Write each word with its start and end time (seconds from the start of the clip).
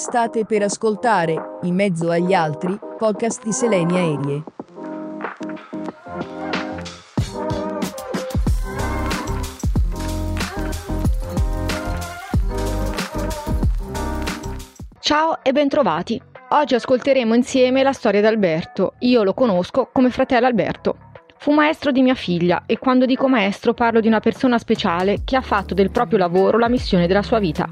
State 0.00 0.46
per 0.46 0.62
ascoltare, 0.62 1.58
in 1.64 1.74
mezzo 1.74 2.08
agli 2.08 2.32
altri, 2.32 2.74
podcast 2.96 3.44
di 3.44 3.52
Seleni 3.52 3.98
Aerie. 3.98 4.42
Ciao 15.00 15.42
e 15.42 15.52
bentrovati. 15.52 16.18
Oggi 16.48 16.74
ascolteremo 16.76 17.34
insieme 17.34 17.82
la 17.82 17.92
storia 17.92 18.22
di 18.22 18.26
Alberto. 18.26 18.94
Io 19.00 19.22
lo 19.22 19.34
conosco 19.34 19.90
come 19.92 20.08
fratello 20.08 20.46
Alberto. 20.46 20.96
Fu 21.36 21.52
maestro 21.52 21.90
di 21.90 22.00
mia 22.00 22.14
figlia 22.14 22.62
e 22.64 22.78
quando 22.78 23.04
dico 23.04 23.28
maestro 23.28 23.74
parlo 23.74 24.00
di 24.00 24.08
una 24.08 24.20
persona 24.20 24.56
speciale 24.56 25.24
che 25.24 25.36
ha 25.36 25.42
fatto 25.42 25.74
del 25.74 25.90
proprio 25.90 26.16
lavoro 26.16 26.56
la 26.56 26.70
missione 26.70 27.06
della 27.06 27.22
sua 27.22 27.38
vita. 27.38 27.68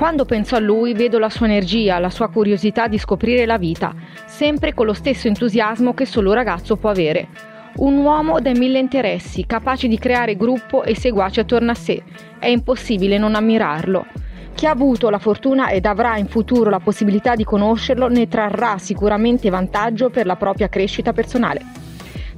Quando 0.00 0.24
penso 0.24 0.56
a 0.56 0.60
lui 0.60 0.94
vedo 0.94 1.18
la 1.18 1.28
sua 1.28 1.44
energia, 1.44 1.98
la 1.98 2.08
sua 2.08 2.30
curiosità 2.30 2.88
di 2.88 2.96
scoprire 2.96 3.44
la 3.44 3.58
vita, 3.58 3.94
sempre 4.24 4.72
con 4.72 4.86
lo 4.86 4.94
stesso 4.94 5.28
entusiasmo 5.28 5.92
che 5.92 6.06
solo 6.06 6.30
un 6.30 6.36
ragazzo 6.36 6.76
può 6.76 6.88
avere. 6.88 7.28
Un 7.76 7.98
uomo 7.98 8.40
dai 8.40 8.54
mille 8.54 8.78
interessi, 8.78 9.44
capace 9.44 9.88
di 9.88 9.98
creare 9.98 10.38
gruppo 10.38 10.84
e 10.84 10.96
seguaci 10.96 11.40
attorno 11.40 11.72
a 11.72 11.74
sé. 11.74 12.02
È 12.38 12.46
impossibile 12.46 13.18
non 13.18 13.34
ammirarlo. 13.34 14.06
Chi 14.54 14.64
ha 14.64 14.70
avuto 14.70 15.10
la 15.10 15.18
fortuna 15.18 15.68
ed 15.68 15.84
avrà 15.84 16.16
in 16.16 16.28
futuro 16.28 16.70
la 16.70 16.80
possibilità 16.80 17.34
di 17.34 17.44
conoscerlo 17.44 18.08
ne 18.08 18.26
trarrà 18.26 18.78
sicuramente 18.78 19.50
vantaggio 19.50 20.08
per 20.08 20.24
la 20.24 20.36
propria 20.36 20.70
crescita 20.70 21.12
personale 21.12 21.88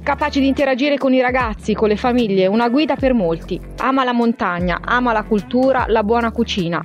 capace 0.03 0.41
di 0.41 0.47
interagire 0.47 0.97
con 0.97 1.13
i 1.13 1.21
ragazzi, 1.21 1.73
con 1.73 1.87
le 1.87 1.95
famiglie, 1.95 2.45
una 2.45 2.67
guida 2.67 2.97
per 2.97 3.13
molti. 3.13 3.59
Ama 3.77 4.03
la 4.03 4.11
montagna, 4.11 4.81
ama 4.83 5.13
la 5.13 5.23
cultura, 5.23 5.85
la 5.87 6.03
buona 6.03 6.31
cucina. 6.31 6.83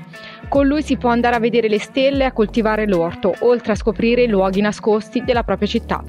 Con 0.48 0.66
lui 0.66 0.82
si 0.82 0.96
può 0.96 1.10
andare 1.10 1.36
a 1.36 1.40
vedere 1.40 1.68
le 1.68 1.78
stelle 1.78 2.22
e 2.22 2.26
a 2.26 2.32
coltivare 2.32 2.86
l'orto, 2.86 3.34
oltre 3.40 3.72
a 3.72 3.76
scoprire 3.76 4.22
i 4.22 4.28
luoghi 4.28 4.62
nascosti 4.62 5.22
della 5.22 5.42
propria 5.42 5.68
città, 5.68 6.02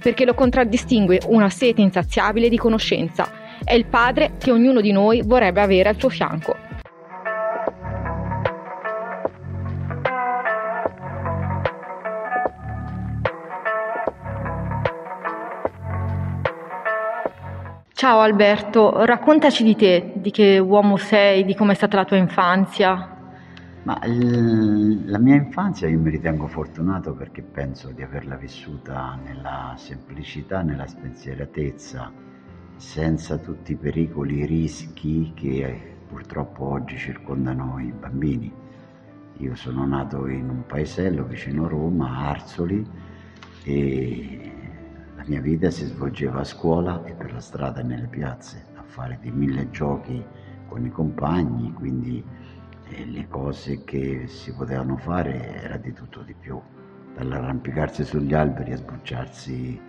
perché 0.00 0.26
lo 0.26 0.34
contraddistingue 0.34 1.22
una 1.28 1.48
sete 1.48 1.80
insaziabile 1.80 2.50
di 2.50 2.58
conoscenza. 2.58 3.28
È 3.64 3.72
il 3.72 3.86
padre 3.86 4.32
che 4.38 4.52
ognuno 4.52 4.82
di 4.82 4.92
noi 4.92 5.22
vorrebbe 5.24 5.62
avere 5.62 5.88
al 5.88 5.98
suo 5.98 6.10
fianco. 6.10 6.54
Ciao 17.94 18.20
Alberto, 18.20 19.06
raccontaci 19.06 19.64
di 19.64 19.74
te, 19.74 20.12
di 20.16 20.30
che 20.30 20.58
uomo 20.58 20.98
sei, 20.98 21.46
di 21.46 21.54
com'è 21.54 21.72
stata 21.72 21.96
la 21.96 22.04
tua 22.04 22.18
infanzia. 22.18 23.15
Ma 23.86 24.00
l- 24.04 25.08
la 25.08 25.18
mia 25.20 25.36
infanzia 25.36 25.86
io 25.86 26.00
mi 26.00 26.10
ritengo 26.10 26.48
fortunato 26.48 27.14
perché 27.14 27.40
penso 27.40 27.92
di 27.92 28.02
averla 28.02 28.34
vissuta 28.34 29.14
nella 29.14 29.74
semplicità, 29.78 30.62
nella 30.62 30.88
spensieratezza, 30.88 32.12
senza 32.74 33.38
tutti 33.38 33.70
i 33.72 33.76
pericoli, 33.76 34.38
i 34.38 34.44
rischi 34.44 35.30
che 35.36 35.98
purtroppo 36.08 36.64
oggi 36.64 36.98
circondano 36.98 37.78
i 37.78 37.92
bambini. 37.92 38.52
Io 39.36 39.54
sono 39.54 39.86
nato 39.86 40.26
in 40.26 40.48
un 40.48 40.66
paesello 40.66 41.22
vicino 41.22 41.68
Roma, 41.68 42.28
Arzoli, 42.28 42.84
e 43.62 44.52
mia 45.26 45.40
vita 45.40 45.70
si 45.70 45.84
svolgeva 45.84 46.40
a 46.40 46.44
scuola 46.44 47.04
e 47.04 47.12
per 47.12 47.32
la 47.32 47.40
strada 47.40 47.82
e 47.82 47.84
nelle 47.84 48.08
piazze, 48.08 48.64
a 48.74 48.82
fare 48.82 49.16
di 49.22 49.30
mille 49.30 49.70
giochi 49.70 50.20
con 50.66 50.84
i 50.84 50.90
compagni, 50.90 51.72
quindi 51.72 52.24
eh, 52.88 53.04
le 53.04 53.26
cose 53.28 53.84
che 53.84 54.26
si 54.26 54.52
potevano 54.52 54.96
fare 54.96 55.62
era 55.62 55.76
di 55.76 55.92
tutto 55.92 56.22
di 56.22 56.34
più, 56.34 56.60
dall'arrampicarsi 57.14 58.04
sugli 58.04 58.34
alberi 58.34 58.72
a 58.72 58.76
sbucciarsi 58.76 59.80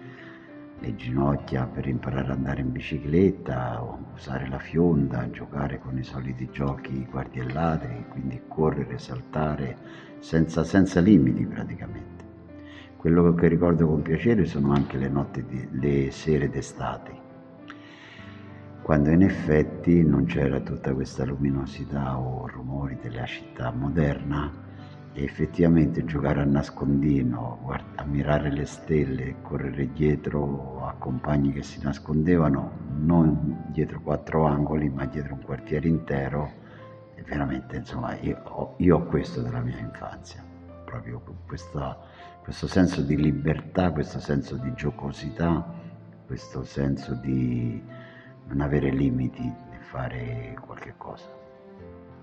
le 0.80 0.96
ginocchia 0.96 1.66
per 1.66 1.88
imparare 1.88 2.32
ad 2.32 2.38
andare 2.38 2.62
in 2.62 2.72
bicicletta, 2.72 3.84
usare 4.14 4.48
la 4.48 4.60
fionda, 4.60 5.30
giocare 5.32 5.80
con 5.80 5.98
i 5.98 6.04
soliti 6.04 6.50
giochi 6.52 7.06
guardie 7.10 7.44
e 7.44 7.52
ladri, 7.52 8.06
quindi 8.10 8.42
correre, 8.48 8.98
saltare 9.00 9.78
senza, 10.20 10.64
senza 10.64 11.00
limiti 11.00 11.46
praticamente. 11.46 12.26
Quello 12.96 13.34
che 13.34 13.48
ricordo 13.48 13.88
con 13.88 14.02
piacere 14.02 14.46
sono 14.46 14.74
anche 14.74 14.98
le, 14.98 15.12
di, 15.48 15.68
le 15.72 16.12
sere 16.12 16.50
d'estate, 16.50 17.26
quando 18.88 19.10
in 19.10 19.22
effetti 19.22 20.02
non 20.02 20.24
c'era 20.24 20.62
tutta 20.62 20.94
questa 20.94 21.26
luminosità 21.26 22.18
o 22.18 22.48
rumori 22.48 22.98
della 23.02 23.26
città 23.26 23.70
moderna. 23.70 24.50
E 25.12 25.24
effettivamente 25.26 26.06
giocare 26.06 26.40
a 26.40 26.46
nascondino, 26.46 27.60
guard- 27.64 27.84
ammirare 27.96 28.50
le 28.50 28.66
stelle, 28.66 29.42
correre 29.42 29.92
dietro 29.92 30.86
a 30.86 30.94
compagni 30.94 31.52
che 31.52 31.64
si 31.64 31.82
nascondevano, 31.84 32.72
non 33.00 33.66
dietro 33.74 34.00
quattro 34.00 34.46
angoli 34.46 34.88
ma 34.88 35.06
dietro 35.06 35.34
un 35.34 35.42
quartiere 35.42 35.90
intero, 35.90 36.50
e 37.16 37.24
veramente 37.24 37.76
insomma 37.76 38.18
io 38.22 38.42
ho, 38.42 38.76
io 38.78 38.96
ho 38.96 39.04
questo 39.04 39.42
della 39.42 39.60
mia 39.60 39.80
infanzia, 39.80 40.42
proprio 40.86 41.22
questa 41.46 41.98
questo 42.42 42.68
senso 42.68 43.02
di 43.02 43.18
libertà, 43.18 43.92
questo 43.92 44.22
senso 44.22 44.56
di 44.56 44.74
giocosità, 44.76 45.74
questo 46.26 46.64
senso 46.64 47.14
di 47.16 47.84
non 48.48 48.62
avere 48.62 48.90
limiti 48.90 49.44
e 49.44 49.78
fare 49.90 50.58
qualche 50.66 50.94
cosa. 50.98 51.26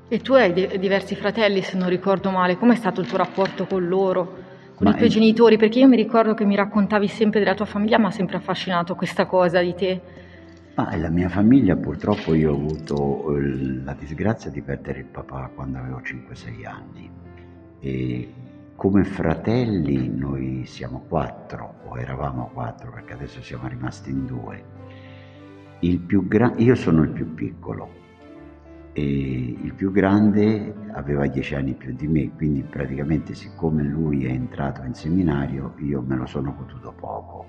E 0.09 0.21
tu 0.21 0.35
hai 0.35 0.53
de- 0.53 0.79
diversi 0.79 1.15
fratelli, 1.15 1.63
se 1.63 1.77
non 1.77 1.89
ricordo 1.89 2.31
male, 2.31 2.57
com'è 2.57 2.75
stato 2.75 3.01
il 3.01 3.07
tuo 3.07 3.19
rapporto 3.19 3.67
con 3.67 3.87
loro, 3.87 4.25
con 4.75 4.87
ma 4.87 4.91
i 4.91 4.97
tuoi 4.97 5.09
è... 5.09 5.11
genitori? 5.11 5.57
Perché 5.57 5.79
io 5.79 5.89
mi 5.89 5.97
ricordo 5.97 6.35
che 6.35 6.45
mi 6.45 6.57
raccontavi 6.57 7.09
sempre 7.09 7.41
della 7.41 7.55
tua 7.55 7.65
famiglia, 7.65 7.99
ma 7.99 8.09
ha 8.09 8.13
sempre 8.13 8.37
affascinato 8.37 8.95
questa 8.95 9.27
cosa 9.27 9.61
di 9.61 9.75
te. 9.75 10.01
Ma 10.75 10.95
la 10.97 11.09
mia 11.09 11.29
famiglia 11.29 11.77
purtroppo 11.77 12.35
io 12.35 12.51
ho 12.53 12.57
avuto 12.57 13.37
eh, 13.37 13.83
la 13.85 13.95
disgrazia 13.95 14.51
di 14.51 14.61
perdere 14.61 15.01
il 15.01 15.05
papà 15.07 15.51
quando 15.55 15.79
avevo 15.79 16.01
5-6 16.01 16.67
anni 16.67 17.11
e 17.79 18.33
come 18.75 19.05
fratelli 19.05 20.09
noi 20.09 20.65
siamo 20.67 21.05
quattro, 21.09 21.75
o 21.87 21.99
eravamo 21.99 22.51
quattro 22.53 22.91
perché 22.91 23.13
adesso 23.13 23.41
siamo 23.41 23.69
rimasti 23.69 24.11
in 24.11 24.27
due. 24.27 24.65
Gra- 26.27 26.55
io 26.57 26.75
sono 26.75 27.03
il 27.03 27.11
più 27.11 27.35
piccolo 27.35 27.89
e 28.93 29.03
il 29.61 29.75
più 29.75 29.91
grande 29.91 30.73
aveva 30.93 31.27
dieci 31.27 31.55
anni 31.55 31.75
più 31.75 31.95
di 31.95 32.07
me, 32.07 32.31
quindi 32.37 32.63
praticamente 32.63 33.35
siccome 33.35 33.83
lui 33.83 34.25
è 34.25 34.31
entrato 34.31 34.83
in 34.85 34.95
seminario 34.95 35.75
io 35.79 36.01
me 36.01 36.17
lo 36.17 36.27
sono 36.27 36.55
potuto 36.55 36.95
poco. 36.99 37.47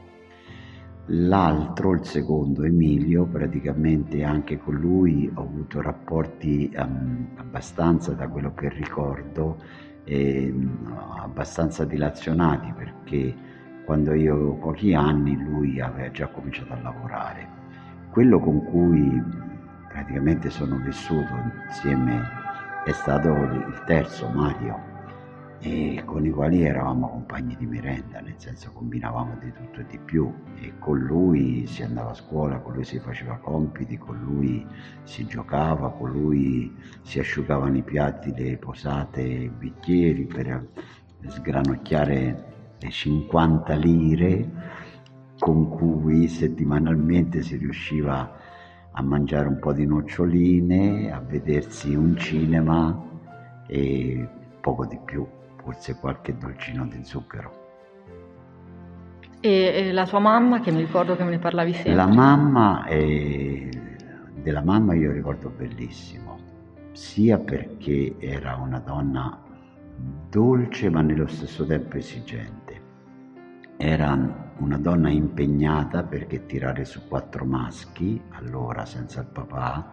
L'altro, 1.09 1.93
il 1.93 2.03
secondo, 2.03 2.63
Emilio, 2.63 3.25
praticamente 3.25 4.23
anche 4.23 4.57
con 4.57 4.73
lui 4.73 5.29
ho 5.31 5.41
avuto 5.41 5.79
rapporti 5.79 6.71
um, 6.75 7.27
abbastanza, 7.35 8.13
da 8.13 8.27
quello 8.27 8.55
che 8.55 8.69
ricordo, 8.69 9.57
eh, 10.03 10.51
abbastanza 11.19 11.85
dilazionati 11.85 12.73
perché 12.75 13.35
quando 13.85 14.13
io 14.15 14.33
avevo 14.33 14.53
pochi 14.55 14.95
anni 14.95 15.37
lui 15.37 15.79
aveva 15.79 16.09
già 16.09 16.27
cominciato 16.27 16.73
a 16.73 16.81
lavorare. 16.81 17.54
Quello 18.15 18.39
con 18.39 18.63
cui 18.63 19.21
praticamente 19.89 20.49
sono 20.49 20.77
vissuto 20.77 21.33
insieme 21.67 22.23
è 22.85 22.93
stato 22.93 23.27
il 23.27 23.83
terzo, 23.85 24.29
Mario 24.29 24.79
e 25.59 26.01
con 26.05 26.25
i 26.25 26.29
quali 26.29 26.63
eravamo 26.63 27.09
compagni 27.09 27.57
di 27.57 27.65
merenda, 27.65 28.21
nel 28.21 28.35
senso 28.37 28.71
combinavamo 28.71 29.37
di 29.41 29.51
tutto 29.51 29.81
e 29.81 29.85
di 29.87 29.99
più. 29.99 30.33
E 30.61 30.75
con 30.79 30.97
lui 30.97 31.67
si 31.67 31.83
andava 31.83 32.11
a 32.11 32.13
scuola, 32.13 32.59
con 32.59 32.75
lui 32.75 32.85
si 32.85 32.99
faceva 32.99 33.35
compiti, 33.35 33.97
con 33.97 34.17
lui 34.17 34.65
si 35.03 35.25
giocava, 35.25 35.89
con 35.91 36.09
lui 36.09 36.73
si 37.01 37.19
asciugavano 37.19 37.75
i 37.75 37.83
piatti, 37.83 38.33
le 38.33 38.55
posate, 38.55 39.21
i 39.23 39.49
bicchieri 39.49 40.23
per 40.23 40.65
sgranocchiare 41.27 42.53
le 42.79 42.89
50 42.89 43.73
lire 43.75 44.74
con 45.39 45.69
cui 45.69 46.27
settimanalmente 46.27 47.41
si 47.41 47.57
riusciva 47.57 48.31
a 48.91 49.01
mangiare 49.01 49.47
un 49.47 49.59
po' 49.59 49.73
di 49.73 49.85
noccioline, 49.85 51.11
a 51.11 51.19
vedersi 51.19 51.93
un 51.93 52.15
cinema 52.15 53.03
e 53.67 54.27
poco 54.61 54.85
di 54.85 54.97
più 55.03 55.27
forse 55.61 55.95
qualche 55.99 56.37
dolcino 56.37 56.85
di 56.87 57.03
zucchero. 57.03 57.63
E, 59.41 59.49
e, 59.49 59.91
la 59.91 60.05
tua 60.05 60.19
mamma, 60.19 60.59
che 60.59 60.71
mi 60.71 60.79
ricordo 60.79 61.15
che 61.15 61.23
me 61.23 61.31
ne 61.31 61.39
parlavi 61.39 61.73
sempre? 61.73 61.93
La 61.93 62.07
mamma, 62.07 62.85
è... 62.85 63.69
della 64.41 64.63
mamma 64.63 64.93
io 64.93 65.11
ricordo 65.11 65.49
bellissimo, 65.49 66.37
sia 66.93 67.37
perché 67.37 68.15
era 68.19 68.55
una 68.55 68.79
donna 68.79 69.39
dolce 70.29 70.89
ma 70.89 71.01
nello 71.01 71.27
stesso 71.27 71.65
tempo 71.65 71.97
esigente. 71.97 72.81
Era 73.77 74.44
una 74.57 74.77
donna 74.77 75.09
impegnata 75.09 76.03
perché 76.03 76.45
tirare 76.45 76.85
su 76.85 77.07
quattro 77.07 77.45
maschi, 77.45 78.21
allora 78.31 78.85
senza 78.85 79.21
il 79.21 79.27
papà, 79.27 79.91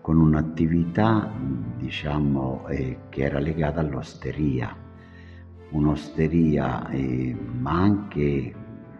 con 0.00 0.18
un'attività 0.18 1.30
diciamo 1.76 2.66
eh, 2.68 2.98
che 3.08 3.22
era 3.22 3.38
legata 3.38 3.80
all'osteria 3.80 4.82
un'osteria, 5.72 6.88
eh, 6.88 7.34
ma 7.34 7.80
anche 7.80 8.54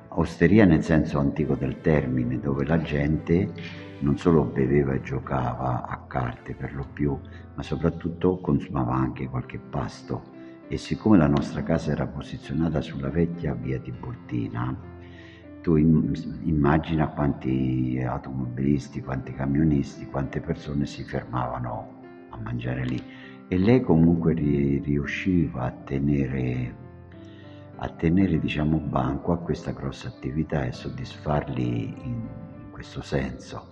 osteria 0.09 0.65
nel 0.65 0.83
senso 0.83 1.19
antico 1.19 1.55
del 1.55 1.81
termine, 1.81 2.39
dove 2.41 2.65
la 2.67 2.81
gente 2.81 3.53
non 4.01 4.19
solo 4.19 4.45
beveva 4.45 4.95
e 4.95 5.03
giocava 5.03 5.87
a 5.87 5.99
carte 6.07 6.55
per 6.55 6.75
lo 6.75 6.87
più, 6.93 7.17
ma 7.55 7.63
soprattutto 7.63 8.39
consumava 8.39 8.95
anche 8.95 9.29
qualche 9.29 9.59
pasto. 9.59 10.32
E 10.73 10.79
siccome 10.79 11.19
la 11.19 11.27
nostra 11.27 11.63
casa 11.63 11.93
era 11.93 12.07
posizionata 12.07 12.81
sulla 12.81 13.11
vecchia 13.11 13.53
via 13.53 13.79
Tiburtina, 13.79 14.75
tu 15.61 15.77
immagina 15.77 17.09
quanti 17.09 18.03
automobilisti, 18.03 19.03
quanti 19.03 19.35
camionisti, 19.35 20.07
quante 20.07 20.41
persone 20.41 20.87
si 20.87 21.05
fermavano 21.05 22.01
a 22.31 22.39
mangiare 22.39 22.87
lì. 22.87 22.99
E 23.49 23.59
lei 23.59 23.83
comunque 23.83 24.33
riusciva 24.33 25.65
a 25.65 25.71
tenere 25.73 26.75
a 27.77 27.89
tenere 27.91 28.39
diciamo, 28.39 28.79
banco 28.79 29.33
a 29.33 29.39
questa 29.41 29.73
grossa 29.73 30.09
attività 30.09 30.65
e 30.65 30.73
soddisfarli 30.73 31.97
in 32.03 32.29
questo 32.71 33.03
senso. 33.03 33.67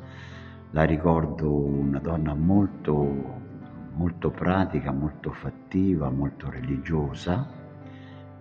La 0.73 0.83
ricordo 0.83 1.51
una 1.51 1.99
donna 1.99 2.35
molto, 2.35 3.49
molto 4.01 4.31
pratica, 4.31 4.93
molto 4.93 5.31
fattiva, 5.31 6.09
molto 6.09 6.49
religiosa 6.49 7.47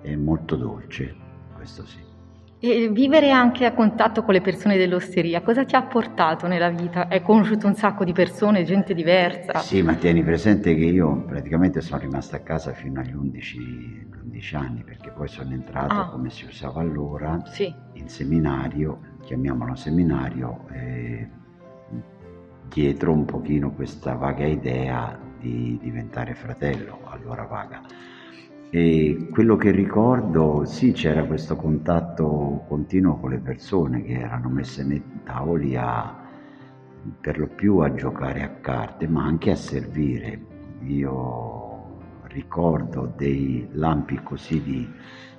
e 0.01 0.15
molto 0.15 0.55
dolce, 0.55 1.13
questo 1.53 1.85
sì. 1.85 2.07
E 2.61 2.89
vivere 2.89 3.31
anche 3.31 3.65
a 3.65 3.73
contatto 3.73 4.23
con 4.23 4.33
le 4.33 4.41
persone 4.41 4.77
dell'osteria, 4.77 5.41
cosa 5.41 5.65
ti 5.65 5.75
ha 5.75 5.81
portato 5.83 6.47
nella 6.47 6.69
vita? 6.69 7.07
Hai 7.09 7.21
conosciuto 7.21 7.67
un 7.67 7.75
sacco 7.75 8.05
di 8.05 8.13
persone, 8.13 8.63
gente 8.63 8.93
diversa? 8.93 9.59
Sì, 9.59 9.81
ma 9.81 9.95
tieni 9.95 10.23
presente 10.23 10.73
che 10.75 10.85
io 10.85 11.23
praticamente 11.25 11.81
sono 11.81 11.99
rimasta 11.99 12.37
a 12.37 12.39
casa 12.39 12.71
fino 12.71 13.01
agli 13.01 13.13
11, 13.13 14.07
11 14.23 14.55
anni, 14.55 14.83
perché 14.83 15.11
poi 15.11 15.27
sono 15.27 15.51
entrato, 15.51 15.93
ah. 15.93 16.09
come 16.09 16.29
si 16.29 16.45
usava 16.45 16.79
allora, 16.79 17.41
sì. 17.45 17.73
in 17.93 18.07
seminario, 18.07 18.99
chiamiamolo 19.23 19.75
seminario, 19.75 20.67
eh, 20.71 21.29
dietro 22.69 23.11
un 23.11 23.25
pochino 23.25 23.71
questa 23.71 24.15
vaga 24.15 24.45
idea 24.45 25.27
di 25.39 25.79
diventare 25.81 26.35
fratello, 26.35 26.99
allora 27.05 27.43
vaga 27.43 27.81
e 28.71 29.29
quello 29.31 29.55
che 29.55 29.71
ricordo, 29.71 30.63
sì, 30.63 30.91
c'era 30.91 31.23
questo 31.23 31.55
contatto 31.55 32.65
continuo 32.67 33.17
con 33.17 33.31
le 33.31 33.39
persone 33.39 34.03
che 34.03 34.13
erano 34.13 34.47
messe 34.47 34.83
nei 34.83 35.01
tavoli 35.23 35.75
a, 35.75 36.15
per 37.19 37.39
lo 37.39 37.47
più 37.47 37.79
a 37.79 37.91
giocare 37.95 38.43
a 38.43 38.49
carte, 38.61 39.07
ma 39.07 39.25
anche 39.25 39.49
a 39.49 39.55
servire. 39.55 40.39
Io 40.83 41.67
ricordo 42.27 43.11
dei 43.17 43.67
lampi 43.71 44.19
così 44.21 44.61
di, 44.61 44.87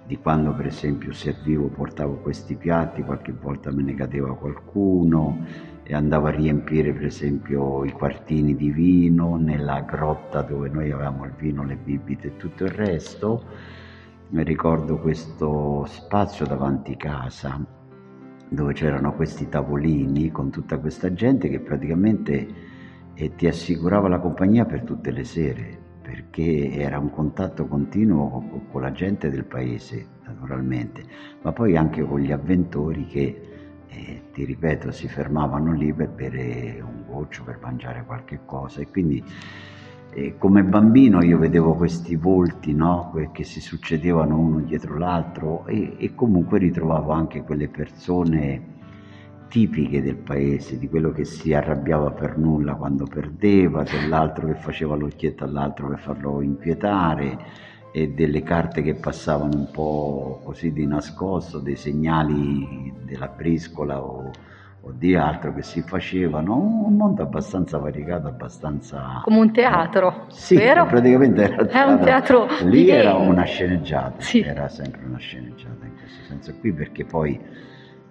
di 0.04 0.18
quando 0.18 0.52
per 0.52 0.66
esempio 0.66 1.12
servivo, 1.12 1.68
portavo 1.68 2.14
questi 2.14 2.56
piatti, 2.56 3.02
qualche 3.02 3.32
volta 3.32 3.70
me 3.70 3.84
ne 3.84 3.94
cadeva 3.94 4.34
qualcuno, 4.34 5.38
e 5.90 5.94
andavo 5.96 6.28
a 6.28 6.30
riempire 6.30 6.92
per 6.92 7.06
esempio 7.06 7.84
i 7.84 7.90
quartini 7.90 8.54
di 8.54 8.70
vino 8.70 9.34
nella 9.34 9.80
grotta 9.80 10.40
dove 10.40 10.68
noi 10.68 10.92
avevamo 10.92 11.24
il 11.24 11.32
vino, 11.36 11.64
le 11.64 11.74
bibite 11.74 12.28
e 12.28 12.36
tutto 12.36 12.62
il 12.62 12.70
resto. 12.70 13.42
Mi 14.28 14.44
ricordo 14.44 15.00
questo 15.00 15.84
spazio 15.88 16.46
davanti 16.46 16.94
casa 16.94 17.60
dove 18.48 18.72
c'erano 18.72 19.14
questi 19.14 19.48
tavolini 19.48 20.30
con 20.30 20.50
tutta 20.50 20.78
questa 20.78 21.12
gente 21.12 21.48
che 21.48 21.58
praticamente 21.58 22.46
eh, 23.14 23.34
ti 23.34 23.48
assicurava 23.48 24.06
la 24.06 24.20
compagnia 24.20 24.64
per 24.66 24.84
tutte 24.84 25.10
le 25.10 25.24
sere 25.24 25.76
perché 26.02 26.70
era 26.70 27.00
un 27.00 27.10
contatto 27.10 27.66
continuo 27.66 28.62
con 28.70 28.80
la 28.80 28.92
gente 28.92 29.28
del 29.28 29.44
paese 29.44 30.06
naturalmente 30.24 31.02
ma 31.42 31.50
poi 31.50 31.76
anche 31.76 32.02
con 32.04 32.20
gli 32.20 32.30
avventori 32.30 33.06
che 33.06 33.49
e 33.90 34.22
ti 34.32 34.44
ripeto 34.44 34.92
si 34.92 35.08
fermavano 35.08 35.72
lì 35.72 35.92
per 35.92 36.08
bere 36.08 36.80
un 36.80 37.04
goccio, 37.06 37.42
per 37.42 37.58
mangiare 37.60 38.04
qualche 38.06 38.40
cosa 38.44 38.80
e 38.80 38.88
quindi 38.88 39.22
e 40.12 40.36
come 40.38 40.64
bambino 40.64 41.22
io 41.22 41.38
vedevo 41.38 41.74
questi 41.74 42.16
volti 42.16 42.74
no? 42.74 43.12
che 43.32 43.44
si 43.44 43.60
succedevano 43.60 44.38
uno 44.38 44.58
dietro 44.58 44.98
l'altro 44.98 45.66
e, 45.66 45.94
e, 45.98 46.14
comunque 46.16 46.58
ritrovavo 46.58 47.12
anche 47.12 47.42
quelle 47.42 47.68
persone 47.68 48.78
tipiche 49.46 50.02
del 50.02 50.16
paese, 50.16 50.78
di 50.78 50.88
quello 50.88 51.12
che 51.12 51.24
si 51.24 51.52
arrabbiava 51.52 52.12
per 52.12 52.38
nulla 52.38 52.74
quando 52.74 53.04
perdeva, 53.04 53.82
dell'altro 53.82 54.46
che 54.46 54.54
faceva 54.54 54.96
l'occhietto 54.96 55.44
all'altro 55.44 55.88
per 55.88 55.98
farlo 55.98 56.40
inquietare 56.40 57.38
e 57.92 58.08
delle 58.10 58.42
carte 58.42 58.82
che 58.82 58.94
passavano 58.94 59.56
un 59.56 59.70
po' 59.70 60.40
così 60.44 60.72
di 60.72 60.86
nascosto, 60.86 61.58
dei 61.58 61.76
segnali 61.76 62.92
della 63.02 63.26
briscola 63.26 64.00
o, 64.00 64.30
o 64.80 64.92
di 64.92 65.16
altro 65.16 65.52
che 65.52 65.62
si 65.62 65.82
facevano, 65.82 66.56
un 66.56 66.94
mondo 66.96 67.22
abbastanza 67.22 67.78
variegato, 67.78 68.28
abbastanza... 68.28 69.20
Come 69.24 69.38
un 69.38 69.52
teatro, 69.52 70.26
sì, 70.28 70.54
vero? 70.54 70.86
praticamente 70.86 71.42
era 71.42 71.66
È 71.66 71.82
un 71.82 72.00
teatro 72.00 72.46
Lì 72.62 72.88
era 72.88 73.14
una 73.16 73.42
sceneggiata, 73.42 74.20
sì. 74.20 74.40
era 74.40 74.68
sempre 74.68 75.04
una 75.04 75.18
sceneggiata 75.18 75.84
in 75.84 75.96
questo 75.98 76.24
senso 76.28 76.54
qui, 76.60 76.72
perché 76.72 77.04
poi 77.04 77.40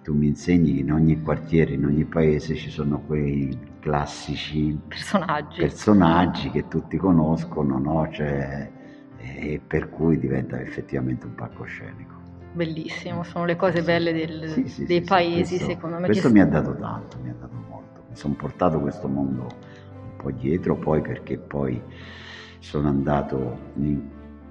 tu 0.02 0.14
mi 0.14 0.26
insegni 0.26 0.74
che 0.74 0.80
in 0.80 0.92
ogni 0.92 1.22
quartiere, 1.22 1.72
in 1.72 1.86
ogni 1.86 2.04
paese 2.04 2.54
ci 2.54 2.70
sono 2.70 3.00
quei 3.00 3.56
classici 3.80 4.78
personaggi, 4.86 5.60
personaggi 5.60 6.50
che 6.50 6.68
tutti 6.68 6.98
conoscono, 6.98 7.78
no? 7.78 8.08
Cioè, 8.10 8.78
e 9.22 9.60
per 9.64 9.90
cui 9.90 10.18
diventa 10.18 10.60
effettivamente 10.60 11.26
un 11.26 11.34
palcoscenico. 11.34 12.18
Bellissimo, 12.52 13.22
sono 13.22 13.44
le 13.44 13.56
cose 13.56 13.82
belle 13.82 14.12
del, 14.12 14.48
sì, 14.48 14.68
sì, 14.68 14.84
dei 14.84 15.00
sì, 15.00 15.06
paesi 15.06 15.56
questo, 15.56 15.72
secondo 15.72 15.98
me. 15.98 16.06
Questo 16.06 16.30
mi 16.30 16.40
ha 16.40 16.46
dato 16.46 16.74
tanto, 16.74 17.18
mi 17.22 17.30
ha 17.30 17.34
dato 17.38 17.54
molto, 17.68 18.04
mi 18.08 18.16
sono 18.16 18.34
portato 18.34 18.80
questo 18.80 19.06
mondo 19.06 19.42
un 19.42 20.16
po' 20.16 20.30
dietro 20.32 20.76
poi 20.76 21.00
perché 21.00 21.38
poi 21.38 21.80
sono 22.58 22.88
andato 22.88 23.58
in 23.76 24.00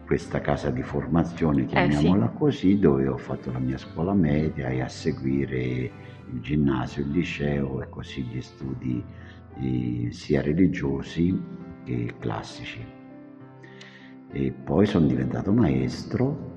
questa 0.06 0.40
casa 0.40 0.70
di 0.70 0.82
formazione, 0.82 1.64
eh, 1.64 1.66
chiamiamola 1.66 2.32
eh, 2.32 2.38
così, 2.38 2.80
dove 2.80 3.08
ho 3.08 3.18
fatto 3.18 3.52
la 3.52 3.60
mia 3.60 3.78
scuola 3.78 4.14
media 4.14 4.70
e 4.70 4.82
a 4.82 4.88
seguire 4.88 5.92
il 6.32 6.40
ginnasio, 6.40 7.04
il 7.04 7.12
liceo 7.12 7.82
e 7.82 7.90
così 7.90 8.24
gli 8.24 8.42
studi 8.42 9.04
eh, 9.60 10.08
sia 10.12 10.42
religiosi 10.42 11.38
che 11.84 12.14
classici 12.18 12.98
e 14.32 14.52
poi 14.52 14.86
sono 14.86 15.06
diventato 15.08 15.52
maestro 15.52 16.48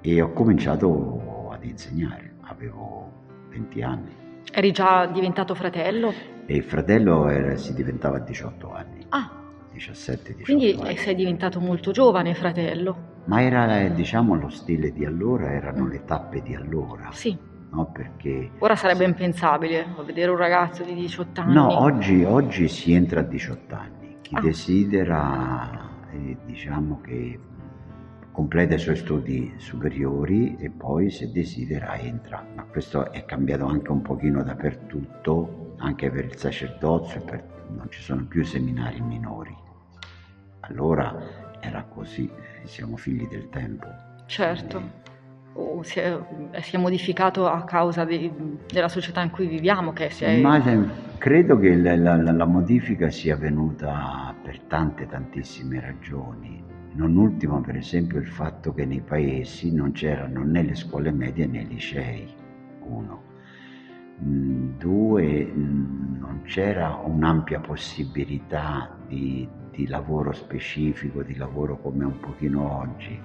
e 0.00 0.20
ho 0.20 0.32
cominciato 0.32 1.50
ad 1.50 1.64
insegnare, 1.64 2.34
avevo 2.42 3.10
20 3.50 3.82
anni. 3.82 4.16
Eri 4.52 4.70
già 4.72 5.06
diventato 5.06 5.54
fratello? 5.54 6.12
E 6.46 6.56
il 6.56 6.64
fratello 6.64 7.28
era, 7.28 7.56
si 7.56 7.74
diventava 7.74 8.16
a 8.16 8.20
18 8.20 8.72
anni. 8.72 9.06
Ah. 9.10 9.30
17, 9.72 10.34
18 10.34 10.44
Quindi 10.44 10.78
anni. 10.80 10.96
sei 10.96 11.14
diventato 11.14 11.60
molto 11.60 11.90
giovane, 11.90 12.34
fratello. 12.34 13.16
Ma 13.24 13.42
era, 13.42 13.88
diciamo, 13.88 14.34
lo 14.34 14.48
stile 14.48 14.92
di 14.92 15.04
allora, 15.04 15.52
erano 15.52 15.86
le 15.86 16.04
tappe 16.04 16.42
di 16.42 16.54
allora. 16.54 17.10
Sì. 17.12 17.36
No, 17.70 17.90
perché... 17.92 18.50
Ora 18.58 18.74
sarebbe 18.74 19.04
impensabile 19.04 19.86
vedere 20.04 20.30
un 20.30 20.38
ragazzo 20.38 20.82
di 20.82 20.94
18 20.94 21.40
anni. 21.42 21.52
No, 21.52 21.80
oggi, 21.80 22.24
oggi 22.24 22.66
si 22.68 22.94
entra 22.94 23.20
a 23.20 23.24
18 23.24 23.74
anni. 23.74 24.16
Chi 24.22 24.34
ah. 24.34 24.40
desidera 24.40 25.87
e 26.10 26.36
diciamo 26.44 27.00
che 27.00 27.38
completa 28.32 28.74
i 28.76 28.78
suoi 28.78 28.96
studi 28.96 29.54
superiori 29.56 30.56
e 30.58 30.70
poi 30.70 31.10
se 31.10 31.32
desidera 31.32 31.98
entra, 31.98 32.46
ma 32.54 32.62
questo 32.62 33.10
è 33.10 33.24
cambiato 33.24 33.66
anche 33.66 33.90
un 33.90 34.00
pochino 34.00 34.42
dappertutto, 34.44 35.74
anche 35.78 36.10
per 36.10 36.24
il 36.24 36.36
sacerdozio, 36.36 37.20
per... 37.22 37.44
non 37.70 37.90
ci 37.90 38.00
sono 38.00 38.24
più 38.26 38.44
seminari 38.44 39.00
minori. 39.00 39.56
Allora 40.60 41.58
era 41.60 41.82
così, 41.82 42.30
siamo 42.64 42.96
figli 42.96 43.26
del 43.26 43.48
tempo. 43.48 43.88
Certo. 44.26 45.07
O 45.60 45.82
si 45.82 45.98
è, 45.98 46.16
si 46.60 46.76
è 46.76 46.78
modificato 46.78 47.48
a 47.48 47.64
causa 47.64 48.04
di, 48.04 48.30
della 48.72 48.88
società 48.88 49.22
in 49.22 49.30
cui 49.30 49.48
viviamo? 49.48 49.92
È... 49.92 50.40
Ma 50.40 50.62
credo 51.18 51.58
che 51.58 51.74
la, 51.74 51.96
la, 51.96 52.16
la 52.16 52.44
modifica 52.44 53.10
sia 53.10 53.36
venuta 53.36 54.32
per 54.40 54.60
tante 54.60 55.08
tantissime 55.08 55.80
ragioni, 55.80 56.62
non 56.92 57.16
ultimo 57.16 57.60
per 57.60 57.74
esempio 57.74 58.20
il 58.20 58.28
fatto 58.28 58.72
che 58.72 58.84
nei 58.84 59.00
paesi 59.00 59.74
non 59.74 59.90
c'erano 59.90 60.44
né 60.44 60.62
le 60.62 60.76
scuole 60.76 61.10
medie 61.10 61.46
né 61.46 61.62
i 61.62 61.66
licei, 61.66 62.28
uno. 62.84 63.22
Mm, 64.22 64.78
due, 64.78 65.44
mm, 65.44 66.18
non 66.18 66.42
c'era 66.44 67.00
un'ampia 67.04 67.58
possibilità 67.58 68.96
di, 69.06 69.48
di 69.72 69.86
lavoro 69.88 70.32
specifico, 70.32 71.22
di 71.22 71.36
lavoro 71.36 71.78
come 71.78 72.04
un 72.04 72.18
pochino 72.20 72.80
oggi. 72.80 73.20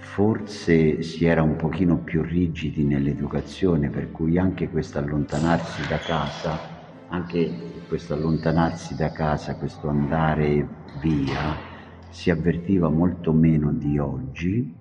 Forse 0.00 1.02
si 1.02 1.24
era 1.24 1.42
un 1.42 1.56
pochino 1.56 1.98
più 1.98 2.22
rigidi 2.22 2.84
nell'educazione, 2.84 3.88
per 3.88 4.10
cui 4.10 4.38
anche 4.38 4.68
questo 4.68 4.98
allontanarsi 4.98 5.86
da 5.88 5.98
casa 5.98 6.78
anche 7.10 7.82
questo 7.88 8.14
allontanarsi 8.14 8.94
da 8.94 9.10
casa, 9.10 9.56
questo 9.56 9.88
andare 9.88 10.66
via, 11.00 11.56
si 12.08 12.30
avvertiva 12.30 12.88
molto 12.88 13.32
meno 13.32 13.72
di 13.72 13.98
oggi 13.98 14.78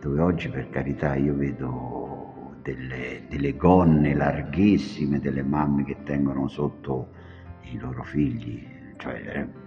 dove 0.00 0.20
oggi 0.20 0.50
per 0.50 0.68
carità 0.68 1.14
io 1.14 1.34
vedo 1.34 2.56
delle, 2.62 3.22
delle 3.28 3.56
gonne 3.56 4.14
larghissime 4.14 5.18
delle 5.18 5.42
mamme 5.42 5.84
che 5.84 5.96
tengono 6.02 6.46
sotto 6.48 7.08
i 7.72 7.78
loro 7.78 8.02
figli, 8.02 8.66
cioè 8.98 9.14
eh, 9.14 9.63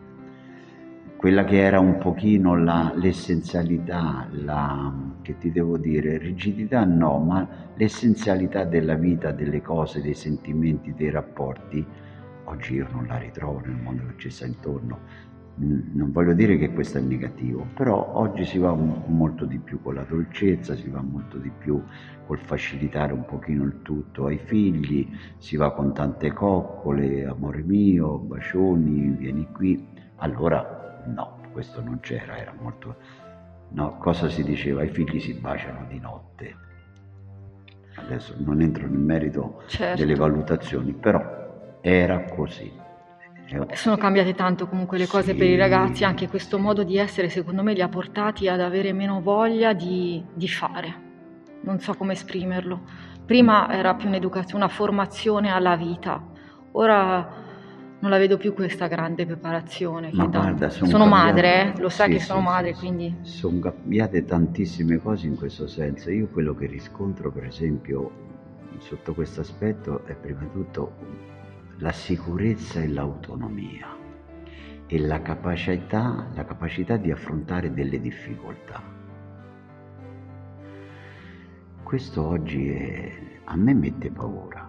quella 1.18 1.44
che 1.46 1.58
era 1.58 1.80
un 1.80 1.98
pochino 1.98 2.56
la, 2.56 2.94
l'essenzialità, 2.96 4.28
la, 4.30 4.94
che 5.24 5.36
ti 5.40 5.52
devo 5.52 5.78
dire, 5.78 6.20
rigidità 6.20 6.86
no, 6.86 7.18
ma 7.18 7.48
l'essenzialità 7.76 8.64
della 8.66 8.94
vita, 8.94 9.32
delle 9.32 9.64
cose, 9.64 10.00
dei 10.00 10.14
sentimenti, 10.14 10.94
dei 10.94 11.10
rapporti, 11.10 11.84
oggi 12.44 12.76
io 12.76 12.88
non 12.92 13.08
la 13.08 13.18
ritrovo 13.18 13.62
nel 13.66 13.76
mondo 13.76 14.04
che 14.06 14.14
ci 14.18 14.30
sta 14.30 14.46
intorno. 14.46 15.26
Non 15.56 16.12
voglio 16.12 16.34
dire 16.34 16.56
che 16.56 16.72
questo 16.72 17.00
è 17.00 17.02
negativo, 17.02 17.66
però 17.74 18.12
oggi 18.14 18.46
si 18.46 18.60
va 18.60 18.76
molto 18.76 19.46
di 19.46 19.58
più 19.58 19.82
con 19.82 19.96
la 19.96 20.06
dolcezza, 20.08 20.76
si 20.76 20.88
va 20.88 21.02
molto 21.02 21.38
di 21.40 21.50
più 21.50 21.82
col 22.28 22.38
facilitare 22.38 23.12
un 23.12 23.26
pochino 23.26 23.64
il 23.64 23.82
tutto 23.82 24.28
ai 24.28 24.38
figli, 24.38 25.10
si 25.38 25.56
va 25.56 25.74
con 25.74 25.96
tante 25.96 26.32
coccole, 26.32 27.26
amore 27.26 27.64
mio, 27.64 28.20
bacioni, 28.20 29.16
vieni 29.18 29.48
qui. 29.52 29.84
Allora 30.18 30.87
no, 31.08 31.40
questo 31.52 31.82
non 31.82 32.00
c'era, 32.00 32.38
era 32.38 32.54
molto... 32.60 32.96
No, 33.70 33.98
cosa 33.98 34.30
si 34.30 34.44
diceva? 34.44 34.84
I 34.84 34.90
figli 34.90 35.20
si 35.20 35.34
baciano 35.34 35.86
di 35.90 36.00
notte. 36.00 36.56
Adesso 37.96 38.36
non 38.38 38.62
entro 38.62 38.88
nel 38.88 39.00
merito 39.00 39.64
certo. 39.68 40.00
delle 40.00 40.16
valutazioni, 40.16 40.94
però 40.94 41.80
era 41.82 42.24
così. 42.26 42.72
Sono 43.74 43.96
cambiate 43.96 44.36
tanto 44.36 44.68
comunque 44.68 44.98
le 44.98 45.08
cose 45.08 45.32
sì. 45.32 45.38
per 45.38 45.48
i 45.48 45.56
ragazzi, 45.56 46.04
anche 46.04 46.28
questo 46.28 46.60
modo 46.60 46.84
di 46.84 46.98
essere 46.98 47.30
secondo 47.30 47.64
me 47.64 47.74
li 47.74 47.82
ha 47.82 47.88
portati 47.88 48.50
ad 48.50 48.60
avere 48.60 48.92
meno 48.92 49.22
voglia 49.22 49.74
di, 49.74 50.24
di 50.34 50.48
fare. 50.48 51.06
Non 51.62 51.80
so 51.80 51.94
come 51.94 52.14
esprimerlo. 52.14 52.82
Prima 53.26 53.72
era 53.72 53.96
più 53.96 54.10
un'educazione, 54.10 54.64
una 54.64 54.74
formazione 54.74 55.52
alla 55.52 55.76
vita. 55.76 56.22
Ora 56.74 57.46
non 58.00 58.12
la 58.12 58.18
vedo 58.18 58.38
più 58.38 58.54
questa 58.54 58.88
grande 58.88 59.26
preparazione. 59.26 60.12
Ma 60.14 60.26
guarda, 60.26 60.70
sono, 60.70 60.90
sono 60.90 61.06
madre, 61.08 61.74
eh? 61.74 61.82
lo 61.82 61.90
sai 61.90 62.12
sì, 62.12 62.18
che 62.18 62.24
sono 62.24 62.40
sì, 62.40 62.46
madre, 62.46 62.74
sì, 62.74 62.80
quindi... 62.80 63.16
Sono 63.22 63.60
cambiate 63.60 64.24
tantissime 64.26 64.98
cose 64.98 65.28
in 65.28 65.36
questo 65.36 65.68
senso. 65.68 66.12
Io 66.12 66.28
quello 66.28 66.54
che 66.54 66.68
riscontro, 66.68 67.32
per 67.32 67.46
esempio, 67.46 68.12
sotto 68.80 69.14
questo 69.14 69.42
aspetto 69.42 70.06
è 70.06 70.14
prima 70.14 70.42
di 70.42 70.52
tutto 70.52 70.94
la 71.80 71.92
sicurezza 71.92 72.82
e 72.82 72.88
l'autonomia 72.88 73.96
e 74.88 75.00
la 75.00 75.22
capacità, 75.22 76.28
la 76.34 76.46
capacità 76.46 76.98
di 76.98 77.12
affrontare 77.12 77.74
delle 77.74 78.00
difficoltà. 78.00 78.82
Questo 81.84 82.26
oggi 82.26 82.70
è, 82.70 83.12
a 83.46 83.56
me 83.56 83.74
mette 83.74 84.10
paura, 84.12 84.67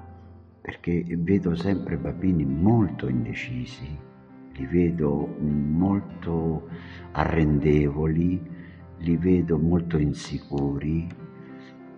perché 0.61 1.05
vedo 1.07 1.55
sempre 1.55 1.97
bambini 1.97 2.45
molto 2.45 3.09
indecisi, 3.09 3.99
li 4.55 4.67
vedo 4.67 5.27
molto 5.39 6.69
arrendevoli, 7.13 8.41
li 8.99 9.17
vedo 9.17 9.59
molto 9.59 9.99
insicuri 9.99 11.09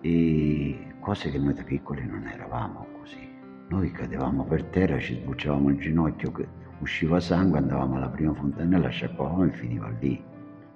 e 0.01 0.93
cose 0.99 1.31
che 1.31 1.37
noi 1.37 1.53
da 1.53 1.63
piccoli 1.63 2.05
non 2.05 2.27
eravamo 2.27 2.87
così. 2.99 3.29
Noi 3.69 3.91
cadevamo 3.91 4.43
per 4.43 4.65
terra, 4.65 4.99
ci 4.99 5.15
sbucciavamo 5.15 5.69
il 5.69 5.79
ginocchio, 5.79 6.31
usciva 6.79 7.19
sangue, 7.19 7.59
andavamo 7.59 7.95
alla 7.95 8.09
prima 8.09 8.33
fontanella, 8.33 8.89
sciacquavamo 8.89 9.45
e 9.45 9.51
finiva 9.51 9.89
lì. 9.99 10.21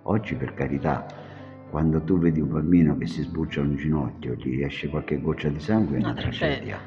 Oggi 0.04 0.36
per 0.36 0.54
carità, 0.54 1.06
quando 1.70 2.02
tu 2.02 2.18
vedi 2.18 2.40
un 2.40 2.50
bambino 2.50 2.98
che 2.98 3.08
si 3.08 3.22
sbuccia 3.22 3.62
un 3.62 3.76
ginocchio, 3.76 4.36
gli 4.36 4.62
esce 4.62 4.88
qualche 4.88 5.20
goccia 5.20 5.50
di 5.50 5.60
sangue, 5.60 5.98
è 5.98 6.00
una, 6.00 6.12
una 6.12 6.22
tragedia. 6.22 6.80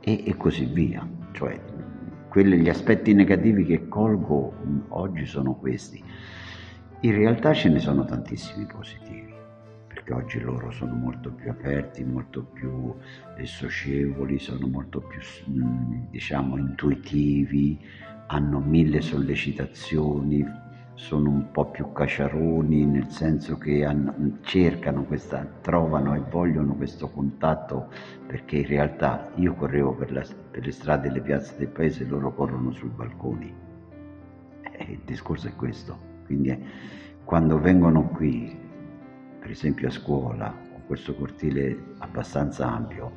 E, 0.00 0.22
e, 0.26 0.36
così 0.36 0.64
via. 0.64 1.06
Cioè, 1.32 1.60
quelli, 2.28 2.58
gli 2.58 2.68
aspetti 2.68 3.12
negativi 3.12 3.64
che 3.64 3.88
colgo 3.88 4.54
oggi 4.88 5.26
sono 5.26 5.54
questi. 5.54 6.02
In 7.00 7.14
realtà 7.14 7.52
ce 7.52 7.68
ne 7.68 7.78
sono 7.78 8.04
tantissimi 8.04 8.66
positivi 8.66 9.30
perché 10.10 10.12
oggi 10.12 10.40
loro 10.40 10.70
sono 10.70 10.94
molto 10.94 11.32
più 11.32 11.50
aperti, 11.50 12.04
molto 12.04 12.44
più 12.44 12.94
socievoli, 13.44 14.38
sono 14.38 14.66
molto 14.66 15.00
più 15.00 15.20
mm, 15.50 16.04
diciamo 16.10 16.56
intuitivi, 16.56 17.78
hanno 18.26 18.60
mille 18.60 19.00
sollecitazioni, 19.00 20.44
sono 21.00 21.30
un 21.30 21.50
po' 21.50 21.64
più 21.70 21.92
caciaroni 21.92 22.84
nel 22.84 23.08
senso 23.08 23.56
che 23.56 23.86
hanno, 23.86 24.14
cercano 24.42 25.04
questa, 25.04 25.46
trovano 25.62 26.14
e 26.14 26.20
vogliono 26.30 26.74
questo 26.74 27.08
contatto 27.08 27.88
perché 28.26 28.58
in 28.58 28.66
realtà 28.66 29.30
io 29.36 29.54
correvo 29.54 29.94
per, 29.94 30.12
la, 30.12 30.22
per 30.50 30.62
le 30.62 30.70
strade 30.70 31.08
e 31.08 31.12
le 31.12 31.22
piazze 31.22 31.56
del 31.56 31.68
paese 31.68 32.04
e 32.04 32.06
loro 32.06 32.34
corrono 32.34 32.70
sui 32.72 32.90
balconi. 32.90 33.52
E 34.60 34.84
il 34.92 35.00
discorso 35.02 35.48
è 35.48 35.56
questo. 35.56 35.96
Quindi 36.26 36.50
eh, 36.50 36.60
quando 37.24 37.58
vengono 37.58 38.08
qui 38.08 38.54
per 39.40 39.50
esempio 39.50 39.88
a 39.88 39.90
scuola, 39.90 40.54
con 40.70 40.82
questo 40.86 41.14
cortile 41.14 41.94
abbastanza 41.98 42.70
ampio, 42.70 43.10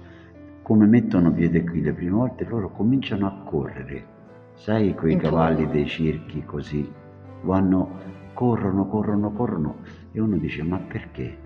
come 0.61 0.85
mettono 0.85 1.33
piede 1.33 1.65
qui 1.65 1.81
le 1.81 1.91
prime 1.91 2.11
volte, 2.11 2.45
loro 2.45 2.69
cominciano 2.69 3.27
a 3.27 3.43
correre, 3.43 4.05
sai 4.53 4.93
quei 4.93 5.17
cavalli 5.17 5.67
dei 5.67 5.85
circhi 5.85 6.43
così, 6.45 7.01
vanno, 7.43 7.99
corrono, 8.33 8.87
corrono, 8.87 9.31
corrono, 9.31 9.77
e 10.11 10.19
uno 10.19 10.37
dice 10.37 10.63
ma 10.63 10.77
perché? 10.77 11.37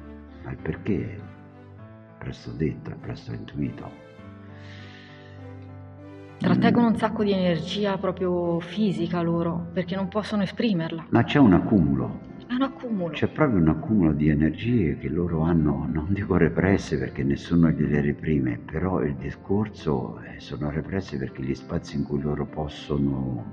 Ma 0.43 0.51
il 0.51 0.57
perché 0.57 1.15
è 1.15 1.19
presto 2.17 2.51
detto, 2.51 2.89
è 2.91 2.95
presto 2.95 3.33
intuito. 3.33 4.05
Trattengono 6.37 6.89
un 6.89 6.97
sacco 6.97 7.23
di 7.23 7.31
energia 7.31 7.97
proprio 7.97 8.59
fisica 8.59 9.21
loro, 9.21 9.69
perché 9.73 9.95
non 9.95 10.07
possono 10.07 10.43
esprimerla. 10.43 11.07
Ma 11.09 11.23
c'è 11.23 11.39
un 11.39 11.53
accumulo, 11.53 12.19
è 12.47 12.53
un 12.53 12.61
accumulo. 12.61 13.09
C'è 13.11 13.27
proprio 13.27 13.59
un 13.59 13.69
accumulo 13.69 14.13
di 14.13 14.29
energie 14.29 14.97
che 14.99 15.09
loro 15.09 15.41
hanno, 15.41 15.89
non 15.91 16.05
dico 16.09 16.37
represse 16.37 16.99
perché 16.99 17.23
nessuno 17.23 17.71
gliele 17.71 18.01
reprime, 18.01 18.59
però 18.63 19.01
il 19.01 19.15
discorso 19.15 20.19
è, 20.19 20.37
sono 20.37 20.69
represse 20.69 21.17
perché 21.17 21.41
gli 21.41 21.55
spazi 21.55 21.95
in 21.95 22.03
cui 22.03 22.21
loro 22.21 22.45
possono, 22.45 23.43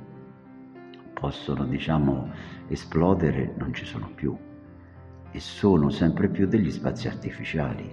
possono 1.25 1.65
diciamo, 1.65 2.31
esplodere 2.69 3.55
non 3.57 3.73
ci 3.73 3.87
sono 3.87 4.11
più 4.15 4.37
e 5.31 5.41
sono 5.41 5.89
sempre 5.89 6.29
più 6.29 6.47
degli 6.47 6.71
spazi 6.71 7.09
artificiali 7.09 7.91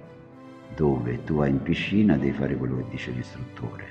dove 0.75 1.23
tu 1.23 1.35
vai 1.35 1.51
in 1.51 1.61
piscina 1.61 2.15
e 2.15 2.17
devi 2.17 2.33
fare 2.33 2.57
quello 2.57 2.75
che 2.77 2.87
dice 2.89 3.11
l'istruttore, 3.11 3.85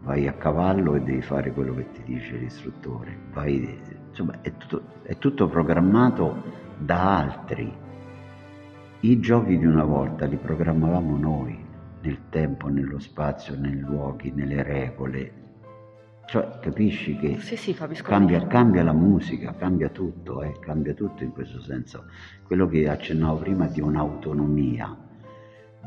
vai 0.00 0.26
a 0.26 0.32
cavallo 0.32 0.96
e 0.96 1.00
devi 1.00 1.22
fare 1.22 1.52
quello 1.52 1.74
che 1.76 1.92
ti 1.92 2.02
dice 2.02 2.36
l'istruttore, 2.36 3.16
vai 3.32 3.80
insomma 4.08 4.40
è 4.40 4.52
tutto, 4.56 4.82
è 5.02 5.16
tutto 5.16 5.46
programmato 5.46 6.42
da 6.78 7.18
altri. 7.18 7.72
I 9.00 9.20
giochi 9.20 9.58
di 9.58 9.66
una 9.66 9.84
volta 9.84 10.26
li 10.26 10.36
programmavamo 10.36 11.16
noi, 11.16 11.56
nel 12.00 12.18
tempo, 12.30 12.66
nello 12.66 12.98
spazio, 12.98 13.56
nei 13.56 13.78
luoghi, 13.78 14.32
nelle 14.32 14.64
regole. 14.64 15.32
Cioè, 16.32 16.60
capisci 16.60 17.14
che 17.18 17.36
sì, 17.40 17.56
sì, 17.56 17.74
cambia, 17.74 18.46
cambia, 18.46 18.82
la 18.82 18.94
musica, 18.94 19.54
cambia 19.54 19.90
tutto, 19.90 20.40
eh, 20.40 20.58
cambia 20.60 20.94
tutto 20.94 21.22
in 21.24 21.30
questo 21.30 21.60
senso. 21.60 22.06
Quello 22.42 22.66
che 22.66 22.88
accennavo 22.88 23.36
prima 23.36 23.66
di 23.66 23.82
un'autonomia, 23.82 24.96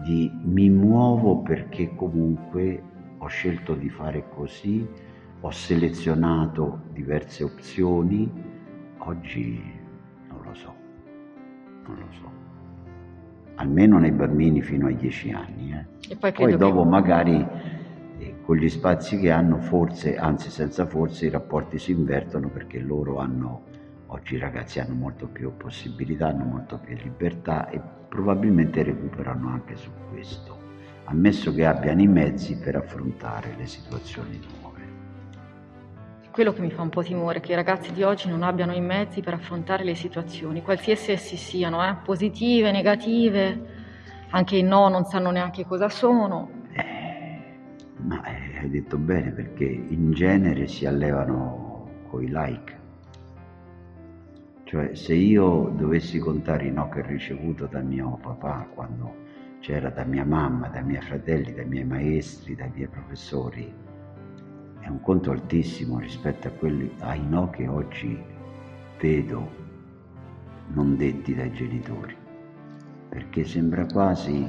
di 0.03 0.31
mi 0.43 0.69
muovo 0.69 1.39
perché 1.39 1.95
comunque 1.95 2.79
ho 3.17 3.25
scelto 3.25 3.73
di 3.73 3.89
fare 3.89 4.25
così 4.35 4.87
ho 5.41 5.49
selezionato 5.49 6.81
diverse 6.93 7.43
opzioni, 7.43 8.29
oggi 8.97 9.59
non 10.29 10.41
lo 10.43 10.53
so, 10.53 10.73
non 11.87 11.97
lo 11.97 12.07
so. 12.19 12.31
Almeno 13.55 13.97
nei 13.97 14.11
bambini 14.11 14.61
fino 14.61 14.85
ai 14.85 14.95
10 14.95 15.31
anni. 15.31 15.71
Eh. 15.71 16.11
E 16.11 16.15
poi, 16.17 16.31
poi 16.33 16.55
dopo 16.55 16.83
che... 16.83 16.89
magari 16.89 17.47
con 18.45 18.57
gli 18.57 18.69
spazi 18.69 19.19
che 19.19 19.31
hanno, 19.31 19.57
forse, 19.57 20.15
anzi 20.17 20.51
senza 20.51 20.85
forse, 20.85 21.25
i 21.25 21.29
rapporti 21.29 21.79
si 21.79 21.91
invertono 21.91 22.49
perché 22.49 22.79
loro 22.79 23.17
hanno, 23.17 23.63
oggi 24.07 24.35
i 24.35 24.37
ragazzi 24.37 24.79
hanno 24.79 24.93
molto 24.93 25.27
più 25.27 25.57
possibilità, 25.57 26.27
hanno 26.27 26.45
molto 26.45 26.77
più 26.77 26.95
libertà 26.95 27.67
e 27.69 27.81
probabilmente 28.07 28.83
recuperano 28.83 29.49
anche 29.49 29.75
su 29.75 29.89
questo, 30.11 30.57
ammesso 31.05 31.51
che 31.55 31.65
abbiano 31.65 32.01
i 32.01 32.07
mezzi 32.07 32.55
per 32.57 32.75
affrontare 32.75 33.55
le 33.57 33.65
situazioni 33.65 34.39
nuove 34.59 34.73
quello 36.35 36.51
che 36.51 36.59
mi 36.59 36.69
fa 36.69 36.81
un 36.81 36.89
po' 36.89 37.01
timore, 37.01 37.39
che 37.39 37.53
i 37.53 37.55
ragazzi 37.55 37.93
di 37.93 38.03
oggi 38.03 38.27
non 38.27 38.43
abbiano 38.43 38.73
i 38.73 38.81
mezzi 38.81 39.21
per 39.21 39.35
affrontare 39.35 39.85
le 39.85 39.95
situazioni, 39.95 40.61
qualsiasi 40.61 41.13
essi 41.13 41.37
siano, 41.37 41.81
eh? 41.87 41.95
positive, 42.03 42.71
negative, 42.71 43.61
anche 44.31 44.57
i 44.57 44.61
no 44.61 44.89
non 44.89 45.05
sanno 45.05 45.31
neanche 45.31 45.65
cosa 45.65 45.87
sono. 45.87 46.54
Ma 48.05 48.23
eh, 48.23 48.59
hai 48.59 48.69
detto 48.69 48.97
bene, 48.97 49.31
perché 49.31 49.65
in 49.65 50.11
genere 50.11 50.67
si 50.67 50.85
allevano 50.85 51.89
coi 52.09 52.27
like. 52.27 52.83
Cioè, 54.63 54.93
se 54.93 55.13
io 55.15 55.73
dovessi 55.75 56.19
contare 56.19 56.65
i 56.67 56.71
no 56.71 56.87
che 56.89 56.99
ho 57.01 57.05
ricevuto 57.05 57.65
da 57.65 57.81
mio 57.81 58.19
papà 58.21 58.67
quando 58.73 59.23
c'era 59.59 59.89
da 59.89 60.03
mia 60.03 60.23
mamma, 60.23 60.67
dai 60.67 60.83
miei 60.83 61.01
fratelli, 61.01 61.53
dai 61.53 61.65
miei 61.65 61.85
maestri, 61.85 62.55
dai 62.55 62.69
miei 62.73 62.87
professori, 62.87 63.73
è 64.79 64.87
un 64.87 65.01
conto 65.01 65.31
altissimo 65.31 65.97
rispetto 65.97 66.51
quelli, 66.59 66.91
ai 66.99 67.25
no 67.27 67.49
che 67.49 67.67
oggi 67.67 68.21
vedo 68.99 69.63
non 70.73 70.95
detti 70.95 71.33
dai 71.33 71.51
genitori, 71.51 72.15
perché 73.09 73.43
sembra 73.45 73.85
quasi 73.87 74.47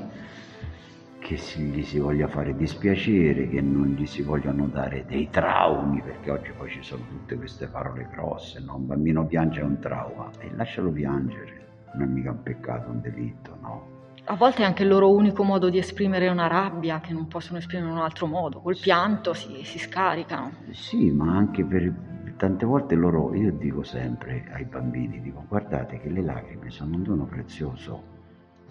che 1.26 1.35
gli 1.56 1.83
si 1.83 1.99
voglia 1.99 2.28
fare 2.28 2.54
dispiacere, 2.54 3.49
che 3.49 3.61
non 3.61 3.97
gli 3.99 4.06
si 4.06 4.23
vogliano 4.23 4.68
dare 4.68 5.04
dei 5.09 5.28
traumi, 5.28 6.00
perché 6.00 6.30
oggi 6.30 6.52
poi 6.56 6.71
ci 6.71 6.85
sono 6.85 7.02
tutte 7.09 7.35
queste 7.35 7.66
parole 7.66 8.06
grosse, 8.12 8.61
no? 8.61 8.76
un 8.76 8.87
bambino 8.87 9.26
piange 9.26 9.59
è 9.59 9.64
un 9.64 9.80
trauma, 9.80 10.30
e 10.38 10.49
lascialo 10.54 10.92
piangere, 10.92 11.66
non 11.95 12.09
è 12.09 12.12
mica 12.12 12.30
un 12.30 12.42
peccato, 12.45 12.90
un 12.90 13.00
delitto, 13.00 13.59
no? 13.61 13.95
A 14.26 14.37
volte 14.37 14.62
è 14.62 14.64
anche 14.66 14.85
il 14.85 14.88
loro 14.88 15.11
unico 15.12 15.42
modo 15.42 15.68
di 15.68 15.78
esprimere 15.78 16.28
una 16.28 16.47
rabbia 16.47 17.00
che 17.00 17.12
non 17.12 17.26
possono 17.26 17.59
esprimere 17.59 17.90
in 17.90 17.97
un 17.97 18.02
altro 18.02 18.28
modo, 18.28 18.61
col 18.61 18.78
pianto 18.80 19.35
si, 19.35 19.64
si 19.64 19.80
scaricano. 19.80 20.52
Sì, 20.71 21.11
ma 21.11 21.37
anche 21.37 21.64
per 21.64 21.92
tante 22.37 22.64
volte 22.64 22.95
loro, 22.95 23.35
io 23.35 23.50
dico 23.50 23.83
sempre 23.83 24.47
ai 24.52 24.64
bambini, 24.64 25.21
dico 25.21 25.45
guardate 25.49 25.99
che 25.99 26.09
le 26.09 26.23
lacrime 26.23 26.71
sono 26.71 26.95
un 26.95 27.02
dono 27.02 27.25
prezioso, 27.25 28.14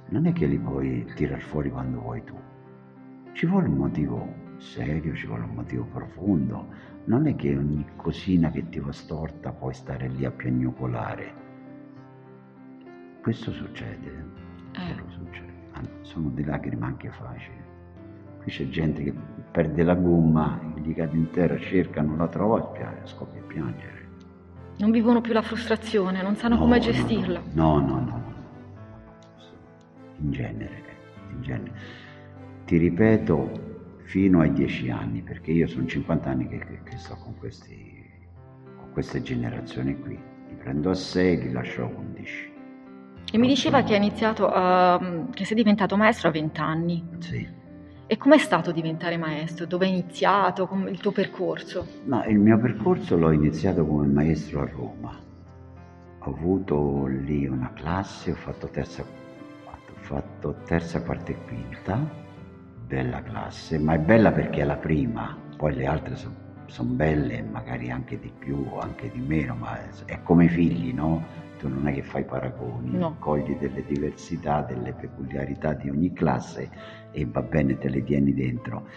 non 0.08 0.28
è 0.28 0.34
che 0.34 0.46
li 0.46 0.60
puoi 0.60 1.06
tirar 1.16 1.42
fuori 1.42 1.70
quando 1.70 2.00
vuoi 2.00 2.24
tu. 2.24 2.36
Ci 3.32 3.46
vuole 3.48 3.68
un 3.68 3.76
motivo 3.76 4.34
serio, 4.58 5.16
ci 5.16 5.26
vuole 5.26 5.44
un 5.44 5.56
motivo 5.56 5.86
profondo. 5.86 6.68
Non 7.06 7.28
è 7.28 7.36
che 7.36 7.56
ogni 7.56 7.86
cosina 7.96 8.52
che 8.52 8.70
ti 8.70 8.80
va 8.80 8.92
storta 8.92 9.52
puoi 9.52 9.74
stare 9.74 10.08
lì 10.08 10.26
a 10.26 10.32
piagnucolare. 10.32 11.44
Questo 13.22 13.52
succede. 13.52 14.26
Eh. 14.74 14.96
succede. 15.08 15.54
Sono 16.02 16.30
delle 16.30 16.48
lacrime 16.48 16.86
anche 16.86 17.10
facili. 17.10 17.64
Qui 18.42 18.52
c'è 18.52 18.70
gente 18.70 19.04
che 19.04 19.14
perde 19.52 19.84
la 19.84 19.96
gomma, 19.96 20.60
gli 20.76 20.94
cade 20.94 21.18
in 21.18 21.30
terra, 21.32 21.58
cerca, 21.58 22.02
non 22.02 22.18
la 22.18 22.28
trova 22.28 22.72
e 22.74 23.08
scoppia 23.08 23.42
a 23.42 23.46
piangere. 23.46 24.08
Non 24.78 24.92
vivono 24.92 25.22
più 25.22 25.34
la 25.34 25.42
frustrazione, 25.42 26.22
non 26.22 26.36
sanno 26.36 26.56
no, 26.56 26.62
come 26.62 26.80
gestirla. 26.80 27.42
no, 27.54 27.80
no. 27.80 27.86
no. 27.86 28.00
no 28.00 28.35
in 30.26 30.32
genere, 30.32 30.84
in 31.32 31.42
genere. 31.42 31.72
Ti 32.66 32.78
ripeto, 32.78 33.74
fino 34.04 34.42
ai 34.42 34.52
dieci 34.52 34.90
anni, 34.90 35.22
perché 35.22 35.52
io 35.52 35.68
sono 35.68 35.86
50 35.86 36.30
anni 36.30 36.48
che, 36.48 36.58
che, 36.58 36.80
che 36.84 36.98
sto 36.98 37.16
con, 37.16 37.38
questi, 37.38 38.04
con 38.78 38.92
queste 38.92 39.22
generazioni 39.22 40.00
qui. 40.00 40.18
Li 40.50 40.56
prendo 40.56 40.90
a 40.90 40.96
6, 40.96 41.42
li 41.42 41.52
lascio 41.52 41.84
a 41.84 41.86
11. 41.86 42.54
E 43.32 43.38
mi 43.38 43.48
diceva 43.48 43.84
che 43.84 43.94
ha 43.94 43.98
iniziato, 43.98 44.46
uh, 44.48 45.30
che 45.32 45.46
sei 45.46 45.56
diventato 45.56 45.98
maestro 45.98 46.30
a 46.30 46.32
20 46.32 46.60
anni. 46.60 47.04
Sì. 47.20 47.48
E 48.08 48.18
com'è 48.18 48.38
stato 48.38 48.72
diventare 48.72 49.18
maestro? 49.18 49.66
Dove 49.66 49.86
hai 49.86 49.92
iniziato? 49.92 50.70
Il 50.88 51.00
tuo 51.00 51.12
percorso? 51.12 51.88
No, 52.06 52.24
il 52.26 52.38
mio 52.38 52.60
percorso 52.60 53.18
l'ho 53.18 53.32
iniziato 53.32 53.86
come 53.86 54.06
maestro 54.06 54.62
a 54.62 54.70
Roma. 54.72 55.20
Ho 56.20 56.32
avuto 56.32 57.06
lì 57.08 57.48
una 57.48 57.72
classe, 57.74 58.32
ho 58.32 58.36
fatto 58.36 58.68
terza 58.68 59.04
fatto 60.06 60.58
terza, 60.66 61.02
quarta 61.02 61.32
e 61.32 61.38
quinta, 61.48 62.00
bella 62.86 63.24
classe, 63.24 63.80
ma 63.80 63.96
è 63.96 64.00
bella 64.00 64.32
perché 64.32 64.62
è 64.62 64.66
la 64.66 64.78
prima, 64.78 65.36
poi 65.58 65.74
le 65.74 65.88
altre 65.88 66.16
sono 66.16 66.44
son 66.68 66.96
belle, 66.96 67.42
magari 67.42 67.90
anche 67.90 68.20
di 68.20 68.32
più 68.38 68.68
o 68.70 68.80
anche 68.80 69.10
di 69.12 69.20
meno, 69.20 69.56
ma 69.56 69.80
è 70.06 70.22
come 70.24 70.46
i 70.46 70.50
figli, 70.50 70.94
no? 70.94 71.24
Tu 71.58 71.68
non 71.68 71.88
è 71.88 71.94
che 71.94 72.04
fai 72.04 72.24
paragoni, 72.24 72.98
no. 72.98 73.16
cogli 73.20 73.56
delle 73.58 73.84
diversità, 73.86 74.62
delle 74.62 74.94
peculiarità 74.94 75.74
di 75.74 75.90
ogni 75.90 76.12
classe 76.14 76.70
e 77.12 77.26
va 77.26 77.42
bene, 77.42 77.78
te 77.78 77.90
le 77.90 78.04
tieni 78.04 78.34
dentro. 78.34 78.88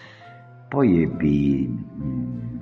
Poi 0.67 1.03
ebbi, 1.03 1.67
mh, 1.67 2.59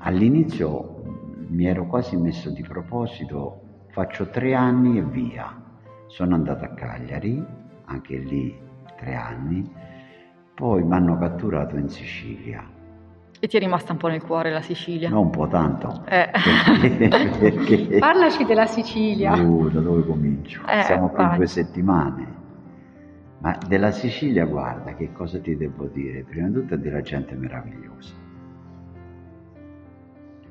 all'inizio 0.00 1.02
mi 1.48 1.66
ero 1.66 1.86
quasi 1.86 2.16
messo 2.16 2.50
di 2.50 2.62
proposito, 2.62 3.86
faccio 3.90 4.28
tre 4.28 4.54
anni 4.54 4.98
e 4.98 5.02
via. 5.02 5.60
Sono 6.06 6.34
andato 6.34 6.64
a 6.64 6.68
Cagliari, 6.68 7.63
anche 7.86 8.16
lì 8.16 8.56
tre 8.96 9.14
anni, 9.14 9.68
poi 10.54 10.82
mi 10.82 10.94
hanno 10.94 11.18
catturato 11.18 11.76
in 11.76 11.88
Sicilia. 11.88 12.64
E 13.40 13.46
ti 13.46 13.56
è 13.56 13.60
rimasta 13.60 13.92
un 13.92 13.98
po' 13.98 14.08
nel 14.08 14.22
cuore 14.22 14.50
la 14.50 14.62
Sicilia? 14.62 15.10
No, 15.10 15.20
un 15.20 15.30
po' 15.30 15.46
tanto. 15.48 16.04
Eh. 16.06 16.30
Perché, 16.80 17.28
perché... 17.38 17.98
Parlaci 17.98 18.44
della 18.44 18.66
Sicilia. 18.66 19.34
Uh, 19.34 19.68
da 19.68 19.80
dove 19.80 20.06
comincio? 20.06 20.62
Eh, 20.66 20.82
Siamo 20.82 21.10
qui 21.10 21.26
due 21.36 21.46
settimane. 21.46 22.42
Ma 23.40 23.58
della 23.66 23.90
Sicilia, 23.90 24.46
guarda, 24.46 24.94
che 24.94 25.12
cosa 25.12 25.38
ti 25.38 25.54
devo 25.56 25.86
dire? 25.86 26.22
Prima 26.22 26.48
di 26.48 26.54
tutto 26.54 26.74
è 26.74 26.78
della 26.78 27.02
gente 27.02 27.34
meravigliosa. 27.34 28.14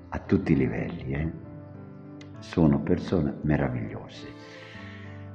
A 0.09 0.19
tutti 0.19 0.51
i 0.51 0.55
livelli, 0.55 1.13
eh? 1.13 1.31
Sono 2.37 2.79
persone 2.81 3.37
meravigliose 3.41 4.42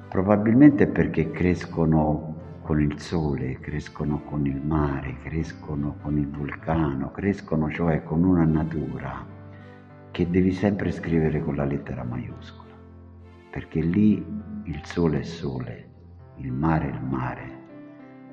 Probabilmente 0.08 0.86
perché 0.86 1.30
crescono 1.30 2.34
con 2.62 2.80
il 2.80 2.98
sole, 2.98 3.58
crescono 3.60 4.22
con 4.24 4.46
il 4.46 4.58
mare, 4.58 5.18
crescono 5.22 5.96
con 6.00 6.16
il 6.16 6.26
vulcano, 6.28 7.10
crescono 7.10 7.70
cioè 7.70 8.02
con 8.02 8.24
una 8.24 8.44
natura 8.44 9.22
che 10.10 10.30
devi 10.30 10.52
sempre 10.52 10.92
scrivere 10.92 11.42
con 11.42 11.56
la 11.56 11.64
lettera 11.64 12.04
maiuscola, 12.04 12.72
perché 13.50 13.80
lì 13.82 14.24
il 14.64 14.80
sole 14.84 15.20
è 15.20 15.24
sole, 15.24 15.88
il 16.36 16.52
mare 16.52 16.90
è 16.90 16.94
il 16.94 17.02
mare, 17.02 17.58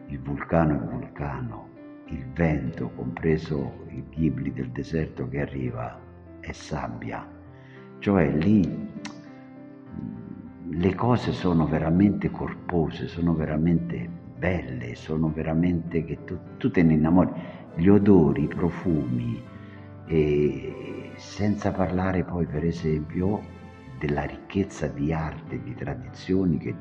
il 0.07 0.19
vulcano 0.21 0.75
è 0.75 0.79
vulcano, 0.79 1.69
il 2.05 2.25
vento, 2.33 2.89
compreso 2.95 3.85
i 3.89 4.01
ghibli 4.09 4.53
del 4.53 4.69
deserto 4.69 5.27
che 5.27 5.41
arriva, 5.41 5.99
è 6.39 6.53
sabbia, 6.53 7.27
cioè 7.99 8.31
lì 8.31 8.93
le 10.69 10.95
cose 10.95 11.31
sono 11.31 11.67
veramente 11.67 12.31
corpose, 12.31 13.07
sono 13.07 13.33
veramente 13.33 14.09
belle, 14.37 14.95
sono 14.95 15.31
veramente 15.33 16.03
che 16.03 16.23
tu, 16.23 16.37
tu 16.57 16.71
te 16.71 16.83
ne 16.83 16.93
innamori. 16.93 17.29
Gli 17.75 17.87
odori, 17.87 18.43
i 18.43 18.47
profumi, 18.47 19.41
e 20.07 21.11
senza 21.15 21.71
parlare 21.71 22.23
poi 22.23 22.45
per 22.45 22.63
esempio 22.63 23.41
della 23.99 24.23
ricchezza 24.23 24.87
di 24.87 25.13
arte, 25.13 25.61
di 25.61 25.73
tradizioni 25.73 26.57
che... 26.57 26.75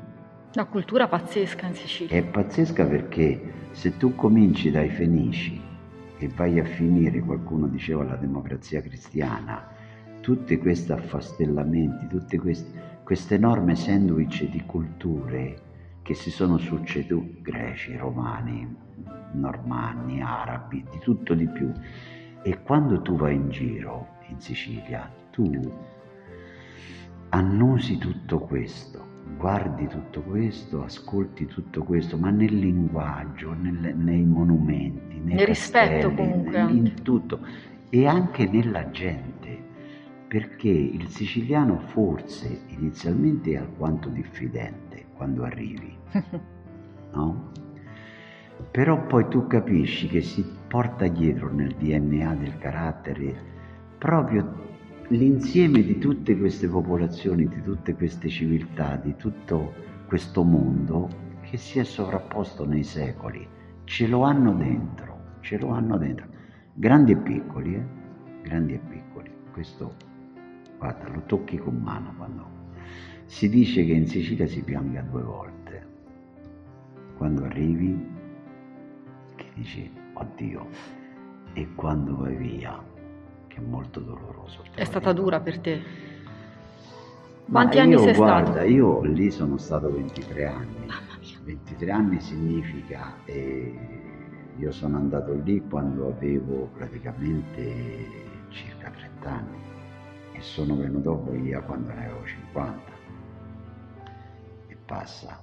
Una 0.55 0.65
cultura 0.65 1.07
pazzesca 1.07 1.67
in 1.67 1.73
Sicilia. 1.73 2.15
È 2.15 2.23
pazzesca 2.23 2.85
perché 2.85 3.53
se 3.71 3.97
tu 3.97 4.15
cominci 4.15 4.71
dai 4.71 4.89
Fenici 4.89 5.61
e 6.17 6.29
vai 6.35 6.59
a 6.59 6.63
finire, 6.63 7.19
qualcuno 7.19 7.67
diceva, 7.67 8.03
la 8.03 8.15
democrazia 8.15 8.81
cristiana, 8.81 9.67
tutti 10.21 10.57
questi 10.57 10.91
affastellamenti, 10.91 12.07
tutte 12.07 12.39
queste 12.39 12.94
questo 13.05 13.35
enorme 13.35 13.75
sandwich 13.75 14.49
di 14.49 14.63
culture 14.65 15.61
che 16.01 16.15
si 16.15 16.31
sono 16.31 16.57
succeduti, 16.57 17.39
greci, 17.39 17.95
romani, 17.95 18.75
normanni, 19.33 20.23
arabi, 20.23 20.83
di 20.89 20.97
tutto 21.01 21.35
di 21.35 21.47
più. 21.47 21.71
E 22.41 22.63
quando 22.63 23.03
tu 23.03 23.15
vai 23.15 23.35
in 23.35 23.49
giro 23.49 24.07
in 24.29 24.39
Sicilia, 24.39 25.07
tu 25.29 25.47
annusi 27.29 27.99
tutto 27.99 28.39
questo, 28.39 29.05
guardi 29.37 29.85
tutto 29.85 30.21
questo, 30.21 30.83
ascolti 30.83 31.45
tutto 31.45 31.83
questo, 31.83 32.17
ma 32.17 32.31
nel 32.31 32.57
linguaggio, 32.57 33.53
nel, 33.53 33.95
nei 33.95 34.23
monumenti, 34.23 35.19
nei 35.19 35.35
nel 35.35 35.45
rispetto 35.45 36.11
comunque. 36.11 36.59
In 36.71 36.93
tutto 37.03 37.39
e 37.91 38.07
anche 38.07 38.47
nella 38.47 38.89
gente 38.89 39.44
perché 40.35 40.67
il 40.67 41.07
siciliano 41.07 41.79
forse 41.79 42.63
inizialmente 42.67 43.51
è 43.51 43.55
alquanto 43.55 44.09
diffidente 44.09 45.05
quando 45.13 45.45
arrivi, 45.45 45.97
no? 47.15 47.51
Però 48.69 49.05
poi 49.05 49.29
tu 49.29 49.47
capisci 49.47 50.09
che 50.09 50.19
si 50.19 50.45
porta 50.67 51.07
dietro 51.07 51.49
nel 51.53 51.73
DNA 51.75 52.35
del 52.35 52.57
carattere 52.57 53.33
proprio 53.97 55.03
l'insieme 55.07 55.81
di 55.81 55.99
tutte 55.99 56.37
queste 56.37 56.67
popolazioni, 56.67 57.47
di 57.47 57.61
tutte 57.61 57.95
queste 57.95 58.27
civiltà, 58.27 58.97
di 58.97 59.15
tutto 59.15 59.73
questo 60.05 60.43
mondo 60.43 61.07
che 61.43 61.55
si 61.55 61.79
è 61.79 61.85
sovrapposto 61.85 62.65
nei 62.65 62.83
secoli. 62.83 63.47
Ce 63.85 64.05
lo 64.05 64.23
hanno 64.23 64.53
dentro, 64.53 65.37
ce 65.39 65.57
lo 65.57 65.69
hanno 65.69 65.97
dentro. 65.97 66.27
Grandi 66.73 67.13
e 67.13 67.17
piccoli, 67.19 67.75
eh? 67.75 67.85
Grandi 68.41 68.73
e 68.73 68.79
piccoli. 68.79 69.31
Questo 69.53 70.04
guarda, 70.85 71.09
lo 71.09 71.21
tocchi 71.25 71.57
con 71.57 71.75
mano 71.77 72.13
quando... 72.15 72.53
Si 73.25 73.49
dice 73.49 73.83
che 73.85 73.93
in 73.93 74.07
Sicilia 74.07 74.45
si 74.45 74.61
pianga 74.61 75.01
due 75.01 75.23
volte. 75.23 75.87
Quando 77.17 77.43
arrivi, 77.45 78.07
che 79.35 79.45
dici, 79.55 79.91
oddio, 80.13 80.67
e 81.53 81.67
quando 81.73 82.17
vai 82.17 82.35
via, 82.35 82.79
che 83.47 83.57
è 83.57 83.61
molto 83.61 83.99
doloroso. 83.99 84.63
È 84.75 84.83
stata 84.83 85.11
dura 85.11 85.39
per 85.39 85.59
te? 85.59 85.81
Quanti 87.49 87.77
Ma 87.77 87.83
anni 87.83 87.91
io, 87.93 87.99
sei 87.99 88.13
guarda, 88.15 88.51
stato? 88.51 88.67
io 88.67 89.01
lì 89.01 89.31
sono 89.31 89.57
stato 89.57 89.91
23 89.91 90.45
anni. 90.45 90.77
Mamma 90.85 91.17
mia. 91.19 91.39
23 91.43 91.91
anni 91.91 92.19
significa, 92.19 93.15
eh, 93.25 93.73
io 94.57 94.71
sono 94.71 94.97
andato 94.97 95.33
lì 95.43 95.63
quando 95.67 96.09
avevo 96.09 96.69
praticamente 96.75 98.23
circa 98.49 98.91
30 98.91 99.29
anni 99.29 99.64
sono 100.45 100.75
venuto 100.77 101.23
via 101.31 101.59
quando 101.61 101.91
ne 101.91 102.05
avevo 102.05 102.25
50 102.25 102.91
e 104.67 104.77
passa. 104.85 105.41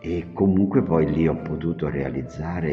E 0.00 0.32
comunque 0.34 0.82
poi 0.82 1.10
lì 1.10 1.26
ho 1.28 1.36
potuto 1.36 1.88
realizzare, 1.88 2.72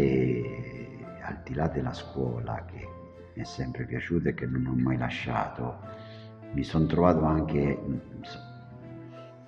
al 1.21 1.39
di 1.45 1.53
là 1.53 1.67
della 1.67 1.93
scuola 1.93 2.65
che 2.65 2.87
mi 3.33 3.41
è 3.41 3.45
sempre 3.45 3.85
piaciuta 3.85 4.29
e 4.29 4.33
che 4.33 4.45
non 4.45 4.65
ho 4.65 4.73
mai 4.73 4.97
lasciato, 4.97 5.77
mi 6.51 6.63
sono 6.63 6.85
trovato 6.87 7.23
anche, 7.23 7.79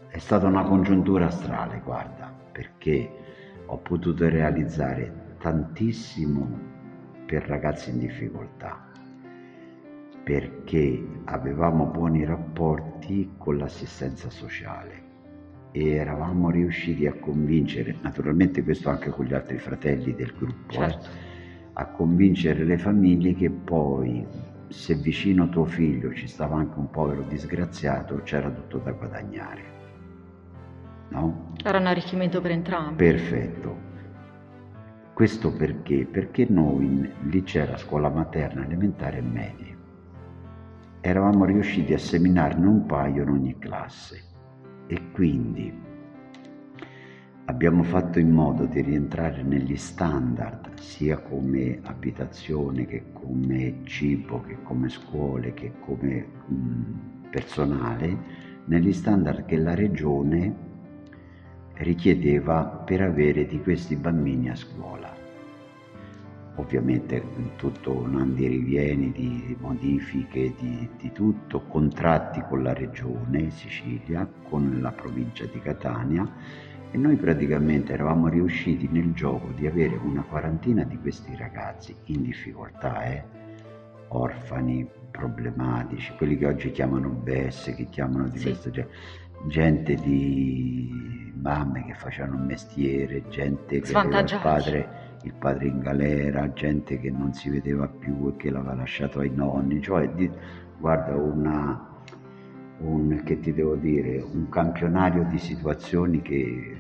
è 0.08 0.18
stata 0.20 0.48
una 0.48 0.64
congiuntura 0.64 1.26
astrale, 1.26 1.82
guarda, 1.84 2.32
perché 2.52 3.12
ho 3.66 3.78
potuto 3.78 4.30
realizzare 4.30 5.36
tantissimo 5.40 6.72
per 7.26 7.44
ragazzi 7.48 7.90
in 7.90 8.00
difficoltà, 8.00 8.92
perché 10.24 11.06
avevamo 11.26 11.86
buoni 11.86 12.24
rapporti 12.24 13.32
con 13.38 13.58
l'assistenza 13.58 14.30
sociale 14.30 15.02
e 15.72 15.90
eravamo 15.96 16.50
riusciti 16.50 17.06
a 17.08 17.14
convincere, 17.14 17.96
naturalmente 18.02 18.64
questo 18.64 18.90
anche 18.90 19.10
con 19.10 19.26
gli 19.26 19.34
altri 19.34 19.58
fratelli 19.58 20.14
del 20.14 20.34
gruppo, 20.38 20.72
eh, 20.74 20.76
Certo. 20.76 21.10
a 21.74 21.88
convincere 21.88 22.64
le 22.64 22.78
famiglie 22.78 23.34
che 23.34 23.50
poi 23.50 24.26
se 24.68 24.96
vicino 24.96 25.50
tuo 25.50 25.66
figlio 25.66 26.14
ci 26.14 26.28
stava 26.28 26.56
anche 26.56 26.80
un 26.80 26.90
povero 26.90 27.24
disgraziato 27.24 28.22
c'era 28.24 28.50
tutto 28.50 28.78
da 28.78 28.92
guadagnare. 28.92 29.72
No? 31.10 31.54
Era 31.64 31.78
un 31.80 31.86
arricchimento 31.88 32.40
per 32.42 32.52
entrambi. 32.52 32.96
Perfetto. 32.96 33.92
Questo 35.14 35.52
perché? 35.54 36.08
Perché 36.10 36.48
noi 36.50 37.12
lì 37.24 37.44
c'era 37.44 37.78
scuola 37.78 38.10
materna, 38.10 38.66
elementare 38.66 39.18
e 39.18 39.22
media. 39.22 39.73
Eravamo 41.06 41.44
riusciti 41.44 41.94
a 41.94 41.98
seminarne 41.98 42.66
un 42.66 42.86
paio 42.86 43.24
in 43.24 43.28
ogni 43.28 43.60
classe 43.60 44.22
e 44.88 45.12
quindi 45.12 45.70
abbiamo 47.44 47.84
fatto 47.84 48.20
in 48.20 48.30
modo 48.30 48.64
di 48.64 48.80
rientrare 48.80 49.44
negli 49.44 49.76
standard 49.76 50.80
sia 50.80 51.18
come 51.18 51.80
abitazione 51.84 52.86
che 52.86 53.12
come 53.12 53.82
cibo, 53.84 54.44
che 54.44 54.64
come 54.64 54.88
scuole, 54.88 55.54
che 55.54 55.74
come 55.82 56.26
mh, 56.48 57.30
personale, 57.32 58.18
negli 58.68 58.94
standard 58.94 59.44
che 59.44 59.58
la 59.58 59.76
regione 59.76 60.56
richiedeva 61.74 62.64
per 62.64 63.02
avere 63.02 63.46
di 63.46 63.60
questi 63.60 63.98
bambini 63.98 64.50
a 64.50 64.56
scuola. 64.56 65.13
Ovviamente 66.56 67.24
tutto 67.56 67.92
un 67.94 68.16
andirivieni 68.20 69.12
di 69.12 69.58
modifiche, 69.60 70.54
di, 70.60 70.88
di 71.00 71.12
tutto, 71.12 71.62
contratti 71.62 72.42
con 72.48 72.62
la 72.62 72.74
regione 72.74 73.50
Sicilia, 73.50 74.30
con 74.50 74.80
la 74.80 74.92
provincia 74.92 75.46
di 75.46 75.60
Catania 75.60 76.30
e 76.92 76.98
noi 76.98 77.16
praticamente 77.16 77.94
eravamo 77.94 78.28
riusciti 78.28 78.88
nel 78.92 79.14
gioco 79.14 79.48
di 79.56 79.66
avere 79.66 79.96
una 79.96 80.22
quarantina 80.22 80.84
di 80.84 81.00
questi 81.00 81.36
ragazzi 81.36 81.96
in 82.06 82.22
difficoltà, 82.22 83.04
eh? 83.06 83.24
orfani, 84.10 84.88
problematici, 85.10 86.14
quelli 86.18 86.38
che 86.38 86.46
oggi 86.46 86.72
chiamano 86.72 87.10
BS, 87.10 87.74
che 87.76 87.88
chiamano 87.90 88.28
di 88.28 88.38
Sì. 88.38 88.44
questo 88.46 88.70
genere, 88.70 88.94
gente 89.48 89.96
di 89.96 91.34
mamme 91.42 91.84
che 91.86 91.96
facevano 91.96 92.36
un 92.36 92.46
mestiere, 92.46 93.24
gente 93.30 93.80
che 93.80 93.98
aveva 93.98 94.20
il 94.20 94.40
padre, 94.42 94.88
il 95.24 95.34
padre 95.34 95.68
in 95.68 95.80
galera, 95.80 96.52
gente 96.54 97.00
che 97.00 97.10
non 97.10 97.34
si 97.34 97.50
vedeva 97.50 97.88
più 97.88 98.28
e 98.30 98.36
che 98.38 98.50
l'aveva 98.50 98.76
lasciato 98.76 99.20
ai 99.20 99.32
nonni, 99.34 99.82
cioè 99.82 100.10
di- 100.10 100.30
guarda 100.78 101.16
una, 101.16 101.88
un, 102.80 103.22
che 103.24 103.40
ti 103.40 103.54
devo 103.54 103.76
dire, 103.76 104.22
un 104.22 104.50
campionario 104.50 105.24
di 105.24 105.38
situazioni 105.38 106.22
che 106.22 106.78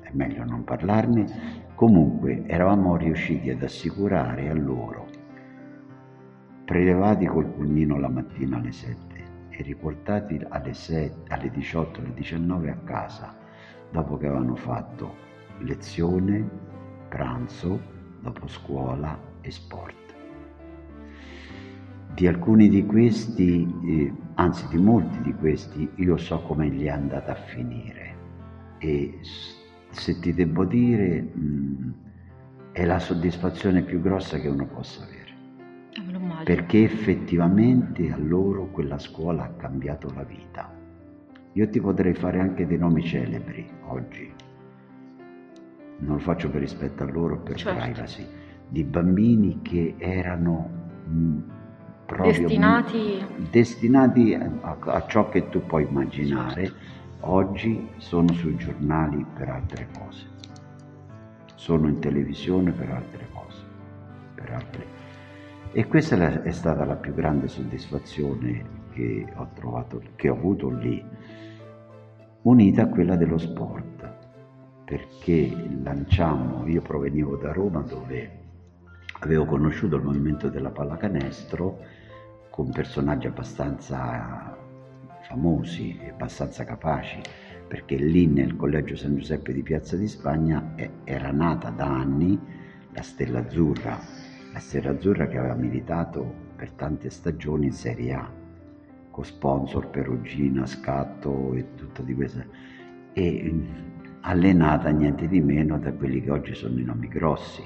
è 0.00 0.10
meglio 0.12 0.44
non 0.44 0.64
parlarne. 0.64 1.66
Comunque 1.74 2.44
eravamo 2.46 2.96
riusciti 2.96 3.50
ad 3.50 3.62
assicurare 3.62 4.48
a 4.48 4.54
loro, 4.54 5.06
prelevati 6.64 7.26
col 7.26 7.46
pulmino 7.46 7.98
la 7.98 8.08
mattina 8.08 8.56
alle 8.58 8.72
7 8.72 8.96
e 9.50 9.62
riportati 9.62 10.40
alle, 10.48 10.74
7, 10.74 11.32
alle 11.32 11.50
18, 11.50 12.00
alle 12.00 12.14
19 12.14 12.70
a 12.70 12.76
casa, 12.84 13.36
dopo 13.90 14.16
che 14.16 14.26
avevano 14.26 14.54
fatto 14.54 15.26
lezione, 15.58 16.67
pranzo, 17.08 17.80
dopo 18.20 18.46
scuola 18.46 19.18
e 19.40 19.50
sport. 19.50 19.94
Di 22.14 22.26
alcuni 22.26 22.68
di 22.68 22.84
questi, 22.84 23.66
eh, 23.84 24.12
anzi 24.34 24.66
di 24.68 24.78
molti 24.78 25.20
di 25.22 25.32
questi, 25.34 25.88
io 25.96 26.16
so 26.16 26.40
come 26.42 26.68
gli 26.68 26.84
è 26.84 26.90
andata 26.90 27.32
a 27.32 27.36
finire 27.36 28.16
e 28.78 29.18
se 29.90 30.18
ti 30.18 30.34
devo 30.34 30.64
dire 30.64 31.20
mh, 31.20 31.94
è 32.72 32.84
la 32.84 32.98
soddisfazione 32.98 33.82
più 33.82 34.00
grossa 34.00 34.38
che 34.38 34.48
uno 34.48 34.66
possa 34.66 35.02
avere, 35.02 35.34
immagino. 35.94 36.44
perché 36.44 36.84
effettivamente 36.84 38.10
a 38.12 38.16
loro 38.16 38.66
quella 38.70 38.98
scuola 38.98 39.44
ha 39.44 39.50
cambiato 39.50 40.12
la 40.14 40.24
vita. 40.24 40.72
Io 41.52 41.68
ti 41.68 41.80
potrei 41.80 42.14
fare 42.14 42.40
anche 42.40 42.66
dei 42.66 42.78
nomi 42.78 43.02
celebri 43.02 43.68
oggi, 43.86 44.32
non 45.98 46.16
lo 46.16 46.18
faccio 46.20 46.48
per 46.50 46.60
rispetto 46.60 47.02
a 47.02 47.06
loro, 47.06 47.38
per 47.38 47.56
Certo. 47.56 47.78
privacy, 47.80 48.26
di 48.68 48.84
bambini 48.84 49.60
che 49.62 49.94
erano 49.98 50.68
mh, 51.06 51.38
proprio 52.06 52.32
Destinati- 52.32 53.24
destinati 53.50 54.34
a, 54.34 54.76
a 54.80 55.06
ciò 55.06 55.28
che 55.28 55.48
tu 55.48 55.64
puoi 55.66 55.86
immaginare, 55.88 56.72
oggi 57.20 57.88
sono 57.96 58.32
sui 58.32 58.56
giornali 58.56 59.24
per 59.34 59.48
altre 59.50 59.88
cose, 59.98 60.26
sono 61.54 61.88
in 61.88 61.98
televisione 61.98 62.70
per 62.70 62.90
altre 62.90 63.26
cose, 63.32 63.62
per 64.34 64.50
altre. 64.52 64.86
E 65.72 65.86
questa 65.86 66.14
è, 66.14 66.18
la- 66.18 66.42
è 66.42 66.50
stata 66.52 66.84
la 66.84 66.94
più 66.96 67.12
grande 67.12 67.48
soddisfazione 67.48 68.76
che 68.92 69.26
ho 69.34 69.48
trovato, 69.54 70.00
che 70.16 70.28
ho 70.30 70.34
avuto 70.34 70.70
lì, 70.70 71.04
unita 72.42 72.82
a 72.82 72.88
quella 72.88 73.16
dello 73.16 73.36
sport, 73.38 73.97
perché 74.88 75.54
lanciamo, 75.82 76.66
io 76.66 76.80
provenivo 76.80 77.36
da 77.36 77.52
Roma 77.52 77.82
dove 77.82 78.38
avevo 79.20 79.44
conosciuto 79.44 79.96
il 79.96 80.02
movimento 80.02 80.48
della 80.48 80.70
pallacanestro 80.70 81.78
con 82.48 82.70
personaggi 82.70 83.26
abbastanza 83.26 84.56
famosi 85.24 85.98
e 86.00 86.08
abbastanza 86.08 86.64
capaci, 86.64 87.20
perché 87.68 87.96
lì 87.96 88.26
nel 88.28 88.56
Collegio 88.56 88.96
San 88.96 89.14
Giuseppe 89.16 89.52
di 89.52 89.62
Piazza 89.62 89.94
di 89.94 90.08
Spagna 90.08 90.72
era 91.04 91.32
nata 91.32 91.68
da 91.68 91.84
anni 91.84 92.40
la 92.92 93.02
Stella 93.02 93.40
Azzurra, 93.40 94.00
la 94.54 94.58
Stella 94.58 94.92
Azzurra 94.92 95.28
che 95.28 95.36
aveva 95.36 95.54
militato 95.54 96.46
per 96.56 96.70
tante 96.70 97.10
stagioni 97.10 97.66
in 97.66 97.72
Serie 97.72 98.14
A, 98.14 98.32
con 99.10 99.22
sponsor 99.22 99.90
Perugina, 99.90 100.64
Scatto 100.64 101.52
e 101.52 101.74
tutto 101.74 102.00
di 102.00 102.14
questo, 102.14 102.42
e 103.12 103.52
allenata 104.28 104.90
niente 104.90 105.26
di 105.26 105.40
meno 105.40 105.78
da 105.78 105.90
quelli 105.90 106.20
che 106.20 106.30
oggi 106.30 106.54
sono 106.54 106.78
i 106.78 106.84
nomi 106.84 107.08
grossi, 107.08 107.62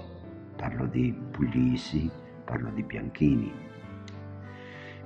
parlo 0.54 0.86
di 0.86 1.12
Puglisi, 1.32 2.08
parlo 2.44 2.70
di 2.72 2.84
Bianchini. 2.84 3.52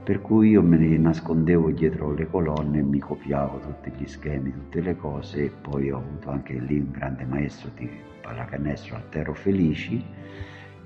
Per 0.05 0.21
cui 0.21 0.51
io 0.51 0.61
me 0.61 0.77
ne 0.77 0.99
nascondevo 0.99 1.71
dietro 1.71 2.13
le 2.13 2.29
colonne 2.29 2.83
mi 2.83 2.99
copiavo 2.99 3.59
tutti 3.61 3.91
gli 3.97 4.07
schemi, 4.07 4.53
tutte 4.53 4.83
le 4.83 4.97
cose 4.97 5.45
e 5.45 5.51
poi 5.51 5.91
ho 5.91 5.97
avuto 5.97 6.29
anche 6.29 6.53
lì 6.59 6.79
un 6.79 6.91
grande 6.91 7.25
maestro 7.25 7.71
di 7.75 7.89
pallacanestro, 8.21 8.97
Altero 8.97 9.33
Felici, 9.33 10.05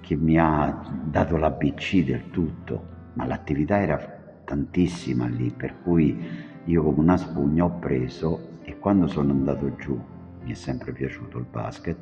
che 0.00 0.14
mi 0.14 0.38
ha 0.38 0.88
dato 1.02 1.36
l'ABC 1.36 2.04
del 2.04 2.30
tutto, 2.30 2.86
ma 3.14 3.26
l'attività 3.26 3.80
era 3.80 3.98
tantissima 4.44 5.26
lì, 5.26 5.50
per 5.50 5.82
cui 5.82 6.16
io 6.62 6.82
come 6.84 7.00
una 7.00 7.16
spugna 7.16 7.64
ho 7.64 7.78
preso 7.80 8.58
e 8.62 8.78
quando 8.78 9.08
sono 9.08 9.32
andato 9.32 9.74
giù, 9.74 10.00
mi 10.50 10.56
è 10.56 10.58
sempre 10.58 10.92
piaciuto 10.92 11.38
il 11.38 11.46
basket, 11.48 11.96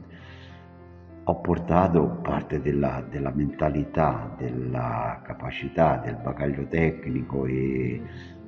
ho 1.24 1.40
portato 1.40 2.18
parte 2.22 2.62
della, 2.62 3.04
della 3.06 3.30
mentalità, 3.30 4.34
della 4.38 5.20
capacità, 5.22 6.00
del 6.02 6.16
bagaglio 6.16 6.66
tecnico 6.66 7.44
e, 7.44 8.00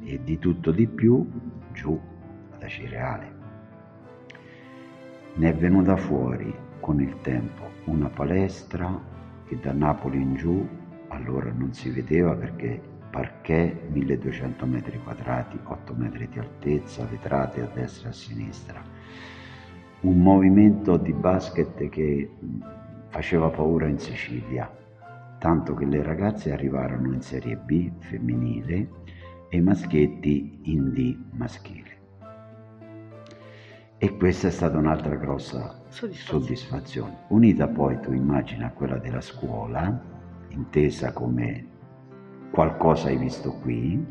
e 0.02 0.20
di 0.24 0.38
tutto 0.38 0.70
di 0.70 0.86
più 0.86 1.28
giù 1.72 2.00
ad 2.54 2.62
Acireale. 2.62 3.38
Ne 5.34 5.48
è 5.50 5.54
venuta 5.54 5.96
fuori 5.96 6.52
con 6.80 7.02
il 7.02 7.20
tempo 7.20 7.68
una 7.84 8.08
palestra 8.08 8.98
che 9.44 9.58
da 9.60 9.72
Napoli 9.72 10.18
in 10.20 10.34
giù 10.34 10.66
allora 11.08 11.52
non 11.52 11.74
si 11.74 11.90
vedeva 11.90 12.34
perché 12.34 12.80
parquet 13.10 13.90
1200 13.90 14.64
metri 14.64 14.98
quadrati, 15.02 15.58
8 15.62 15.94
metri 15.94 16.26
di 16.28 16.38
altezza, 16.38 17.04
vetrate 17.04 17.60
a 17.60 17.68
destra 17.74 18.08
e 18.08 18.12
a 18.12 18.14
sinistra. 18.14 18.99
Un 20.02 20.18
movimento 20.22 20.96
di 20.96 21.12
basket 21.12 21.88
che 21.90 22.30
faceva 23.08 23.50
paura 23.50 23.86
in 23.86 23.98
Sicilia, 23.98 24.70
tanto 25.38 25.74
che 25.74 25.84
le 25.84 26.02
ragazze 26.02 26.52
arrivarono 26.52 27.12
in 27.12 27.20
Serie 27.20 27.56
B 27.56 27.90
femminile 27.98 28.88
e 29.50 29.58
i 29.58 29.60
maschietti 29.60 30.60
in 30.62 30.92
D 30.92 31.18
maschile. 31.32 31.98
E 33.98 34.16
questa 34.16 34.48
è 34.48 34.50
stata 34.50 34.78
un'altra 34.78 35.16
grossa 35.16 35.82
soddisfazione. 35.88 36.44
soddisfazione. 36.44 37.16
Unita 37.28 37.68
poi, 37.68 38.00
tu 38.00 38.12
immagini, 38.12 38.64
a 38.64 38.70
quella 38.70 38.96
della 38.96 39.20
scuola, 39.20 40.02
intesa 40.48 41.12
come 41.12 41.66
qualcosa 42.50 43.08
hai 43.08 43.18
visto 43.18 43.52
qui, 43.52 44.02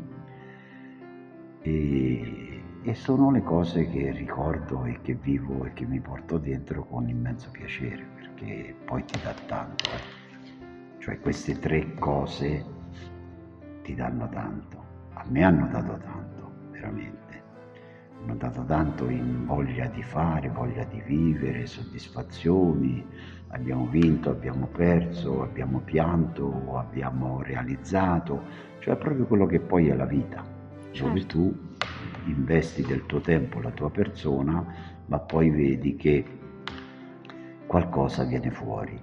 e, 1.62 2.49
e 2.82 2.94
sono 2.94 3.30
le 3.30 3.42
cose 3.42 3.88
che 3.88 4.10
ricordo 4.10 4.84
e 4.84 5.00
che 5.02 5.14
vivo 5.14 5.64
e 5.64 5.72
che 5.72 5.84
mi 5.84 6.00
porto 6.00 6.38
dentro 6.38 6.84
con 6.84 7.08
immenso 7.08 7.50
piacere, 7.50 8.06
perché 8.14 8.74
poi 8.84 9.04
ti 9.04 9.18
dà 9.22 9.34
tanto. 9.46 9.84
Eh. 9.84 10.98
Cioè 10.98 11.20
queste 11.20 11.58
tre 11.58 11.94
cose 11.94 12.64
ti 13.82 13.94
danno 13.94 14.28
tanto. 14.28 14.84
A 15.14 15.24
me 15.28 15.42
hanno 15.42 15.68
dato 15.68 15.98
tanto, 15.98 16.50
veramente 16.70 17.20
hanno 18.22 18.34
dato 18.36 18.64
tanto 18.64 19.08
in 19.08 19.46
voglia 19.46 19.86
di 19.86 20.02
fare, 20.02 20.48
voglia 20.50 20.84
di 20.84 21.00
vivere, 21.00 21.66
soddisfazioni, 21.66 23.04
abbiamo 23.48 23.86
vinto, 23.86 24.30
abbiamo 24.30 24.66
perso, 24.66 25.42
abbiamo 25.42 25.80
pianto, 25.80 26.76
abbiamo 26.76 27.42
realizzato, 27.42 28.42
cioè 28.80 28.96
proprio 28.96 29.24
quello 29.24 29.46
che 29.46 29.60
poi 29.60 29.88
è 29.88 29.94
la 29.94 30.04
vita, 30.04 30.44
certo. 30.90 31.08
dove 31.08 31.26
tu 31.26 31.68
investi 32.26 32.82
del 32.82 33.06
tuo 33.06 33.20
tempo, 33.20 33.60
la 33.60 33.70
tua 33.70 33.90
persona, 33.90 34.64
ma 35.06 35.18
poi 35.18 35.50
vedi 35.50 35.96
che 35.96 36.24
qualcosa 37.66 38.24
viene 38.24 38.50
fuori. 38.50 39.00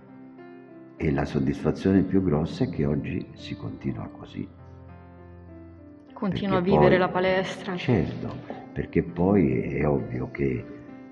E 0.97 1.12
la 1.12 1.25
soddisfazione 1.25 2.01
più 2.01 2.23
grossa 2.23 2.63
è 2.63 2.69
che 2.69 2.86
oggi 2.86 3.25
si 3.34 3.56
continua 3.56 4.08
così. 4.08 4.47
Continua 6.12 6.60
perché 6.60 6.71
a 6.71 6.73
vivere 6.73 6.89
poi, 6.89 6.97
la 6.97 7.10
palestra. 7.10 7.75
Certo, 7.75 8.36
perché 8.73 9.03
poi 9.03 9.75
è 9.75 9.88
ovvio 9.88 10.32
che 10.32 10.65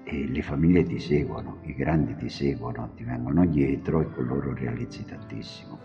eh, 0.04 0.28
le 0.28 0.42
famiglie 0.42 0.84
ti 0.84 1.00
seguono, 1.00 1.60
i 1.64 1.74
grandi 1.74 2.16
ti 2.16 2.30
seguono, 2.30 2.92
ti 2.96 3.04
vengono 3.04 3.46
dietro 3.46 4.02
e 4.02 4.10
con 4.12 4.26
loro 4.26 4.54
realizzi 4.54 5.06
tantissimo, 5.06 5.80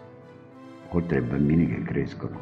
oltre 0.88 1.18
ai 1.18 1.24
bambini 1.24 1.66
che 1.66 1.82
crescono. 1.82 2.40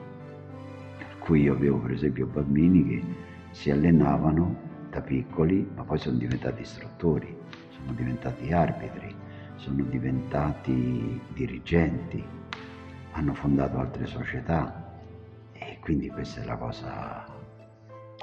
Per 0.97 1.19
cui 1.19 1.43
io 1.43 1.55
avevo 1.55 1.79
per 1.79 1.93
esempio 1.93 2.27
bambini 2.27 2.87
che 2.87 3.03
si 3.51 3.71
allenavano 3.71 4.57
da 4.91 5.01
piccoli, 5.01 5.69
ma 5.75 5.83
poi 5.83 5.99
sono 5.99 6.17
diventati 6.17 6.63
istruttori, 6.63 7.37
sono 7.71 7.93
diventati 7.93 8.53
arbitri, 8.53 9.15
sono 9.57 9.83
diventati 9.85 11.21
dirigenti, 11.35 12.25
hanno 13.13 13.35
fondato 13.35 13.79
altre 13.79 14.07
società 14.07 14.93
e 15.53 15.79
quindi 15.81 16.09
questa 16.09 16.43
è 16.43 16.45
la 16.45 16.57
cosa 16.57 17.37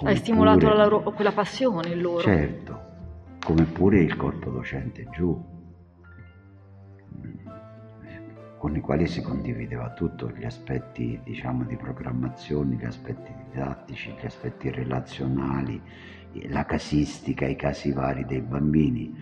hai 0.03 0.17
stimolato 0.17 0.67
pure, 0.67 0.75
loro, 0.75 1.01
quella 1.11 1.31
passione 1.31 1.89
in 1.89 2.01
loro. 2.01 2.21
Certo, 2.21 2.79
come 3.43 3.63
pure 3.63 4.01
il 4.01 4.15
corpo 4.17 4.49
docente 4.49 5.07
giù, 5.11 5.41
con 8.65 8.75
i 8.75 8.81
quali 8.81 9.05
si 9.05 9.21
condivideva 9.21 9.91
tutto, 9.91 10.31
gli 10.31 10.43
aspetti 10.43 11.19
diciamo, 11.23 11.65
di 11.65 11.75
programmazione, 11.75 12.75
gli 12.77 12.83
aspetti 12.83 13.31
didattici, 13.43 14.09
gli 14.19 14.25
aspetti 14.25 14.71
relazionali, 14.71 15.79
la 16.47 16.65
casistica, 16.65 17.45
i 17.45 17.55
casi 17.55 17.91
vari 17.91 18.25
dei 18.25 18.41
bambini. 18.41 19.15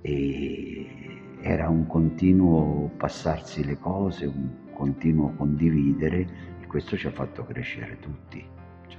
E 0.00 1.36
era 1.42 1.68
un 1.68 1.86
continuo 1.86 2.90
passarsi 2.96 3.66
le 3.66 3.78
cose, 3.78 4.24
un 4.24 4.72
continuo 4.72 5.34
condividere 5.36 6.26
e 6.58 6.66
questo 6.66 6.96
ci 6.96 7.06
ha 7.06 7.10
fatto 7.10 7.44
crescere 7.44 7.98
tutti 7.98 8.42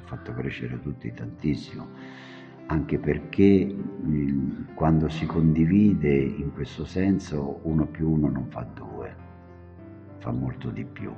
fatto 0.05 0.31
crescere 0.31 0.79
tutti 0.79 1.11
tantissimo, 1.11 1.85
anche 2.67 2.97
perché 2.97 3.75
quando 4.73 5.09
si 5.09 5.25
condivide 5.25 6.13
in 6.13 6.53
questo 6.53 6.85
senso 6.85 7.59
uno 7.63 7.85
più 7.87 8.09
uno 8.09 8.29
non 8.29 8.45
fa 8.47 8.65
due, 8.73 9.26
fa 10.27 10.31
molto 10.31 10.69
di 10.71 10.83
più. 10.83 11.13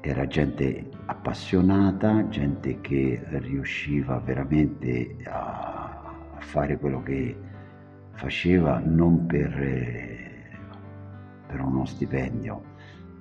Era 0.00 0.26
gente 0.26 0.88
appassionata, 1.06 2.28
gente 2.28 2.80
che 2.80 3.20
riusciva 3.26 4.20
veramente 4.20 5.16
a, 5.24 5.98
fare 6.38 6.76
quello 6.76 7.02
che 7.02 7.36
faceva 8.12 8.80
non 8.84 9.26
per, 9.26 9.52
per 11.46 11.60
uno 11.60 11.84
stipendio, 11.84 12.62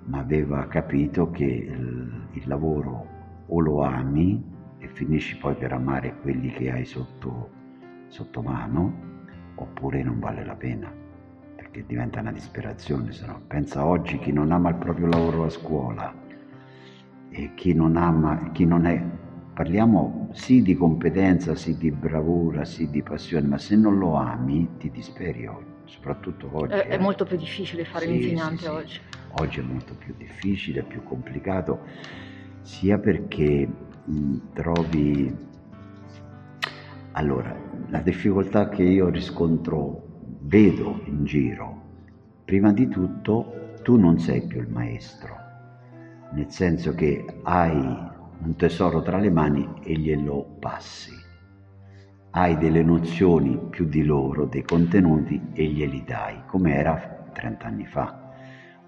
ma 0.06 0.20
aveva 0.20 0.68
capito 0.68 1.30
che 1.30 1.46
il, 1.46 2.28
il 2.32 2.44
lavoro 2.46 3.08
o 3.46 3.60
lo 3.60 3.82
ami 3.84 4.44
e 4.80 4.88
finisci 4.88 5.38
poi 5.38 5.56
per 5.56 5.74
amare 5.74 6.16
quelli 6.22 6.50
che 6.52 6.72
hai 6.72 6.86
sotto, 6.86 7.50
sotto 8.08 8.42
mano, 8.42 9.10
oppure 9.56 10.02
non 10.02 10.20
vale 10.20 10.44
la 10.44 10.56
pena, 10.56 10.92
perché 11.72 11.86
diventa 11.88 12.20
una 12.20 12.34
disperazione, 12.34 13.14
se 13.14 13.26
no. 13.26 13.42
Pensa 13.48 13.86
oggi 13.86 14.20
chi 14.20 14.34
non 14.34 14.52
ama 14.52 14.70
il 14.70 14.76
proprio 14.76 15.08
lavoro 15.08 15.46
a 15.46 15.50
scuola 15.50 16.14
e 17.30 17.52
chi 17.56 17.74
non 17.74 17.96
ama, 17.96 18.52
chi 18.52 18.66
non 18.66 18.86
è, 18.86 19.02
parliamo 19.54 20.30
sì 20.34 20.62
di 20.62 20.76
competenza, 20.76 21.56
sì 21.56 21.78
di 21.78 21.90
bravura, 21.90 22.66
sì 22.66 22.90
di 22.90 23.02
passione, 23.02 23.48
ma 23.48 23.58
se 23.58 23.78
non 23.78 23.98
lo 23.98 24.16
ami 24.16 24.68
ti 24.78 24.92
disperi 24.92 25.48
oggi, 25.48 25.66
soprattutto 25.86 26.50
oggi. 26.52 26.74
È, 26.74 26.78
eh. 26.78 26.88
è 26.88 26.98
molto 26.98 27.24
più 27.26 27.38
difficile 27.38 27.86
fare 27.86 28.06
sì, 28.06 28.12
l'insegnante 28.12 28.58
sì, 28.58 28.64
sì. 28.64 28.70
oggi. 28.70 29.00
Oggi 29.40 29.60
è 29.62 29.64
molto 29.64 29.94
più 29.96 30.14
difficile, 30.18 30.84
più 30.84 31.04
complicato 31.04 31.80
sia 32.64 32.98
perché 32.98 33.68
mh, 34.04 34.38
trovi... 34.54 35.50
Allora, 37.14 37.54
la 37.88 38.00
difficoltà 38.00 38.70
che 38.70 38.84
io 38.84 39.10
riscontro, 39.10 40.11
vedo 40.44 41.02
in 41.06 41.24
giro, 41.24 41.82
prima 42.44 42.74
di 42.74 42.88
tutto 42.88 43.76
tu 43.84 43.98
non 43.98 44.20
sei 44.20 44.42
più 44.42 44.60
il 44.60 44.70
maestro, 44.70 45.36
nel 46.34 46.50
senso 46.50 46.94
che 46.94 47.26
hai 47.44 48.10
un 48.44 48.56
tesoro 48.56 49.02
tra 49.02 49.18
le 49.18 49.30
mani 49.30 49.68
e 49.84 49.94
glielo 49.94 50.56
passi. 50.60 51.12
Hai 52.32 52.58
delle 52.58 52.82
nozioni 52.82 53.60
più 53.70 53.86
di 53.86 54.04
loro, 54.04 54.46
dei 54.46 54.64
contenuti 54.64 55.40
e 55.54 55.66
glieli 55.66 56.04
dai, 56.06 56.42
come 56.48 56.76
era 56.76 57.28
30 57.34 57.66
anni 57.66 57.86
fa. 57.86 58.20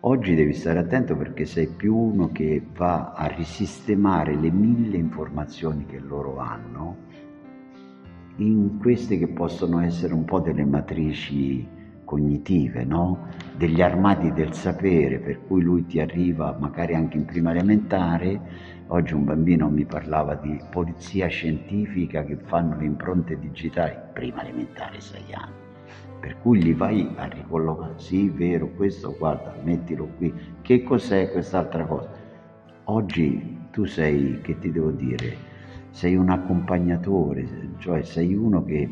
Oggi 0.01 0.35
devi 0.35 0.53
stare 0.53 0.79
attento 0.79 1.15
perché 1.15 1.45
sei 1.45 1.67
più 1.67 1.95
uno 1.95 2.29
che 2.31 2.65
va 2.73 3.11
a 3.11 3.27
risistemare 3.27 4.35
le 4.35 4.49
mille 4.49 4.97
informazioni 4.97 5.85
che 5.85 5.99
loro 5.99 6.39
hanno 6.39 7.11
in 8.37 8.79
queste 8.79 9.17
che 9.17 9.27
possono 9.27 9.81
essere 9.81 10.13
un 10.13 10.25
po' 10.25 10.39
delle 10.39 10.65
matrici 10.65 11.67
cognitive, 12.03 12.83
no? 12.83 13.27
degli 13.55 13.81
armati 13.81 14.31
del 14.33 14.53
sapere, 14.53 15.19
per 15.19 15.45
cui 15.45 15.61
lui 15.61 15.85
ti 15.85 15.99
arriva 15.99 16.55
magari 16.59 16.95
anche 16.95 17.17
in 17.17 17.25
prima 17.25 17.51
elementare. 17.51 18.71
Oggi 18.87 19.13
un 19.13 19.23
bambino 19.23 19.69
mi 19.69 19.85
parlava 19.85 20.35
di 20.35 20.59
polizia 20.69 21.27
scientifica 21.27 22.23
che 22.23 22.37
fanno 22.37 22.77
le 22.77 22.85
impronte 22.85 23.37
digitali, 23.39 23.95
prima 24.13 24.41
elementare, 24.41 24.99
sei 24.99 25.33
anni 25.33 25.61
per 26.23 26.39
cui 26.39 26.61
li 26.61 26.71
vai 26.71 27.13
a 27.17 27.25
ricollocare, 27.25 27.95
sì, 27.97 28.29
vero, 28.29 28.69
questo, 28.77 29.13
guarda, 29.17 29.53
mettilo 29.61 30.07
qui, 30.15 30.33
che 30.61 30.81
cos'è 30.81 31.29
quest'altra 31.29 31.83
cosa? 31.83 32.09
Oggi 32.85 33.67
tu 33.71 33.83
sei, 33.83 34.39
che 34.39 34.57
ti 34.57 34.71
devo 34.71 34.91
dire, 34.91 35.35
sei 35.93 36.15
un 36.15 36.31
accompagnatore, 36.31 37.75
cioè 37.77 38.01
sei 38.01 38.33
uno 38.33 38.63
che 38.65 38.89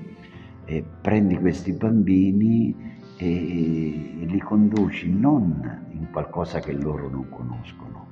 eh, 0.65 0.85
prendi 1.01 1.35
questi 1.39 1.71
bambini 1.73 2.75
e, 3.17 4.21
e 4.21 4.25
li 4.25 4.39
conduci 4.39 5.11
non 5.11 5.87
in 5.93 6.11
qualcosa 6.11 6.59
che 6.59 6.73
loro 6.73 7.09
non 7.09 7.27
conoscono, 7.29 8.05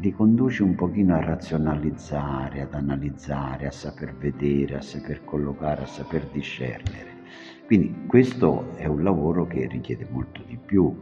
li 0.00 0.12
conduci 0.12 0.62
un 0.62 0.74
pochino 0.74 1.14
a 1.14 1.20
razionalizzare, 1.20 2.62
ad 2.62 2.74
analizzare, 2.74 3.68
a 3.68 3.70
saper 3.70 4.16
vedere, 4.16 4.78
a 4.78 4.82
saper 4.82 5.24
collocare, 5.24 5.82
a 5.82 5.86
saper 5.86 6.26
discernere. 6.32 7.10
Quindi 7.64 8.06
questo 8.08 8.72
è 8.74 8.86
un 8.86 9.04
lavoro 9.04 9.46
che 9.46 9.68
richiede 9.68 10.06
molto 10.10 10.42
di 10.44 10.58
più 10.58 10.92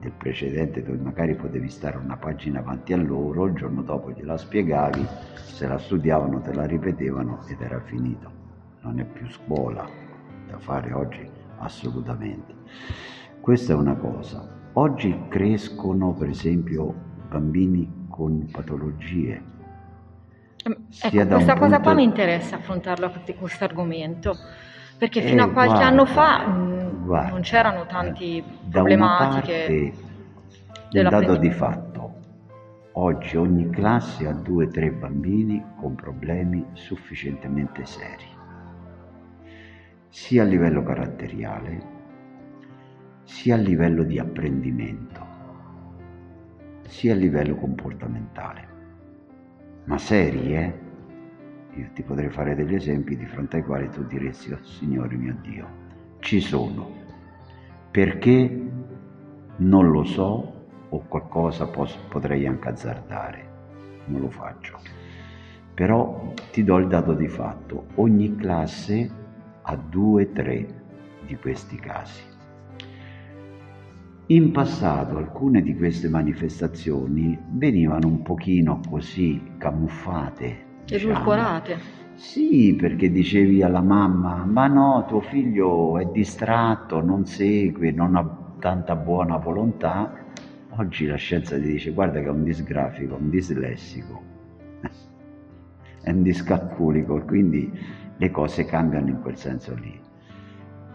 del 0.00 0.12
precedente 0.12 0.82
dove 0.82 0.98
magari 0.98 1.34
potevi 1.34 1.68
stare 1.68 1.96
una 1.96 2.16
pagina 2.16 2.60
avanti 2.60 2.92
a 2.92 2.96
loro, 2.96 3.46
il 3.46 3.54
giorno 3.54 3.82
dopo 3.82 4.10
gliela 4.10 4.36
spiegavi, 4.36 5.06
se 5.34 5.66
la 5.66 5.78
studiavano 5.78 6.40
te 6.40 6.54
la 6.54 6.64
ripetevano 6.64 7.44
ed 7.48 7.60
era 7.60 7.80
finito. 7.80 8.30
Non 8.82 9.00
è 9.00 9.04
più 9.04 9.28
scuola 9.28 9.88
da 10.48 10.58
fare 10.58 10.92
oggi 10.92 11.28
assolutamente. 11.58 12.54
Questa 13.40 13.72
è 13.72 13.76
una 13.76 13.96
cosa. 13.96 14.56
Oggi 14.74 15.24
crescono 15.28 16.12
per 16.12 16.28
esempio 16.28 16.94
bambini 17.28 18.06
con 18.08 18.48
patologie 18.50 19.56
Ecco, 20.68 21.26
questa 21.26 21.54
cosa 21.54 21.54
punto... 21.54 21.80
qua 21.80 21.94
mi 21.94 22.02
interessa 22.02 22.56
affrontarlo 22.56 23.10
questo 23.38 23.64
argomento, 23.64 24.36
perché 24.98 25.22
fino 25.22 25.42
eh, 25.42 25.46
a 25.46 25.50
qualche 25.50 25.72
guarda, 25.72 25.86
anno 25.86 26.04
fa 26.04 26.46
mh, 26.46 26.77
guarda, 27.08 27.30
non 27.30 27.40
c'erano 27.40 27.86
tanti 27.86 28.44
problematiche. 28.70 29.92
Da 30.90 31.00
un 31.02 31.08
dato 31.08 31.36
di 31.36 31.50
fatto, 31.50 32.14
oggi 32.92 33.36
ogni 33.36 33.68
classe 33.70 34.26
ha 34.26 34.32
due 34.32 34.66
o 34.66 34.68
tre 34.68 34.90
bambini 34.90 35.62
con 35.76 35.94
problemi 35.94 36.64
sufficientemente 36.72 37.84
seri, 37.84 38.24
sia 40.08 40.42
a 40.42 40.46
livello 40.46 40.82
caratteriale, 40.82 41.96
sia 43.24 43.56
a 43.56 43.58
livello 43.58 44.02
di 44.02 44.18
apprendimento, 44.18 45.26
sia 46.86 47.12
a 47.12 47.16
livello 47.16 47.56
comportamentale. 47.56 48.76
Ma 49.84 49.98
seri, 49.98 50.54
eh? 50.54 50.86
Io 51.74 51.88
ti 51.92 52.02
potrei 52.02 52.30
fare 52.30 52.54
degli 52.54 52.74
esempi 52.74 53.16
di 53.16 53.26
fronte 53.26 53.56
ai 53.56 53.62
quali 53.62 53.88
tu 53.90 54.04
diresti, 54.04 54.52
oh 54.52 54.62
Signore 54.62 55.14
mio 55.16 55.36
Dio, 55.42 55.68
ci 56.20 56.40
sono. 56.40 56.97
Perché 57.90 58.70
non 59.56 59.90
lo 59.90 60.04
so 60.04 60.52
o 60.88 61.04
qualcosa 61.08 61.66
posso, 61.66 61.98
potrei 62.08 62.46
anche 62.46 62.68
azzardare, 62.68 63.48
non 64.06 64.20
lo 64.20 64.30
faccio. 64.30 64.78
Però 65.74 66.32
ti 66.50 66.64
do 66.64 66.78
il 66.78 66.88
dato 66.88 67.14
di 67.14 67.28
fatto, 67.28 67.86
ogni 67.96 68.34
classe 68.36 69.10
ha 69.62 69.76
due 69.76 70.24
o 70.24 70.32
tre 70.32 70.82
di 71.26 71.36
questi 71.36 71.76
casi. 71.76 72.22
In 74.30 74.50
passato 74.50 75.16
alcune 75.16 75.62
di 75.62 75.74
queste 75.74 76.08
manifestazioni 76.08 77.38
venivano 77.52 78.08
un 78.08 78.22
pochino 78.22 78.80
così 78.88 79.54
camuffate. 79.56 80.66
Diciamo. 80.84 81.12
Edulcorate. 81.12 81.97
Sì, 82.18 82.74
perché 82.76 83.12
dicevi 83.12 83.62
alla 83.62 83.80
mamma, 83.80 84.44
ma 84.44 84.66
no, 84.66 85.04
tuo 85.06 85.20
figlio 85.20 85.98
è 85.98 86.04
distratto, 86.06 87.00
non 87.00 87.24
segue, 87.26 87.92
non 87.92 88.16
ha 88.16 88.28
tanta 88.58 88.96
buona 88.96 89.36
volontà. 89.36 90.26
Oggi 90.70 91.06
la 91.06 91.14
scienza 91.14 91.54
ti 91.56 91.62
dice, 91.62 91.92
guarda 91.92 92.18
che 92.20 92.26
è 92.26 92.30
un 92.30 92.42
disgrafico, 92.42 93.14
un 93.14 93.30
dislessico, 93.30 94.20
è 96.02 96.10
un 96.10 96.22
discalculico, 96.24 97.20
quindi 97.20 97.70
le 98.16 98.30
cose 98.32 98.64
cambiano 98.64 99.10
in 99.10 99.20
quel 99.22 99.36
senso 99.36 99.74
lì. 99.76 99.96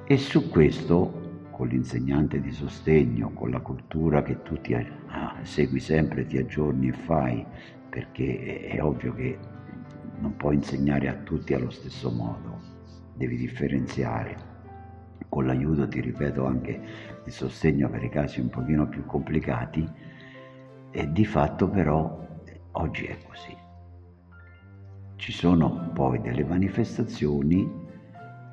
E 0.05 0.17
su 0.17 0.49
questo 0.49 1.47
con 1.51 1.67
l'insegnante 1.69 2.41
di 2.41 2.51
sostegno, 2.51 3.31
con 3.33 3.49
la 3.49 3.62
cultura 3.62 4.23
che 4.23 4.41
tu 4.43 4.59
ti, 4.59 4.73
ah, 4.73 5.36
segui 5.43 5.79
sempre, 5.79 6.25
ti 6.27 6.38
aggiorni 6.38 6.89
e 6.89 6.91
fai, 6.91 7.45
perché 7.89 8.67
è 8.67 8.83
ovvio 8.83 9.13
che 9.13 9.38
non 10.23 10.38
puoi 10.38 10.55
insegnare 10.55 11.09
a 11.09 11.15
tutti 11.15 11.53
allo 11.53 11.69
stesso 11.69 12.09
modo, 12.09 12.57
devi 13.13 13.36
differenziare. 13.36 14.51
Con 15.27 15.45
l'aiuto, 15.45 15.86
ti 15.89 15.99
ripeto, 15.99 16.45
anche 16.45 16.81
di 17.25 17.29
sostegno 17.29 17.89
per 17.89 18.03
i 18.03 18.09
casi 18.09 18.39
un 18.39 18.47
pochino 18.47 18.88
più 18.88 19.05
complicati, 19.05 19.86
e 20.91 21.12
di 21.12 21.25
fatto 21.25 21.67
però 21.67 22.25
oggi 22.71 23.05
è 23.05 23.17
così. 23.27 23.53
Ci 25.17 25.31
sono 25.33 25.89
poi 25.93 26.21
delle 26.21 26.45
manifestazioni 26.45 27.81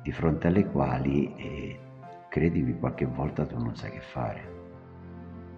di 0.03 0.11
fronte 0.11 0.47
alle 0.47 0.65
quali 0.65 1.33
eh, 1.35 1.79
credimi 2.29 2.77
qualche 2.79 3.05
volta 3.05 3.45
tu 3.45 3.57
non 3.57 3.75
sai 3.77 3.91
che 3.91 4.01
fare. 4.01 4.59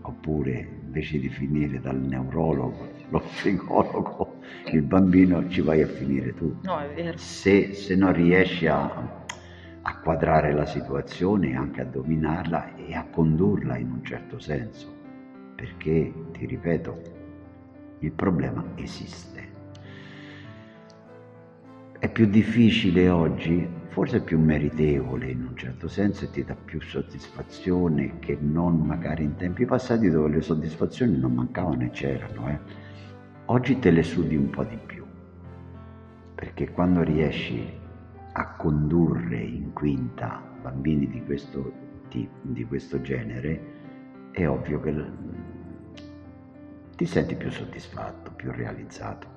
Oppure 0.01 0.79
invece 0.83 1.17
di 1.17 1.29
finire 1.29 1.79
dal 1.79 1.99
neurologo, 1.99 2.92
lo 3.13 3.19
psicologo, 3.19 4.39
il 4.71 4.81
bambino 4.81 5.47
ci 5.47 5.61
vai 5.61 5.83
a 5.83 5.87
finire 5.87 6.33
tu. 6.33 6.57
No, 6.63 6.79
è 6.79 6.91
vero. 6.95 7.15
Se, 7.15 7.73
se 7.73 7.95
non 7.95 8.11
riesci 8.11 8.65
a, 8.65 8.85
a 9.81 9.99
quadrare 9.99 10.51
la 10.51 10.65
situazione, 10.65 11.55
anche 11.55 11.81
a 11.81 11.85
dominarla 11.85 12.75
e 12.75 12.95
a 12.95 13.05
condurla 13.05 13.77
in 13.77 13.91
un 13.91 14.03
certo 14.03 14.39
senso. 14.39 14.91
Perché, 15.55 16.11
ti 16.31 16.45
ripeto, 16.47 17.01
il 17.99 18.11
problema 18.11 18.65
esiste. 18.75 19.51
È 21.99 22.09
più 22.09 22.25
difficile 22.25 23.09
oggi 23.09 23.81
forse 23.89 24.21
più 24.21 24.39
meritevole 24.39 25.29
in 25.29 25.45
un 25.45 25.55
certo 25.55 25.87
senso 25.87 26.25
e 26.25 26.31
ti 26.31 26.43
dà 26.43 26.55
più 26.55 26.81
soddisfazione 26.81 28.17
che 28.17 28.35
non 28.41 28.79
magari 28.79 29.23
in 29.23 29.35
tempi 29.35 29.65
passati 29.65 30.09
dove 30.09 30.29
le 30.29 30.41
soddisfazioni 30.41 31.15
non 31.15 31.33
mancavano 31.33 31.83
e 31.83 31.91
c'erano. 31.91 32.49
Eh. 32.49 32.82
Oggi 33.47 33.77
te 33.77 33.91
le 33.91 34.03
sudi 34.03 34.37
un 34.37 34.49
po' 34.49 34.63
di 34.63 34.77
più, 34.77 35.05
perché 36.33 36.71
quando 36.71 37.03
riesci 37.03 37.69
a 38.31 38.55
condurre 38.55 39.37
in 39.37 39.73
quinta 39.73 40.41
bambini 40.61 41.07
di 41.07 41.21
questo, 41.25 41.71
di, 42.07 42.27
di 42.41 42.65
questo 42.65 43.01
genere, 43.01 44.31
è 44.31 44.47
ovvio 44.47 44.79
che 44.79 44.93
ti 46.95 47.05
senti 47.05 47.35
più 47.35 47.51
soddisfatto, 47.51 48.31
più 48.31 48.49
realizzato 48.51 49.27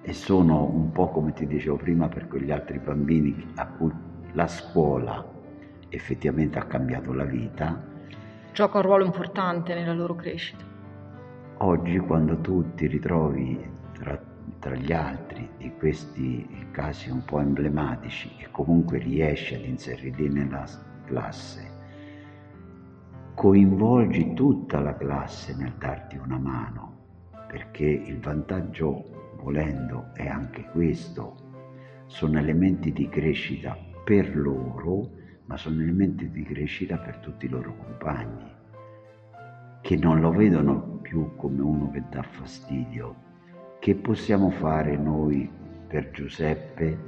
e 0.00 0.12
sono 0.14 0.64
un 0.64 0.90
po' 0.92 1.10
come 1.10 1.34
ti 1.34 1.46
dicevo 1.46 1.76
prima 1.76 2.08
per 2.08 2.26
quegli 2.26 2.50
altri 2.50 2.78
bambini 2.78 3.52
a 3.56 3.66
cui 3.66 3.92
la 4.32 4.48
scuola 4.48 5.24
effettivamente 5.90 6.58
ha 6.58 6.64
cambiato 6.64 7.12
la 7.12 7.24
vita. 7.24 7.84
Gioca 8.52 8.78
un 8.78 8.82
ruolo 8.82 9.04
importante 9.04 9.74
nella 9.74 9.92
loro 9.92 10.14
crescita. 10.14 10.71
Oggi 11.64 11.96
quando 12.00 12.40
tu 12.40 12.74
ti 12.74 12.88
ritrovi 12.88 13.56
tra, 13.92 14.20
tra 14.58 14.74
gli 14.74 14.92
altri 14.92 15.48
di 15.58 15.70
questi 15.78 16.66
casi 16.72 17.08
un 17.08 17.24
po' 17.24 17.38
emblematici 17.38 18.32
e 18.38 18.48
comunque 18.50 18.98
riesci 18.98 19.54
ad 19.54 19.64
inserirli 19.64 20.28
nella 20.28 20.64
classe, 21.04 21.70
coinvolgi 23.34 24.32
tutta 24.34 24.80
la 24.80 24.96
classe 24.96 25.54
nel 25.54 25.74
darti 25.78 26.16
una 26.16 26.36
mano, 26.36 26.96
perché 27.46 27.84
il 27.84 28.18
vantaggio 28.18 29.36
volendo 29.40 30.10
è 30.14 30.26
anche 30.26 30.64
questo, 30.72 31.36
sono 32.06 32.40
elementi 32.40 32.92
di 32.92 33.08
crescita 33.08 33.78
per 34.02 34.36
loro, 34.36 35.10
ma 35.44 35.56
sono 35.56 35.80
elementi 35.80 36.28
di 36.28 36.42
crescita 36.42 36.96
per 36.96 37.18
tutti 37.18 37.46
i 37.46 37.48
loro 37.48 37.76
compagni, 37.76 38.50
che 39.80 39.96
non 39.96 40.18
lo 40.18 40.32
vedono 40.32 40.91
più 41.12 41.36
come 41.36 41.60
uno 41.60 41.90
che 41.90 42.02
dà 42.08 42.22
fastidio. 42.22 43.14
Che 43.78 43.94
possiamo 43.96 44.48
fare 44.48 44.96
noi 44.96 45.46
per 45.86 46.10
Giuseppe? 46.10 46.98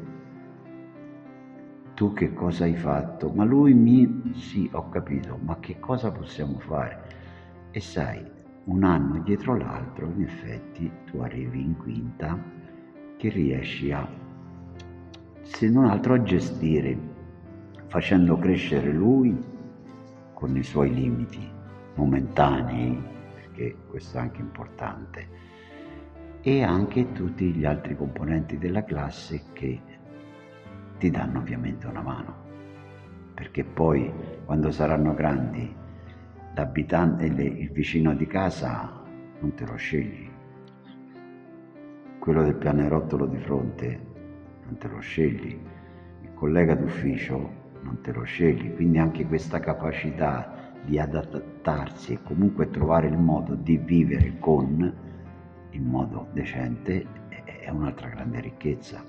Tu 1.94 2.12
che 2.12 2.34
cosa 2.34 2.64
hai 2.64 2.76
fatto? 2.76 3.30
Ma 3.30 3.44
lui 3.44 3.72
mi... 3.72 4.32
Sì, 4.34 4.68
ho 4.72 4.90
capito, 4.90 5.38
ma 5.42 5.58
che 5.58 5.80
cosa 5.80 6.10
possiamo 6.10 6.58
fare? 6.58 7.02
E 7.70 7.80
sai, 7.80 8.22
un 8.64 8.84
anno 8.84 9.20
dietro 9.20 9.56
l'altro, 9.56 10.10
in 10.14 10.24
effetti, 10.24 10.90
tu 11.06 11.20
arrivi 11.20 11.62
in 11.62 11.74
quinta 11.78 12.38
che 13.16 13.30
riesci 13.30 13.90
a, 13.90 14.06
se 15.40 15.70
non 15.70 15.86
altro, 15.86 16.12
a 16.12 16.22
gestire, 16.22 16.98
facendo 17.86 18.36
crescere 18.36 18.92
lui 18.92 19.34
con 20.34 20.54
i 20.54 20.62
suoi 20.62 20.92
limiti 20.92 21.50
momentanei, 21.94 23.13
perché 23.54 23.76
questo 23.88 24.18
è 24.18 24.20
anche 24.20 24.40
importante, 24.40 25.28
e 26.42 26.62
anche 26.62 27.12
tutti 27.12 27.52
gli 27.52 27.64
altri 27.64 27.96
componenti 27.96 28.58
della 28.58 28.84
classe 28.84 29.44
che 29.52 29.80
ti 30.98 31.08
danno 31.08 31.38
ovviamente 31.38 31.86
una 31.86 32.02
mano, 32.02 32.34
perché 33.32 33.62
poi 33.62 34.12
quando 34.44 34.72
saranno 34.72 35.14
grandi 35.14 35.72
l'abitante, 36.54 37.26
il 37.26 37.70
vicino 37.70 38.14
di 38.14 38.26
casa 38.26 39.02
non 39.38 39.54
te 39.54 39.64
lo 39.64 39.76
scegli, 39.76 40.28
quello 42.18 42.42
del 42.42 42.56
pianerottolo 42.56 43.26
di 43.26 43.38
fronte 43.38 44.12
non 44.64 44.76
te 44.78 44.88
lo 44.88 44.98
scegli, 44.98 45.58
il 46.22 46.34
collega 46.34 46.74
d'ufficio 46.74 47.62
non 47.82 48.00
te 48.00 48.12
lo 48.12 48.24
scegli, 48.24 48.74
quindi 48.74 48.98
anche 48.98 49.26
questa 49.26 49.60
capacità 49.60 50.53
di 50.84 50.98
adattarsi 50.98 52.12
e 52.14 52.22
comunque 52.22 52.70
trovare 52.70 53.08
il 53.08 53.16
modo 53.16 53.54
di 53.54 53.76
vivere 53.78 54.38
con 54.38 54.92
in 55.70 55.84
modo 55.84 56.28
decente 56.32 57.06
è 57.64 57.70
un'altra 57.70 58.08
grande 58.08 58.40
ricchezza. 58.40 59.02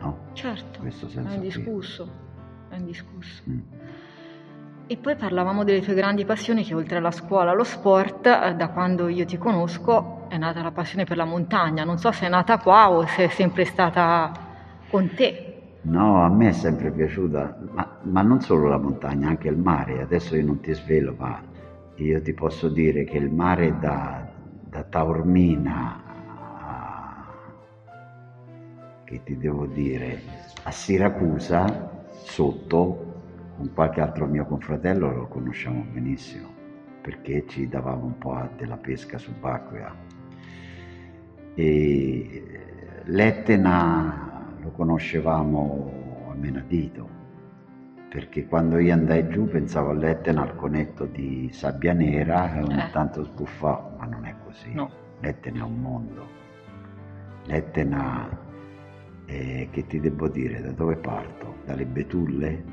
No? 0.00 0.18
Certo, 0.32 0.80
Questo 0.80 1.08
senso 1.08 1.32
è 1.32 1.34
indiscusso, 1.34 2.10
è 2.68 2.76
indiscusso. 2.76 3.42
Mm. 3.48 3.60
E 4.88 4.96
poi 4.96 5.16
parlavamo 5.16 5.64
delle 5.64 5.80
tue 5.80 5.94
grandi 5.94 6.24
passioni 6.24 6.62
che 6.62 6.74
oltre 6.74 6.98
alla 6.98 7.10
scuola, 7.10 7.50
allo 7.50 7.64
sport, 7.64 8.26
eh, 8.26 8.54
da 8.54 8.68
quando 8.68 9.08
io 9.08 9.24
ti 9.24 9.36
conosco 9.36 10.28
è 10.28 10.36
nata 10.38 10.62
la 10.62 10.70
passione 10.70 11.04
per 11.04 11.16
la 11.16 11.24
montagna. 11.24 11.82
Non 11.82 11.98
so 11.98 12.12
se 12.12 12.26
è 12.26 12.28
nata 12.28 12.58
qua 12.58 12.90
o 12.90 13.04
se 13.06 13.24
è 13.24 13.28
sempre 13.28 13.64
stata 13.64 14.30
con 14.88 15.12
te. 15.14 15.45
No, 15.86 16.24
a 16.24 16.28
me 16.28 16.48
è 16.48 16.52
sempre 16.52 16.90
piaciuta, 16.90 17.58
ma, 17.70 17.98
ma 18.02 18.22
non 18.22 18.40
solo 18.40 18.68
la 18.68 18.76
montagna, 18.76 19.28
anche 19.28 19.48
il 19.48 19.56
mare. 19.56 20.02
Adesso 20.02 20.34
io 20.34 20.44
non 20.44 20.58
ti 20.58 20.74
svelo, 20.74 21.14
ma 21.16 21.40
io 21.94 22.20
ti 22.22 22.32
posso 22.32 22.68
dire 22.68 23.04
che 23.04 23.16
il 23.18 23.30
mare 23.30 23.78
da, 23.78 24.28
da 24.68 24.82
Taormina 24.82 26.02
a, 26.58 27.26
che 29.04 29.22
ti 29.22 29.36
devo 29.38 29.66
dire, 29.66 30.20
a 30.64 30.72
Siracusa, 30.72 32.04
sotto, 32.10 33.04
con 33.56 33.70
qualche 33.72 34.00
altro 34.00 34.26
mio 34.26 34.44
confratello 34.44 35.12
lo 35.12 35.28
conosciamo 35.28 35.86
benissimo, 35.92 36.48
perché 37.00 37.46
ci 37.46 37.68
davamo 37.68 38.06
un 38.06 38.18
po' 38.18 38.48
della 38.56 38.76
pesca 38.76 39.18
subacquea. 39.18 39.94
E 41.54 42.42
l'Etna 43.04 44.35
lo 44.66 44.70
conoscevamo 44.72 45.92
a 46.30 46.34
menadito, 46.34 47.08
perché 48.10 48.46
quando 48.46 48.78
io 48.78 48.92
andai 48.92 49.28
giù 49.28 49.46
pensavo 49.48 49.90
all'Etna 49.90 50.42
al 50.42 50.56
conetto 50.56 51.04
di 51.06 51.48
sabbia 51.52 51.92
nera 51.92 52.52
e 52.54 52.62
ogni 52.62 52.78
Eh. 52.80 52.90
tanto 52.90 53.22
sbuffavo, 53.22 53.96
ma 53.98 54.06
non 54.06 54.24
è 54.26 54.34
così. 54.44 54.72
No. 54.74 54.90
L'Etna 55.20 55.60
è 55.60 55.62
un 55.62 55.80
mondo. 55.80 56.26
L'Etna, 57.44 58.28
è, 59.24 59.68
che 59.70 59.86
ti 59.86 60.00
devo 60.00 60.28
dire, 60.28 60.60
da 60.60 60.72
dove 60.72 60.96
parto? 60.96 61.54
Dalle 61.64 61.86
betulle? 61.86 62.64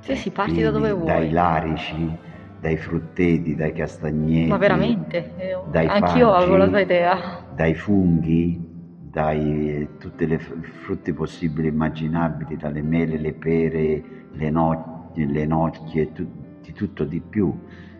Sì, 0.00 0.16
sì, 0.16 0.30
parti 0.30 0.62
da 0.62 0.70
dove 0.70 0.88
Quindi 0.90 1.06
Dai 1.06 1.20
vuoi. 1.20 1.32
larici, 1.32 2.16
dai 2.60 2.76
frutteti, 2.76 3.54
dai 3.54 3.72
castagneti. 3.72 4.48
Ma 4.48 4.56
veramente? 4.56 5.32
Eh, 5.36 5.56
Dai 5.70 5.86
Anch'io 5.86 6.30
faggi, 6.30 6.42
avevo 6.42 6.56
la 6.56 6.66
tua 6.68 6.80
idea. 6.80 7.14
Dai 7.54 7.74
funghi, 7.74 8.71
dai 9.12 9.86
tutti 9.98 10.24
i 10.24 10.38
frutti 10.38 11.12
possibili 11.12 11.68
e 11.68 11.70
immaginabili, 11.70 12.56
dalle 12.56 12.80
mele, 12.80 13.18
le 13.18 13.34
pere, 13.34 14.02
le, 14.32 14.50
no- 14.50 15.10
le 15.14 15.44
nocchie, 15.44 16.12
tu- 16.12 16.26
di 16.62 16.72
tutto 16.72 17.04
di 17.04 17.20
più. 17.20 17.54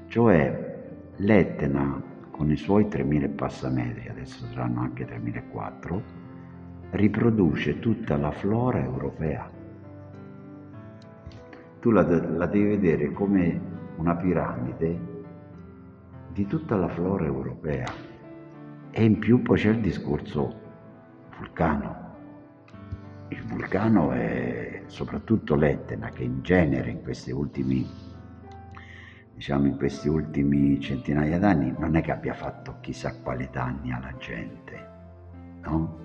Cioè 0.07 0.81
l'Etna, 1.17 2.03
con 2.31 2.51
i 2.51 2.57
suoi 2.57 2.87
3.000 2.87 3.25
e 3.25 3.29
passa 3.29 3.69
metri, 3.69 4.09
adesso 4.09 4.47
saranno 4.47 4.81
anche 4.81 5.07
3.004, 5.07 6.01
riproduce 6.93 7.79
tutta 7.79 8.17
la 8.17 8.31
flora 8.31 8.83
europea. 8.83 9.51
Tu 11.79 11.91
la, 11.91 12.03
la 12.03 12.47
devi 12.47 12.69
vedere 12.69 13.13
come 13.13 13.61
una 13.97 14.17
piramide 14.17 15.11
di 16.33 16.47
tutta 16.47 16.77
la 16.77 16.89
flora 16.89 17.27
europea. 17.27 17.93
E 18.91 19.05
in 19.05 19.19
più 19.19 19.43
poi 19.43 19.59
c'è 19.59 19.71
il 19.71 19.81
discorso 19.81 20.61
vulcano. 21.43 22.11
Il 23.29 23.43
vulcano 23.45 24.13
è 24.13 24.83
soprattutto 24.87 25.57
l'Etna 25.57 26.11
che 26.11 26.23
in 26.23 26.43
genere 26.43 26.91
in 26.91 27.03
questi 27.03 27.33
ultimi, 27.33 27.85
diciamo 29.35 29.67
in 29.67 29.77
questi 29.77 30.09
ultimi 30.09 30.79
centinaia 30.81 31.39
d'anni 31.39 31.75
non 31.79 31.97
è 31.97 32.01
che 32.01 32.13
abbia 32.13 32.35
fatto 32.35 32.77
chissà 32.81 33.17
quali 33.21 33.49
danni 33.51 33.93
alla 33.93 34.15
gente, 34.19 34.89
no? 35.63 35.99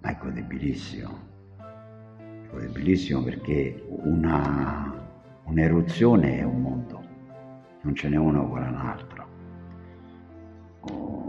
Ma 0.00 0.10
è 0.10 0.18
godibilissimo. 0.20 1.26
È 1.56 2.50
godibilissimo 2.50 3.22
perché 3.22 3.82
una, 3.86 4.92
un'eruzione 5.44 6.38
è 6.38 6.42
un 6.42 6.60
mondo, 6.60 7.02
non 7.80 7.94
ce 7.94 8.08
n'è 8.08 8.16
una 8.16 8.40
uguale 8.42 8.66
a 8.66 8.70
un'altra. 8.70 9.26
Oh, 10.80 11.28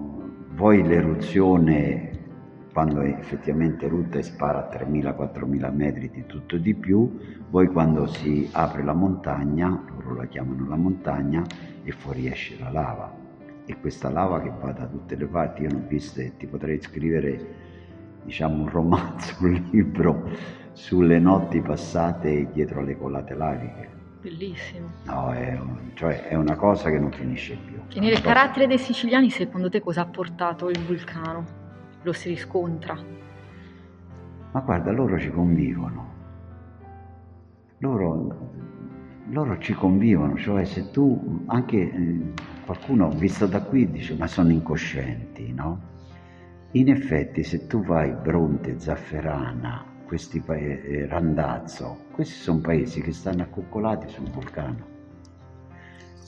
l'eruzione, 0.68 2.09
quando 2.80 3.02
effettivamente 3.02 3.88
erutta 3.88 4.20
e 4.20 4.24
spara 4.24 4.70
a 4.70 4.74
3.000-4.000 4.74 5.76
metri 5.76 6.10
di 6.10 6.26
tutto 6.26 6.56
di 6.56 6.74
più, 6.74 7.20
poi 7.50 7.68
quando 7.68 8.08
si 8.08 8.48
apre 8.54 8.84
la 8.84 8.94
montagna, 8.94 9.84
loro 9.98 10.16
la 10.16 10.26
chiamano 10.28 10.66
la 10.66 10.78
montagna, 10.78 11.44
e 11.84 11.92
fuoriesce 11.92 12.56
la 12.58 12.70
lava. 12.70 13.14
E 13.66 13.78
questa 13.82 14.10
lava 14.10 14.42
che 14.42 14.54
va 14.62 14.72
da 14.72 14.86
tutte 14.86 15.18
le 15.18 15.26
parti, 15.26 15.64
io 15.64 15.72
ne 15.72 15.76
ho 15.76 15.88
viste, 15.90 16.38
ti 16.38 16.48
potrei 16.48 16.80
scrivere 16.82 17.48
diciamo 18.24 18.64
un 18.64 18.70
romanzo, 18.70 19.36
un 19.44 19.62
libro 19.72 20.30
sulle 20.72 21.20
notti 21.20 21.60
passate 21.60 22.48
dietro 22.54 22.82
le 22.82 22.98
colate 22.98 23.34
laviche. 23.34 23.90
Bellissimo. 24.22 24.88
No, 25.04 25.34
è, 25.34 25.60
cioè, 25.96 26.30
è 26.30 26.36
una 26.36 26.56
cosa 26.56 26.90
che 26.90 26.98
non 26.98 27.12
finisce 27.12 27.58
più. 27.58 27.82
E 27.94 28.00
nel 28.00 28.22
carattere 28.22 28.68
dei 28.68 28.80
siciliani, 28.80 29.30
secondo 29.30 29.70
te 29.70 29.82
cosa 29.82 30.00
ha 30.00 30.06
portato 30.06 30.70
il 30.70 30.80
vulcano? 30.80 31.60
Lo 32.04 32.14
si 32.14 32.30
riscontra. 32.30 32.98
Ma 34.52 34.60
guarda, 34.62 34.92
loro 34.92 35.20
ci 35.20 35.30
convivono. 35.30 36.08
Loro, 37.80 38.52
loro 39.30 39.58
ci 39.60 39.74
convivono, 39.74 40.36
cioè 40.38 40.66
se 40.66 40.92
tu, 40.92 41.44
anche 41.48 41.78
eh, 41.78 42.34
qualcuno 42.66 43.10
visto 43.10 43.46
da 43.46 43.62
qui 43.62 43.90
dice 43.90 44.16
ma 44.16 44.28
sono 44.28 44.52
incoscienti, 44.52 45.54
no? 45.54 45.88
In 46.72 46.90
effetti 46.90 47.44
se 47.44 47.68
tu 47.68 47.84
vai 47.84 48.12
Bronte, 48.12 48.80
Zafferana, 48.80 49.84
questi 50.06 50.40
paesi, 50.40 51.06
Randazzo, 51.06 52.06
questi 52.12 52.36
sono 52.36 52.60
paesi 52.60 53.02
che 53.02 53.12
stanno 53.12 53.44
accoccolati 53.44 54.08
sul 54.10 54.30
vulcano. 54.30 54.99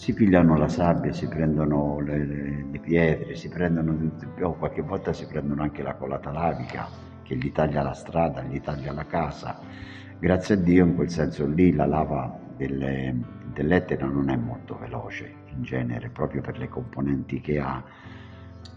Si 0.02 0.16
pigliano 0.16 0.58
la 0.58 0.68
sabbia, 0.68 1.14
si 1.14 1.28
prendono 1.28 1.99
le, 1.99 2.26
le- 2.26 2.80
pietre, 2.80 3.36
si 3.36 3.49
prendono 3.49 3.95
qualche 4.58 4.82
volta 4.82 5.14
si 5.14 5.28
prendono 5.28 5.62
anche 5.62 5.84
la 5.84 5.93
colata 5.93 6.32
lavica 6.32 6.88
che 7.22 7.36
gli 7.36 7.52
taglia 7.52 7.84
la 7.84 7.93
strada, 7.93 8.41
gli 8.41 8.60
taglia 8.62 8.93
la 8.93 9.06
casa. 9.06 9.60
Grazie 10.18 10.56
a 10.56 10.58
Dio 10.58 10.86
in 10.86 10.95
quel 10.95 11.12
senso 11.12 11.45
lì 11.45 11.72
la 11.74 11.86
lava 11.86 12.36
delle- 12.58 13.16
dell'Etna 13.54 14.08
non 14.08 14.32
è 14.32 14.36
molto 14.36 14.76
veloce 14.76 15.32
in 15.54 15.62
genere, 15.62 16.10
proprio 16.10 16.41
per 16.41 16.58
le 16.58 16.68
componenti 16.68 17.39
che 17.39 17.60
ha. 17.60 17.84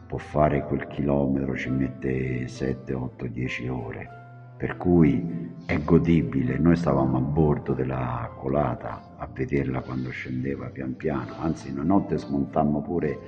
Può 0.07 0.19
fare 0.19 0.63
quel 0.67 0.87
chilometro, 0.89 1.57
ci 1.57 1.71
mette 1.71 2.47
7, 2.49 2.93
8, 2.93 3.27
10 3.29 3.67
ore. 3.67 4.24
Per 4.65 4.79
cui 4.79 5.53
è 5.67 5.79
godibile. 5.85 6.57
Noi 6.57 6.75
stavamo 6.75 7.19
a 7.19 7.21
bordo 7.21 7.75
della 7.75 8.31
colata 8.39 9.13
a 9.19 9.29
vederla 9.31 9.83
quando 9.83 10.09
scendeva 10.09 10.69
pian 10.69 10.97
piano. 10.97 11.35
Anzi, 11.39 11.71
una 11.71 11.83
notte 11.83 12.17
smontammo 12.17 12.81
pure 12.81 13.19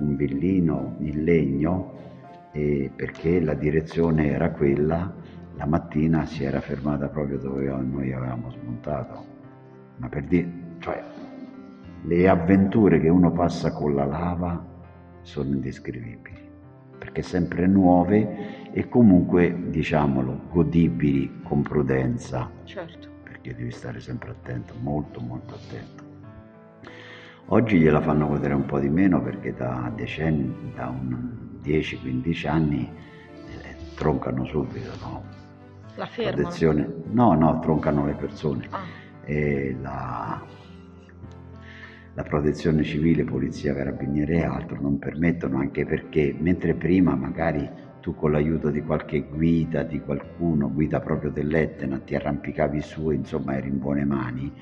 un 0.00 0.16
villino 0.16 0.96
in 0.98 1.22
legno 1.22 1.92
perché 2.50 3.38
la 3.40 3.54
direzione 3.54 4.28
era 4.30 4.50
quella, 4.50 5.14
la 5.54 5.66
mattina 5.66 6.26
si 6.26 6.42
era 6.42 6.60
fermata 6.60 7.06
proprio 7.06 7.38
dove 7.38 7.64
noi 7.66 8.12
avevamo 8.12 8.50
smontato. 8.50 9.24
Ma 9.98 10.08
per 10.08 10.24
dire, 10.24 10.48
cioè, 10.80 11.00
le 12.02 12.28
avventure 12.28 12.98
che 12.98 13.08
uno 13.08 13.30
passa 13.30 13.70
con 13.70 13.94
la 13.94 14.04
lava 14.04 14.66
sono 15.20 15.48
indescrivibili, 15.50 16.40
perché 16.98 17.22
sempre 17.22 17.68
nuove 17.68 18.61
e 18.72 18.88
comunque, 18.88 19.54
diciamolo, 19.68 20.40
godibili 20.50 21.40
con 21.42 21.62
prudenza, 21.62 22.50
Certo. 22.64 23.08
perché 23.22 23.54
devi 23.54 23.70
stare 23.70 24.00
sempre 24.00 24.30
attento, 24.30 24.74
molto 24.80 25.20
molto 25.20 25.54
attento. 25.54 26.02
Oggi 27.46 27.78
gliela 27.78 28.00
fanno 28.00 28.28
godere 28.28 28.54
un 28.54 28.64
po' 28.64 28.78
di 28.78 28.88
meno 28.88 29.20
perché 29.20 29.52
da 29.52 29.92
decenni, 29.94 30.72
da 30.74 30.88
un 30.88 31.58
10-15 31.62 32.48
anni 32.48 32.90
eh, 33.48 33.76
troncano 33.94 34.44
subito, 34.46 34.90
no? 35.02 35.22
La. 35.96 36.08
Protezione, 36.14 36.88
no, 37.10 37.34
no, 37.34 37.58
troncano 37.60 38.06
le 38.06 38.14
persone 38.14 38.66
Ah, 38.70 38.84
e 39.24 39.76
la, 39.82 40.42
la 42.14 42.22
protezione 42.22 42.82
civile, 42.82 43.24
polizia, 43.24 43.74
carabinieri 43.74 44.36
e 44.36 44.44
altro 44.44 44.80
non 44.80 44.98
permettono 44.98 45.58
anche 45.58 45.84
perché 45.84 46.34
mentre 46.38 46.72
prima 46.72 47.14
magari 47.14 47.68
tu 48.02 48.16
con 48.16 48.32
l'aiuto 48.32 48.68
di 48.70 48.82
qualche 48.82 49.22
guida, 49.22 49.84
di 49.84 50.00
qualcuno, 50.00 50.70
guida 50.70 50.98
proprio 50.98 51.30
dell'Etna, 51.30 52.00
ti 52.00 52.16
arrampicavi 52.16 52.82
su 52.82 53.10
insomma 53.10 53.56
eri 53.56 53.68
in 53.68 53.78
buone 53.78 54.04
mani 54.04 54.52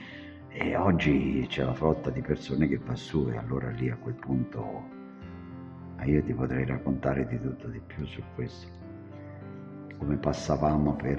e 0.48 0.76
oggi 0.76 1.46
c'è 1.48 1.64
la 1.64 1.72
flotta 1.72 2.10
di 2.10 2.20
persone 2.20 2.68
che 2.68 2.78
va 2.84 2.94
su 2.94 3.28
e 3.32 3.38
allora 3.38 3.70
lì 3.70 3.88
a 3.88 3.96
quel 3.96 4.14
punto 4.14 4.98
io 6.04 6.22
ti 6.22 6.34
potrei 6.34 6.66
raccontare 6.66 7.26
di 7.26 7.40
tutto 7.40 7.68
di 7.68 7.80
più 7.86 8.04
su 8.04 8.22
questo 8.34 8.68
come 9.96 10.16
passavamo 10.16 10.94
per, 10.94 11.18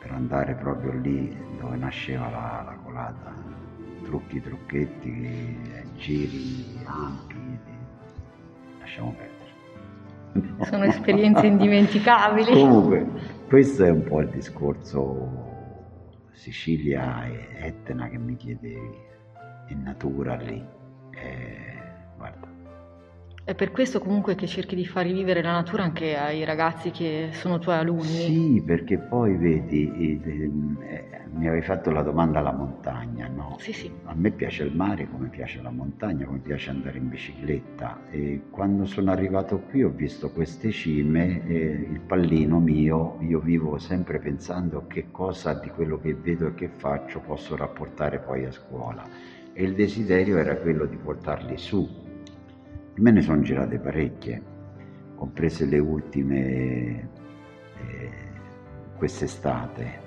per 0.00 0.10
andare 0.10 0.54
proprio 0.54 0.92
lì 0.92 1.36
dove 1.58 1.76
nasceva 1.76 2.28
la, 2.28 2.62
la 2.64 2.78
colata, 2.82 3.34
trucchi, 4.04 4.40
trucchetti, 4.40 5.58
eh, 5.72 5.84
giri 5.96 6.78
ampi, 6.84 7.58
lasciamo 8.78 9.10
perdere. 9.10 9.33
sono 10.64 10.84
esperienze 10.84 11.46
indimenticabili. 11.46 12.52
Comunque, 12.52 13.06
questo 13.48 13.84
è 13.84 13.90
un 13.90 14.04
po' 14.04 14.20
il 14.20 14.28
discorso 14.28 15.52
Sicilia 16.32 17.24
e 17.26 17.48
Etna 17.58 18.08
che 18.08 18.18
mi 18.18 18.36
chiedevi, 18.36 18.98
in 19.68 19.82
natura 19.82 20.36
lì. 20.36 20.62
Eh, 21.12 21.82
guarda, 22.16 22.53
È 23.46 23.54
per 23.54 23.72
questo 23.72 24.00
comunque 24.00 24.36
che 24.36 24.46
cerchi 24.46 24.74
di 24.74 24.86
far 24.86 25.04
rivivere 25.04 25.42
la 25.42 25.52
natura 25.52 25.82
anche 25.82 26.16
ai 26.16 26.44
ragazzi 26.44 26.90
che 26.90 27.28
sono 27.32 27.58
tuoi 27.58 27.76
alunni? 27.76 28.04
Sì, 28.06 28.62
perché 28.64 28.96
poi 28.96 29.36
vedi, 29.36 30.18
mi 31.34 31.46
avevi 31.46 31.60
fatto 31.60 31.90
la 31.90 32.00
domanda 32.00 32.38
alla 32.38 32.54
montagna, 32.54 33.28
no? 33.28 33.58
Sì, 33.60 33.74
sì. 33.74 33.92
A 34.04 34.14
me 34.14 34.30
piace 34.30 34.62
il 34.62 34.74
mare 34.74 35.06
come 35.10 35.28
piace 35.28 35.60
la 35.60 35.68
montagna, 35.70 36.24
come 36.24 36.38
piace 36.38 36.70
andare 36.70 36.96
in 36.96 37.10
bicicletta 37.10 38.00
e 38.10 38.44
quando 38.48 38.86
sono 38.86 39.10
arrivato 39.10 39.58
qui 39.58 39.82
ho 39.82 39.90
visto 39.90 40.30
queste 40.30 40.70
cime 40.70 41.46
e 41.46 41.86
il 41.92 42.00
pallino 42.00 42.58
mio, 42.60 43.18
io 43.20 43.40
vivo 43.40 43.76
sempre 43.76 44.20
pensando 44.20 44.86
che 44.86 45.10
cosa 45.10 45.52
di 45.52 45.68
quello 45.68 46.00
che 46.00 46.14
vedo 46.14 46.46
e 46.46 46.54
che 46.54 46.68
faccio 46.68 47.20
posso 47.20 47.56
rapportare 47.56 48.20
poi 48.20 48.46
a 48.46 48.50
scuola 48.50 49.06
e 49.52 49.62
il 49.62 49.74
desiderio 49.74 50.38
era 50.38 50.56
quello 50.56 50.86
di 50.86 50.96
portarli 50.96 51.58
su 51.58 52.02
Me 52.96 53.10
ne 53.10 53.22
sono 53.22 53.42
girate 53.42 53.80
parecchie, 53.80 54.40
comprese 55.16 55.66
le 55.66 55.78
ultime 55.78 57.08
eh, 57.76 58.10
quest'estate, 58.96 60.00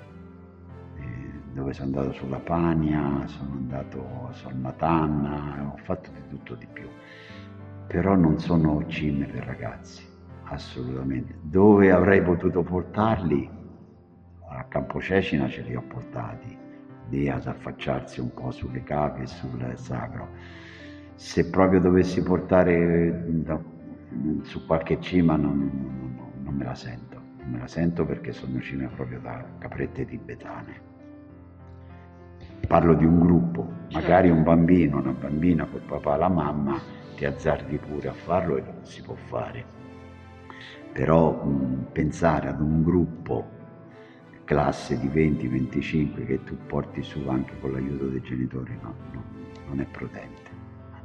eh, 0.96 1.32
dove 1.52 1.74
sono 1.74 1.88
andato 1.88 2.12
sulla 2.12 2.38
Pania, 2.38 3.26
sono 3.26 3.52
andato 3.52 4.30
sul 4.32 4.54
Matanna, 4.54 5.70
ho 5.70 5.76
fatto 5.82 6.10
di 6.14 6.28
tutto 6.30 6.54
di 6.54 6.66
più. 6.72 6.88
Però 7.86 8.14
non 8.14 8.38
sono 8.38 8.82
cime 8.86 9.26
per 9.26 9.44
ragazzi, 9.44 10.02
assolutamente. 10.44 11.36
Dove 11.42 11.92
avrei 11.92 12.22
potuto 12.22 12.62
portarli? 12.62 13.50
A 14.48 14.64
Campo 14.64 14.98
Cecina 14.98 15.46
ce 15.46 15.60
li 15.60 15.76
ho 15.76 15.82
portati, 15.82 16.56
lì 17.10 17.28
ad 17.28 17.46
affacciarsi 17.46 18.20
un 18.20 18.32
po' 18.32 18.50
sulle 18.50 18.82
cave 18.82 19.24
e 19.24 19.26
sul 19.26 19.72
sacro 19.76 20.28
se 21.18 21.50
proprio 21.50 21.80
dovessi 21.80 22.22
portare 22.22 23.24
da, 23.42 23.58
su 24.42 24.64
qualche 24.64 25.00
cima 25.00 25.34
non, 25.34 25.58
non, 25.58 26.32
non, 26.44 26.54
me 26.54 26.62
la 26.64 26.76
sento, 26.76 27.20
non 27.38 27.50
me 27.50 27.58
la 27.58 27.66
sento 27.66 28.04
perché 28.04 28.32
sono 28.32 28.60
cime 28.60 28.86
proprio 28.86 29.18
da 29.18 29.44
caprette 29.58 30.06
tibetane. 30.06 30.86
Parlo 32.68 32.94
di 32.94 33.04
un 33.04 33.18
gruppo, 33.18 33.68
magari 33.90 34.30
un 34.30 34.44
bambino, 34.44 34.98
una 34.98 35.10
bambina 35.10 35.66
col 35.66 35.80
papà 35.80 36.16
la 36.16 36.28
mamma, 36.28 36.78
ti 37.16 37.24
azzardi 37.24 37.78
pure 37.78 38.08
a 38.10 38.12
farlo 38.12 38.56
e 38.56 38.62
si 38.82 39.02
può 39.02 39.16
fare. 39.16 39.64
Però 40.92 41.32
mh, 41.32 41.86
pensare 41.90 42.48
ad 42.48 42.60
un 42.60 42.84
gruppo 42.84 43.44
classe 44.44 44.96
di 45.00 45.08
20-25 45.08 46.26
che 46.26 46.44
tu 46.44 46.56
porti 46.64 47.02
su 47.02 47.26
anche 47.26 47.58
con 47.60 47.72
l'aiuto 47.72 48.06
dei 48.06 48.22
genitori 48.22 48.78
no, 48.80 48.94
no, 49.10 49.22
non 49.66 49.80
è 49.80 49.84
prudente 49.84 50.37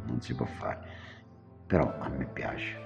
non 0.05 0.21
si 0.21 0.35
può 0.35 0.45
fare. 0.45 1.01
Però 1.65 1.91
a 1.99 2.09
me 2.09 2.25
piace, 2.25 2.77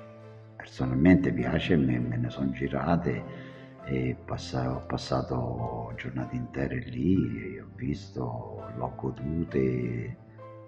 personalmente 0.56 1.32
piace, 1.32 1.76
me, 1.76 2.00
me 2.00 2.18
ne 2.18 2.30
sono 2.30 2.52
girate 2.52 3.46
e 3.86 4.16
passa, 4.26 4.76
ho 4.76 4.82
passato 4.86 5.94
giornate 5.96 6.36
intere 6.36 6.80
lì, 6.80 7.58
ho 7.60 7.68
visto, 7.76 8.64
l'ho 8.76 8.94
godute 8.96 9.58
e, 9.58 10.18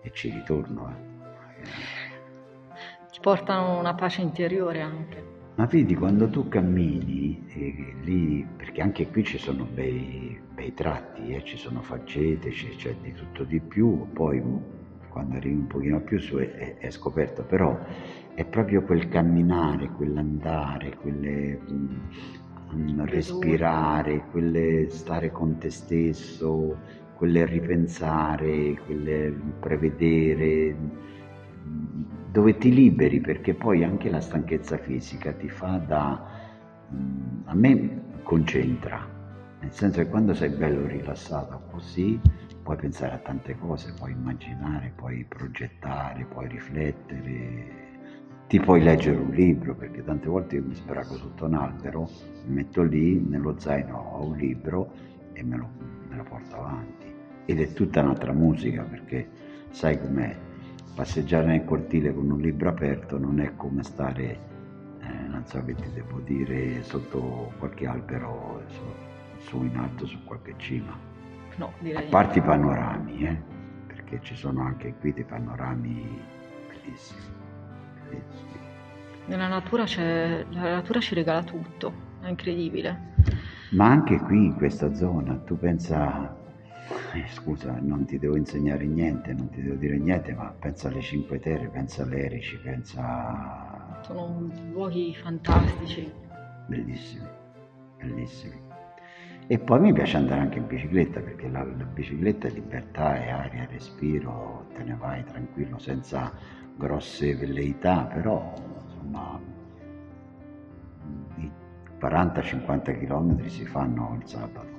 e 0.02 0.12
ci 0.14 0.30
ritorno. 0.30 0.90
Eh. 0.90 2.18
Ti 3.12 3.20
portano 3.22 3.78
una 3.80 3.94
pace 3.94 4.22
interiore 4.22 4.82
anche. 4.82 5.38
Ma 5.56 5.66
vedi, 5.66 5.94
quando 5.94 6.30
tu 6.30 6.48
cammini 6.48 7.46
eh, 7.50 7.94
lì, 8.04 8.48
perché 8.56 8.82
anche 8.82 9.10
qui 9.10 9.26
ci 9.26 9.38
sono 9.38 9.66
bei, 9.66 10.40
bei 10.54 10.74
tratti, 10.74 11.34
eh, 11.34 11.44
ci 11.44 11.58
sono 11.58 11.82
faccete, 11.82 12.50
c'è 12.52 12.96
di 13.02 13.12
tutto 13.12 13.44
di 13.44 13.60
più, 13.60 14.08
poi 14.14 14.42
quando 15.10 15.36
arrivi 15.36 15.56
un 15.56 15.68
pochino 15.68 16.00
più 16.00 16.20
su 16.20 16.38
è, 16.38 16.78
è 16.78 16.90
scoperto, 16.90 17.44
però 17.44 17.78
è 18.34 18.46
proprio 18.46 18.84
quel 18.84 19.10
camminare, 19.10 19.90
quell'andare, 19.90 20.96
quelle, 20.96 21.60
mh, 22.72 23.06
respirare, 23.06 24.24
quelle 24.32 24.90
stare 24.90 25.32
con 25.32 25.58
te 25.58 25.70
stesso, 25.70 26.78
quelle 27.16 27.46
ripensare, 27.46 28.80
quelle 28.86 29.34
prevedere, 29.60 30.76
dove 32.32 32.58
ti 32.58 32.74
liberi 32.74 33.20
perché 33.20 33.54
poi 33.54 33.84
anche 33.84 34.10
la 34.10 34.22
stanchezza 34.22 34.78
fisica 34.78 35.34
ti 35.34 35.50
fa 35.50 35.78
da... 35.86 36.26
a 37.46 37.54
me 37.56 38.02
concentra, 38.24 39.06
nel 39.60 39.72
senso 39.72 40.02
che 40.02 40.08
quando 40.08 40.34
sei 40.34 40.50
bello 40.50 40.86
rilassato 40.88 41.62
così 41.72 42.20
puoi 42.64 42.78
pensare 42.78 43.14
a 43.14 43.18
tante 43.18 43.58
cose, 43.58 43.94
puoi 43.94 44.12
immaginare, 44.12 44.94
puoi 44.96 45.26
progettare, 45.28 46.26
puoi 46.26 46.48
riflettere, 46.48 47.88
ti 48.48 48.60
puoi 48.60 48.82
leggere 48.82 49.18
un 49.18 49.30
libro, 49.30 49.76
perché 49.76 50.04
tante 50.04 50.28
volte 50.28 50.56
io 50.56 50.64
mi 50.66 50.74
sbrago 50.74 51.16
sotto 51.16 51.46
un 51.46 51.54
albero, 51.54 52.10
mi 52.46 52.56
metto 52.56 52.82
lì, 52.82 53.20
nello 53.20 53.60
zaino 53.60 53.96
ho 53.96 54.26
un 54.26 54.38
libro 54.38 54.92
e 55.34 55.44
me 55.44 55.58
lo, 55.58 55.70
me 56.10 56.16
lo 56.16 56.24
porto 56.24 56.56
avanti. 56.56 57.14
Ed 57.46 57.60
è 57.60 57.74
tutta 57.74 58.02
un'altra 58.02 58.34
musica, 58.34 58.84
perché 58.84 59.28
sai 59.70 60.00
com'è, 60.00 60.36
passeggiare 60.96 61.46
nel 61.46 61.64
cortile 61.64 62.14
con 62.14 62.30
un 62.30 62.40
libro 62.40 62.70
aperto 62.70 63.18
non 63.18 63.40
è 63.40 63.56
come 63.56 63.84
stare, 63.84 64.40
eh, 65.02 65.28
non 65.28 65.46
so 65.46 65.64
che 65.64 65.76
ti 65.76 65.90
devo 65.94 66.20
dire, 66.20 66.82
sotto 66.84 67.54
qualche 67.58 67.88
albero, 67.88 68.64
su, 68.68 68.82
su 69.38 69.64
in 69.64 69.78
alto 69.78 70.06
su 70.06 70.24
qualche 70.24 70.56
cima. 70.58 70.98
No, 71.60 71.74
direi. 71.80 72.06
A 72.06 72.10
parte 72.10 72.40
i 72.40 72.42
panorami, 72.42 73.28
eh? 73.28 73.38
perché 73.88 74.20
ci 74.22 74.34
sono 74.34 74.64
anche 74.64 74.96
qui 74.98 75.12
dei 75.12 75.26
panorami 75.26 76.22
bellissimi. 76.70 77.22
bellissimi. 78.08 78.68
Nella 79.26 79.48
natura 79.48 79.84
c'è, 79.84 80.46
la 80.52 80.76
natura 80.76 81.02
ci 81.02 81.16
regala 81.16 81.44
tutto, 81.44 81.94
è 82.22 82.30
incredibile. 82.30 83.08
Ma 83.72 83.88
anche 83.88 84.18
qui 84.20 84.46
in 84.46 84.56
questa 84.56 84.94
zona, 84.96 85.36
tu 85.36 85.60
pensa, 85.60 86.34
eh, 87.14 87.28
scusa, 87.28 87.78
non 87.82 88.06
ti 88.06 88.18
devo 88.18 88.38
insegnare 88.38 88.86
niente, 88.86 89.34
non 89.34 89.50
ti 89.50 89.62
devo 89.62 89.76
dire 89.76 89.98
niente, 89.98 90.34
ma 90.34 90.56
pensa 90.58 90.88
alle 90.88 91.02
Cinque 91.02 91.40
Terre, 91.40 91.68
pensa 91.68 92.04
all'Erici, 92.04 92.58
pensa... 92.58 94.00
Sono 94.04 94.50
luoghi 94.72 95.14
fantastici. 95.14 96.10
Bellissimi, 96.68 97.28
bellissimi. 97.98 98.69
E 99.52 99.58
poi 99.58 99.80
mi 99.80 99.92
piace 99.92 100.16
andare 100.16 100.42
anche 100.42 100.60
in 100.60 100.68
bicicletta 100.68 101.22
perché 101.22 101.50
la, 101.50 101.64
la 101.64 101.84
bicicletta 101.84 102.48
è 102.48 102.52
libertà, 102.52 103.16
è 103.16 103.32
aria, 103.32 103.66
respiro, 103.68 104.68
te 104.76 104.84
ne 104.84 104.96
vai 104.96 105.24
tranquillo 105.24 105.80
senza 105.80 106.32
grosse 106.78 107.36
velleità, 107.36 108.04
però 108.04 108.54
insomma 108.86 109.40
i 111.38 111.52
40-50 112.00 113.00
km 113.00 113.44
si 113.48 113.66
fanno 113.66 114.20
il 114.22 114.28
sabato. 114.28 114.78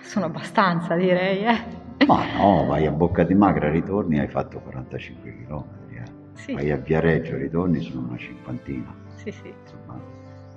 Sono 0.00 0.24
abbastanza 0.24 0.96
direi, 0.96 1.44
eh? 1.44 2.06
Ma 2.08 2.24
no, 2.36 2.66
vai 2.66 2.84
a 2.84 2.90
Bocca 2.90 3.22
di 3.22 3.34
Magra, 3.34 3.70
ritorni, 3.70 4.18
hai 4.18 4.26
fatto 4.26 4.58
45 4.58 5.36
km. 5.46 5.64
Eh. 5.90 6.02
Sì. 6.32 6.52
Vai 6.54 6.72
a 6.72 6.78
Viareggio, 6.78 7.36
ritorni, 7.36 7.80
sono 7.80 8.08
una 8.08 8.18
cinquantina. 8.18 8.92
Sì, 9.14 9.30
sì. 9.30 9.54
Insomma, 9.62 10.00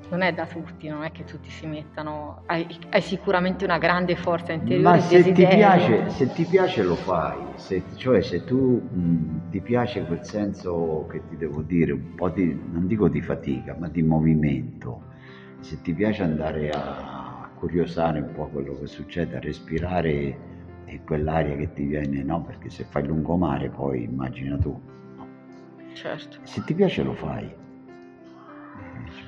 non 0.09 0.21
è 0.21 0.33
da 0.33 0.45
tutti, 0.45 0.87
non 0.87 1.03
è 1.03 1.11
che 1.11 1.25
tutti 1.25 1.49
si 1.49 1.65
mettano, 1.65 2.43
hai, 2.45 2.65
hai 2.89 3.01
sicuramente 3.01 3.65
una 3.65 3.77
grande 3.77 4.15
forza 4.15 4.53
interiore. 4.53 4.83
Ma 4.83 4.99
se 4.99 5.31
ti, 5.33 5.45
piace, 5.45 6.09
se 6.09 6.31
ti, 6.31 6.45
piace, 6.45 6.83
lo 6.83 6.95
fai, 6.95 7.37
se, 7.55 7.83
cioè 7.95 8.21
se 8.21 8.45
tu 8.45 8.81
mh, 8.81 9.49
ti 9.49 9.59
piace 9.59 10.05
quel 10.05 10.23
senso 10.23 11.07
che 11.11 11.21
ti 11.27 11.35
devo 11.35 11.61
dire, 11.61 11.91
un 11.91 12.15
po' 12.15 12.29
di, 12.29 12.57
non 12.71 12.87
dico 12.87 13.09
di 13.09 13.21
fatica, 13.21 13.75
ma 13.77 13.89
di 13.89 14.01
movimento, 14.01 15.01
se 15.59 15.81
ti 15.81 15.93
piace 15.93 16.23
andare 16.23 16.69
a, 16.69 17.49
curiosare 17.57 18.19
un 18.19 18.31
po' 18.33 18.47
quello 18.47 18.77
che 18.79 18.85
succede, 18.85 19.35
a 19.35 19.39
respirare 19.39 20.45
e 20.85 21.01
quell'aria 21.03 21.55
che 21.55 21.73
ti 21.73 21.83
viene, 21.83 22.21
no? 22.21 22.43
Perché 22.43 22.69
se 22.69 22.85
fai 22.85 23.05
lungomare 23.05 23.69
poi 23.69 24.03
immagina 24.03 24.57
tu. 24.57 24.79
No? 25.15 25.27
Certo. 25.93 26.37
Se 26.43 26.63
ti 26.63 26.75
piace 26.75 27.01
lo 27.01 27.13
fai 27.13 27.51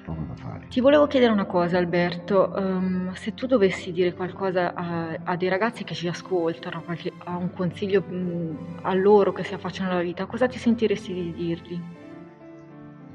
poco 0.03 0.21
da 0.27 0.35
fare. 0.35 0.67
Ti 0.67 0.79
volevo 0.81 1.07
chiedere 1.07 1.31
una 1.31 1.45
cosa 1.45 1.77
Alberto, 1.77 2.51
um, 2.55 3.13
se 3.13 3.33
tu 3.33 3.45
dovessi 3.45 3.91
dire 3.91 4.13
qualcosa 4.13 4.73
a, 4.73 5.17
a 5.23 5.35
dei 5.35 5.49
ragazzi 5.49 5.83
che 5.83 5.93
ci 5.93 6.07
ascoltano, 6.07 6.81
qualche, 6.83 7.11
a 7.17 7.37
un 7.37 7.51
consiglio 7.51 8.03
mh, 8.07 8.15
mm, 8.15 8.55
a 8.81 8.93
loro 8.93 9.31
che 9.31 9.43
si 9.43 9.53
affacciano 9.53 9.91
alla 9.91 10.01
vita, 10.01 10.25
cosa 10.25 10.47
ti 10.47 10.57
sentiresti 10.57 11.13
di 11.13 11.33
dirgli? 11.33 11.81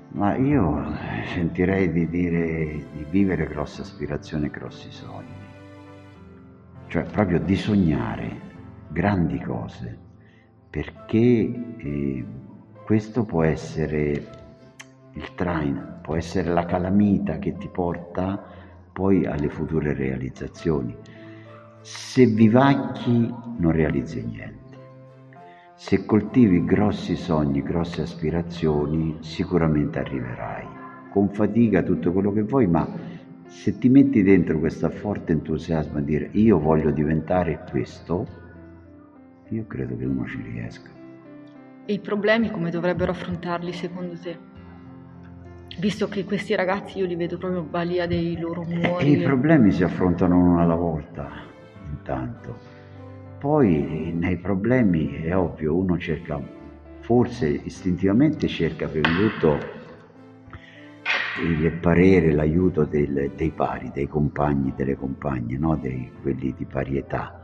Ma 0.08 0.36
io 0.36 0.96
sentirei 1.32 1.90
di 1.90 2.08
dire 2.08 2.86
di 2.92 3.04
vivere 3.10 3.46
grosse 3.46 3.82
aspirazioni 3.82 4.46
e 4.46 4.50
grossi 4.50 4.90
sogni, 4.92 5.34
cioè 6.86 7.02
proprio 7.02 7.40
di 7.40 7.56
sognare 7.56 8.40
grandi 8.88 9.40
cose, 9.40 9.98
perché 10.70 11.18
eh, 11.78 12.24
questo 12.84 13.24
può 13.24 13.42
essere 13.42 14.43
il 15.14 15.34
traino, 15.34 15.98
può 16.02 16.16
essere 16.16 16.50
la 16.50 16.64
calamita 16.64 17.38
che 17.38 17.56
ti 17.56 17.68
porta 17.68 18.42
poi 18.92 19.26
alle 19.26 19.48
future 19.48 19.94
realizzazioni. 19.94 20.96
Se 21.80 22.26
vivacchi 22.26 23.32
non 23.58 23.72
realizzi 23.72 24.24
niente. 24.24 24.62
Se 25.74 26.04
coltivi 26.04 26.64
grossi 26.64 27.16
sogni, 27.16 27.62
grosse 27.62 28.02
aspirazioni, 28.02 29.18
sicuramente 29.20 29.98
arriverai. 29.98 30.66
Con 31.10 31.28
fatica 31.28 31.82
tutto 31.82 32.12
quello 32.12 32.32
che 32.32 32.42
vuoi, 32.42 32.66
ma 32.66 32.88
se 33.46 33.78
ti 33.78 33.88
metti 33.88 34.22
dentro 34.22 34.58
questo 34.58 34.88
forte 34.90 35.32
entusiasmo 35.32 35.98
a 35.98 36.00
dire 36.00 36.28
io 36.32 36.58
voglio 36.58 36.90
diventare 36.90 37.64
questo, 37.70 38.26
io 39.48 39.64
credo 39.66 39.96
che 39.96 40.04
uno 40.04 40.26
ci 40.26 40.40
riesca. 40.42 40.90
E 41.84 41.92
i 41.92 42.00
problemi 42.00 42.50
come 42.50 42.70
dovrebbero 42.70 43.12
affrontarli 43.12 43.72
secondo 43.72 44.18
te? 44.18 44.53
Visto 45.78 46.08
che 46.08 46.24
questi 46.24 46.54
ragazzi 46.54 46.98
io 46.98 47.06
li 47.06 47.16
vedo 47.16 47.36
proprio 47.36 47.62
balia 47.62 48.06
dei 48.06 48.38
loro 48.38 48.62
umori. 48.62 49.06
E 49.06 49.10
i 49.18 49.22
problemi 49.22 49.72
si 49.72 49.82
affrontano 49.82 50.36
uno 50.38 50.60
alla 50.60 50.76
volta, 50.76 51.30
intanto. 51.90 52.56
Poi 53.38 54.12
nei 54.14 54.38
problemi 54.38 55.22
è 55.22 55.36
ovvio, 55.36 55.74
uno 55.74 55.98
cerca, 55.98 56.40
forse 57.00 57.48
istintivamente 57.48 58.46
cerca 58.48 58.86
prima 58.88 59.08
di 59.08 59.14
tutto 59.16 59.58
il 61.42 61.72
parere, 61.72 62.32
l'aiuto 62.32 62.84
del, 62.84 63.32
dei 63.34 63.50
pari, 63.50 63.90
dei 63.92 64.06
compagni, 64.06 64.72
delle 64.76 64.96
compagne, 64.96 65.58
no? 65.58 65.76
dei, 65.76 66.10
quelli 66.22 66.54
di 66.56 66.64
pari 66.64 66.96
età. 66.96 67.43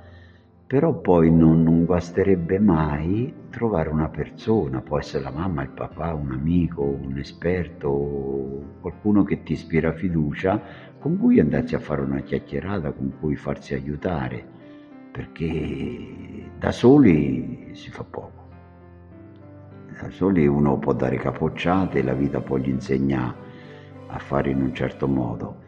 Però 0.71 0.95
poi 1.01 1.33
non, 1.33 1.65
non, 1.65 1.85
guasterebbe 1.85 2.61
mai 2.61 3.35
trovare 3.51 3.89
una 3.89 4.09
persona, 4.09 4.81
può 4.81 5.01
essere 5.01 5.25
la 5.25 5.33
mamma, 5.33 5.63
il 5.65 5.71
papà, 5.71 6.15
un 6.15 6.31
amico, 6.31 6.83
un 6.85 7.19
esperto, 7.19 8.77
qualcuno 8.81 9.25
che 9.25 9.43
ti 9.43 9.55
ispira 9.55 9.93
fiducia, 9.93 10.63
con 11.01 11.19
cui 11.19 11.41
andarsi 11.41 11.75
a 11.75 11.81
fare 11.81 12.03
una 12.03 12.21
chiacchierata, 12.21 12.93
con 12.93 13.15
cui 13.19 13.35
farsi 13.35 13.75
aiutare 13.75 14.47
perché 15.11 16.49
da 16.57 16.71
soli 16.71 17.71
si 17.73 17.91
fa 17.91 18.05
poco. 18.05 18.49
Da 20.01 20.09
soli 20.11 20.47
uno 20.47 20.79
può 20.79 20.93
dare 20.93 21.17
capocciate, 21.17 22.01
la 22.01 22.15
vita 22.15 22.41
poi 22.41 22.63
gli 22.63 22.69
insegna 22.69 23.35
a 24.07 24.19
fare 24.21 24.51
in 24.51 24.63
un 24.63 24.73
certo 24.73 25.09
modo. 25.09 25.63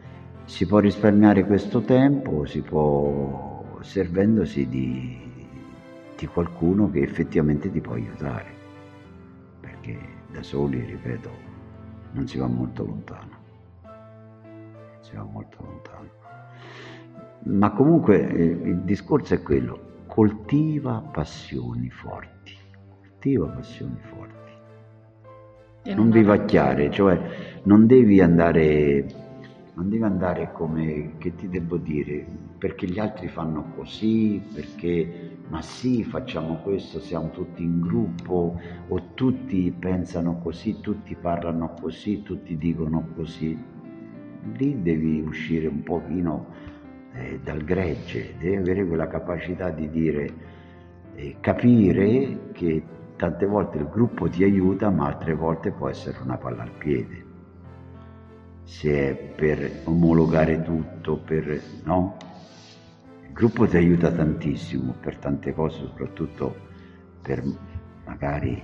Si 0.45 0.65
può 0.65 0.79
risparmiare 0.79 1.43
questo 1.43 1.81
tempo, 1.81 2.45
si 2.45 2.61
può 2.61 3.52
servendosi 3.83 4.67
di, 4.67 5.19
di 6.17 6.25
qualcuno 6.27 6.89
che 6.89 7.01
effettivamente 7.01 7.71
ti 7.71 7.81
può 7.81 7.93
aiutare, 7.93 8.51
perché 9.59 9.97
da 10.31 10.41
soli, 10.41 10.83
ripeto, 10.83 11.29
non 12.13 12.27
si 12.27 12.37
va 12.37 12.47
molto 12.47 12.85
lontano. 12.85 13.41
Si 15.01 15.15
va 15.15 15.23
molto 15.23 15.57
lontano. 15.61 16.09
Ma 17.45 17.71
comunque 17.71 18.29
eh, 18.29 18.43
il 18.43 18.81
discorso 18.81 19.33
è 19.33 19.41
quello, 19.41 20.05
coltiva 20.07 21.01
passioni 21.11 21.89
forti, 21.89 22.55
coltiva 23.01 23.47
passioni 23.47 23.99
forti. 23.99 24.31
Non 25.93 26.09
vivacchiare, 26.09 26.89
cioè 26.89 27.19
non 27.63 27.85
devi 27.85 28.21
andare, 28.21 29.05
non 29.75 29.89
devi 29.89 30.03
andare 30.03 30.51
come, 30.51 31.13
che 31.17 31.33
ti 31.35 31.49
devo 31.49 31.77
dire, 31.77 32.25
perché 32.57 32.87
gli 32.87 32.99
altri 32.99 33.27
fanno 33.27 33.71
così, 33.75 34.41
perché 34.53 35.31
ma 35.49 35.61
sì, 35.61 36.03
facciamo 36.03 36.57
questo, 36.57 36.99
siamo 36.99 37.29
tutti 37.31 37.63
in 37.63 37.81
gruppo, 37.81 38.59
o 38.87 39.01
tutti 39.13 39.71
pensano 39.77 40.39
così, 40.39 40.79
tutti 40.79 41.15
parlano 41.15 41.73
così, 41.79 42.21
tutti 42.23 42.57
dicono 42.57 43.07
così. 43.15 43.57
Lì 44.57 44.81
devi 44.81 45.21
uscire 45.21 45.67
un 45.67 45.83
pochino 45.83 46.47
eh, 47.13 47.39
dal 47.43 47.63
gregge, 47.63 48.35
deve 48.39 48.57
avere 48.57 48.85
quella 48.85 49.07
capacità 49.07 49.69
di 49.69 49.89
dire, 49.89 50.33
eh, 51.15 51.35
capire 51.39 52.49
che 52.51 52.83
tante 53.15 53.45
volte 53.45 53.77
il 53.77 53.87
gruppo 53.87 54.29
ti 54.29 54.43
aiuta, 54.43 54.89
ma 54.89 55.07
altre 55.07 55.33
volte 55.33 55.71
può 55.71 55.89
essere 55.89 56.17
una 56.23 56.37
palla 56.37 56.63
al 56.63 56.71
piede. 56.71 57.22
Se 58.63 59.09
è 59.09 59.15
per 59.15 59.81
omologare 59.85 60.61
tutto, 60.61 61.17
per 61.17 61.61
no? 61.83 62.17
Il 63.25 63.31
gruppo 63.33 63.67
ti 63.67 63.77
aiuta 63.77 64.11
tantissimo 64.11 64.93
per 64.99 65.17
tante 65.17 65.53
cose, 65.53 65.79
soprattutto 65.79 66.55
per 67.21 67.43
magari 68.05 68.61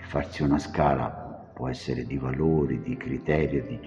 farsi 0.00 0.42
una 0.42 0.58
scala 0.58 1.50
può 1.54 1.68
essere 1.68 2.04
di 2.04 2.18
valori, 2.18 2.82
di 2.82 2.96
criterio, 2.96 3.64
di, 3.64 3.78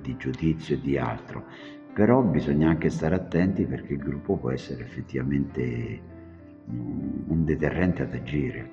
di 0.00 0.16
giudizio 0.16 0.76
e 0.76 0.80
di 0.80 0.96
altro, 0.96 1.44
però 1.92 2.22
bisogna 2.22 2.68
anche 2.68 2.90
stare 2.90 3.16
attenti 3.16 3.64
perché 3.64 3.94
il 3.94 3.98
gruppo 3.98 4.36
può 4.36 4.50
essere 4.50 4.84
effettivamente 4.84 6.00
un 6.68 7.44
deterrente 7.44 8.02
ad 8.02 8.14
agire 8.14 8.70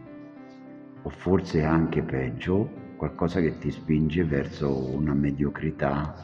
o 1.01 1.09
forse 1.09 1.63
anche 1.63 2.01
peggio 2.01 2.83
qualcosa 2.95 3.39
che 3.41 3.57
ti 3.57 3.71
spinge 3.71 4.23
verso 4.23 4.95
una 4.95 5.13
mediocrità 5.13 6.15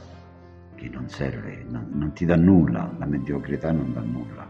che 0.76 0.90
non 0.90 1.08
serve, 1.10 1.66
non, 1.68 1.88
non 1.92 2.14
ti 2.14 2.26
dà 2.26 2.36
nulla, 2.36 2.94
la 2.98 3.06
mediocrità 3.06 3.72
non 3.72 3.94
dà 3.94 4.02
nulla. 4.02 4.48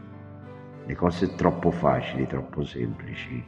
Le 0.85 0.95
cose 0.95 1.35
troppo 1.35 1.71
facili, 1.71 2.27
troppo 2.27 2.63
semplici 2.63 3.43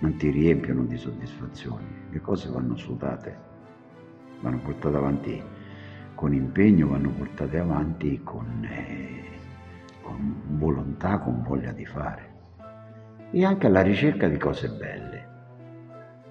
non 0.00 0.16
ti 0.16 0.30
riempiono 0.30 0.84
di 0.84 0.96
soddisfazioni, 0.96 1.86
le 2.10 2.20
cose 2.20 2.48
vanno 2.50 2.76
sudate, 2.76 3.36
vanno 4.40 4.58
portate 4.58 4.96
avanti 4.96 5.42
con 6.18 6.34
impegno 6.34 6.88
vanno 6.88 7.10
portate 7.10 7.60
avanti 7.60 8.20
con, 8.24 8.66
eh, 8.68 9.38
con 10.02 10.34
volontà, 10.58 11.20
con 11.20 11.44
voglia 11.44 11.70
di 11.70 11.86
fare 11.86 12.34
e 13.30 13.44
anche 13.44 13.68
alla 13.68 13.82
ricerca 13.82 14.26
di 14.26 14.36
cose 14.36 14.68
belle. 14.68 15.28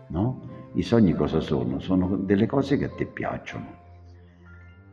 No? 0.07 0.46
I 0.77 0.83
sogni 0.83 1.15
cosa 1.15 1.39
sono? 1.39 1.79
Sono 1.79 2.17
delle 2.17 2.45
cose 2.45 2.77
che 2.77 2.85
a 2.85 2.89
te 2.89 3.07
piacciono 3.07 3.65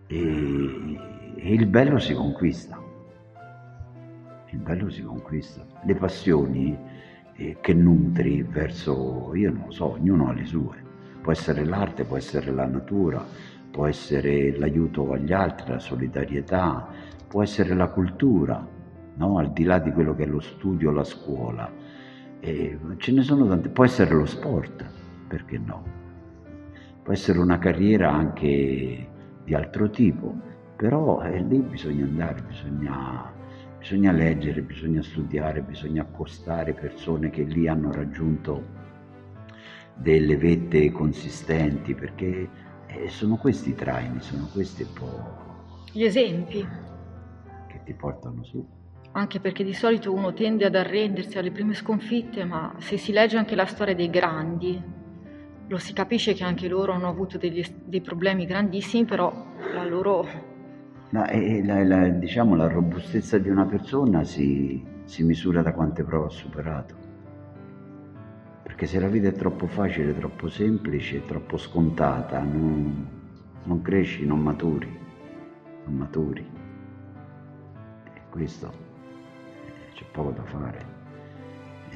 e, 0.07 0.99
e 1.37 1.53
il 1.53 1.67
bello 1.67 1.99
si 1.99 2.15
conquista. 2.15 2.81
Il 4.51 4.59
bello 4.61 4.89
si 4.89 5.03
conquista. 5.03 5.63
Le 5.85 5.95
passioni 5.95 6.75
eh, 7.35 7.59
che 7.61 7.75
nutri 7.75 8.43
verso, 8.43 9.33
io 9.35 9.51
non 9.51 9.65
lo 9.67 9.73
so, 9.73 9.93
ognuno 9.93 10.31
ha 10.31 10.33
le 10.33 10.47
sue. 10.47 10.83
Può 11.21 11.33
essere 11.33 11.67
l'arte, 11.67 12.05
può 12.05 12.17
essere 12.17 12.51
la 12.51 12.65
natura, 12.65 13.23
può 13.71 13.87
essere 13.87 14.57
l'aiuto 14.57 15.13
agli 15.13 15.35
altri, 15.35 15.71
la 15.71 15.79
solidarietà, 15.81 16.89
può 17.29 17.43
essere 17.43 17.75
la 17.75 17.89
cultura, 17.89 18.67
no? 19.17 19.37
al 19.37 19.53
di 19.53 19.65
là 19.65 19.79
di 19.81 19.93
quello 19.93 20.15
che 20.15 20.23
è 20.23 20.27
lo 20.27 20.41
studio, 20.41 20.91
la 20.91 21.05
scuola. 21.05 21.71
E 22.41 22.79
ce 22.97 23.13
ne 23.13 23.21
sono 23.23 23.47
tante, 23.47 23.69
può 23.69 23.85
essere 23.85 24.15
lo 24.15 24.25
sport, 24.25 25.03
perché 25.35 25.59
no? 25.59 25.83
Può 27.03 27.13
essere 27.13 27.41
una 27.41 27.59
carriera 27.59 28.13
anche 28.13 29.09
di 29.43 29.53
altro 29.53 29.91
tipo, 29.91 30.33
però 30.77 31.23
eh, 31.23 31.43
lì 31.43 31.59
bisogna 31.59 32.05
andare, 32.05 32.41
bisogna, 32.43 33.33
bisogna 33.77 34.13
leggere, 34.13 34.63
bisogna 34.63 35.03
studiare, 35.03 35.61
bisogna 35.61 36.03
accostare 36.03 36.73
persone 36.73 37.31
che 37.31 37.43
lì 37.43 37.67
hanno 37.67 37.91
raggiunto 37.91 38.83
delle 39.97 40.37
vette 40.37 40.93
consistenti, 40.93 41.95
perché 41.95 42.49
e 42.87 43.09
sono 43.09 43.35
questi 43.37 43.71
i 43.71 43.75
traini, 43.75 44.21
sono 44.21 44.49
questi 44.53 44.83
un 44.83 44.93
po'... 44.93 45.43
Gli 45.91 46.05
esempi. 46.05 46.65
Che 47.67 47.81
ti 47.85 47.93
portano 47.93 48.45
su. 48.45 48.65
Anche 49.13 49.41
perché 49.41 49.65
di 49.65 49.75
solito 49.75 50.13
uno 50.13 50.33
tende 50.33 50.65
ad 50.65 50.77
arrendersi 50.77 51.39
alle 51.39 51.51
prime 51.51 51.75
sconfitte, 51.75 52.45
ma 52.45 52.73
se 52.79 52.97
si 52.97 53.11
legge 53.11 53.37
anche 53.37 53.57
la 53.57 53.67
storia 53.67 53.97
dei 53.97 54.11
grandi, 54.11 55.03
lo 55.69 55.79
si 55.79 55.93
capisce 55.93 56.35
che 56.35 56.45
anche 56.45 56.69
loro 56.69 56.93
hanno 56.93 57.09
avuto 57.09 57.39
degli, 57.39 57.65
dei 57.85 58.01
problemi 58.01 58.47
grandissimi, 58.47 59.05
però 59.05 59.33
la 59.75 59.85
loro... 59.85 60.27
La, 61.11 61.31
la, 61.63 61.85
la, 61.85 62.09
diciamo, 62.09 62.57
la 62.57 62.69
robustezza 62.69 63.39
di 63.39 63.49
una 63.49 63.65
persona 63.67 64.25
si, 64.25 64.85
si 65.05 65.23
misura 65.23 65.63
da 65.63 65.73
quante 65.73 66.03
prove 66.03 66.27
ha 66.27 66.31
superato 66.31 67.05
perché 68.75 68.89
se 68.89 68.99
la 68.99 69.07
vita 69.07 69.29
è 69.29 69.33
troppo 69.33 69.69
facile, 69.69 70.19
troppo 70.19 70.49
semplice, 70.49 71.25
troppo 71.25 71.57
scontata, 71.57 72.41
non, 72.41 73.09
non 73.63 73.83
cresci, 73.83 74.27
non 74.27 74.41
maturi, 74.41 74.99
non 75.85 75.95
maturi. 75.95 76.45
E 78.15 78.21
questo 78.31 78.73
eh, 79.67 79.95
c'è 79.95 80.05
poco 80.11 80.33
da 80.33 80.43
fare. 80.43 80.94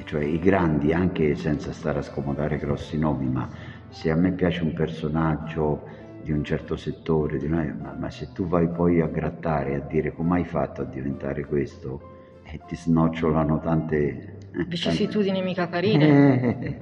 Cioè 0.09 0.23
i 0.23 0.39
grandi, 0.39 0.91
anche 0.91 1.35
senza 1.35 1.71
stare 1.71 1.99
a 1.99 2.01
scomodare 2.01 2.57
grossi 2.57 2.97
nomi, 2.97 3.27
ma 3.27 3.47
se 3.89 4.09
a 4.09 4.15
me 4.15 4.31
piace 4.31 4.63
un 4.63 4.73
personaggio 4.73 5.83
di 6.23 6.31
un 6.31 6.43
certo 6.43 6.75
settore, 6.75 7.37
una, 7.45 7.71
ma, 7.79 7.93
ma, 7.93 8.09
se 8.09 8.31
tu 8.31 8.47
vai 8.47 8.67
poi 8.69 9.01
a 9.01 9.05
grattare, 9.05 9.75
a 9.75 9.79
dire 9.81 10.11
come 10.11 10.37
hai 10.37 10.45
fatto 10.45 10.81
a 10.81 10.85
diventare 10.85 11.45
questo, 11.45 12.01
e 12.41 12.59
ti 12.65 12.75
snocciolano 12.75 13.59
tante 13.59 14.37
vicissitudini 14.65 15.43
mica 15.43 15.69
carine. 15.69 16.59
Eh, 16.59 16.81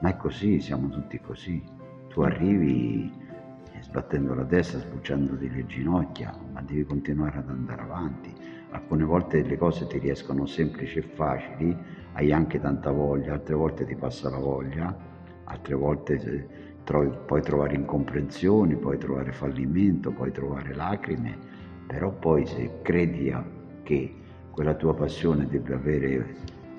ma 0.00 0.10
è 0.10 0.16
così, 0.18 0.60
siamo 0.60 0.90
tutti 0.90 1.18
così. 1.20 1.64
Tu 2.08 2.20
arrivi 2.20 3.10
sbattendo 3.80 4.34
la 4.34 4.44
testa, 4.44 4.78
sbucciandoti 4.78 5.50
le 5.50 5.64
ginocchia, 5.64 6.38
ma 6.52 6.60
devi 6.60 6.84
continuare 6.84 7.38
ad 7.38 7.48
andare 7.48 7.80
avanti. 7.80 8.30
Alcune 8.72 9.04
volte 9.04 9.42
le 9.42 9.56
cose 9.56 9.86
ti 9.86 9.98
riescono 9.98 10.44
semplici 10.44 10.98
e 10.98 11.02
facili, 11.02 11.74
hai 12.12 12.32
anche 12.32 12.60
tanta 12.60 12.90
voglia, 12.90 13.34
altre 13.34 13.54
volte 13.54 13.84
ti 13.84 13.94
passa 13.94 14.28
la 14.28 14.38
voglia, 14.38 14.96
altre 15.44 15.74
volte 15.74 16.48
trovi, 16.84 17.10
puoi 17.26 17.42
trovare 17.42 17.74
incomprensioni, 17.74 18.76
puoi 18.76 18.98
trovare 18.98 19.32
fallimento, 19.32 20.10
puoi 20.10 20.32
trovare 20.32 20.74
lacrime, 20.74 21.36
però 21.86 22.10
poi 22.10 22.46
se 22.46 22.80
credi 22.82 23.34
che 23.82 24.14
quella 24.50 24.74
tua 24.74 24.94
passione 24.94 25.46
debba 25.46 25.74
avere 25.74 26.34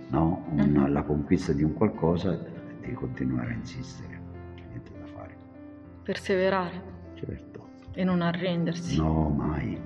no, 0.09 0.45
una, 0.51 0.65
mm-hmm. 0.65 0.91
la 0.91 1.03
conquista 1.03 1.53
di 1.53 1.63
un 1.63 1.73
qualcosa, 1.73 2.37
devi 2.81 2.93
continuare 2.93 3.51
a 3.51 3.55
insistere, 3.55 4.19
niente 4.67 4.91
da 4.99 5.05
fare. 5.05 5.35
Perseverare. 6.03 6.81
Certo. 7.13 7.67
E 7.93 8.03
non 8.03 8.21
arrendersi. 8.21 8.97
No, 8.97 9.29
mai, 9.29 9.79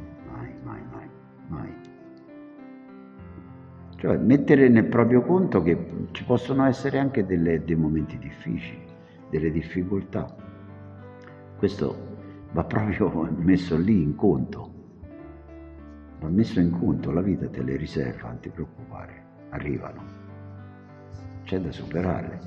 Cioè 4.03 4.17
mettere 4.17 4.67
nel 4.67 4.87
proprio 4.87 5.21
conto 5.21 5.63
che 5.63 5.77
ci 6.11 6.25
possono 6.25 6.65
essere 6.65 6.99
anche 6.99 7.25
delle, 7.25 7.63
dei 7.63 7.77
momenti 7.77 8.17
difficili, 8.17 8.83
delle 9.29 9.49
difficoltà. 9.49 10.27
Questo 11.55 12.17
va 12.51 12.65
proprio 12.65 13.29
messo 13.39 13.77
lì 13.77 14.01
in 14.01 14.15
conto. 14.15 14.73
Va 16.19 16.27
messo 16.27 16.59
in 16.59 16.71
conto, 16.77 17.11
la 17.11 17.21
vita 17.21 17.47
te 17.47 17.63
le 17.63 17.77
riserva, 17.77 18.27
non 18.27 18.41
ti 18.41 18.49
preoccupare, 18.49 19.23
arrivano. 19.51 20.03
C'è 21.45 21.61
da 21.61 21.71
superarle. 21.71 22.41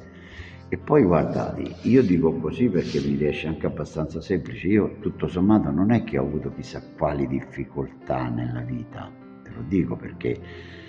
E 0.68 0.76
poi 0.76 1.04
guarda, 1.04 1.56
io 1.84 2.02
dico 2.02 2.34
così 2.34 2.68
perché 2.68 3.00
mi 3.00 3.14
riesce 3.14 3.46
anche 3.46 3.64
abbastanza 3.64 4.20
semplice. 4.20 4.66
Io 4.66 4.98
tutto 5.00 5.26
sommato 5.26 5.70
non 5.70 5.90
è 5.90 6.04
che 6.04 6.18
ho 6.18 6.22
avuto 6.24 6.52
chissà 6.52 6.82
quali 6.98 7.26
difficoltà 7.26 8.28
nella 8.28 8.60
vita, 8.60 9.10
te 9.42 9.50
lo 9.54 9.62
dico 9.66 9.96
perché 9.96 10.84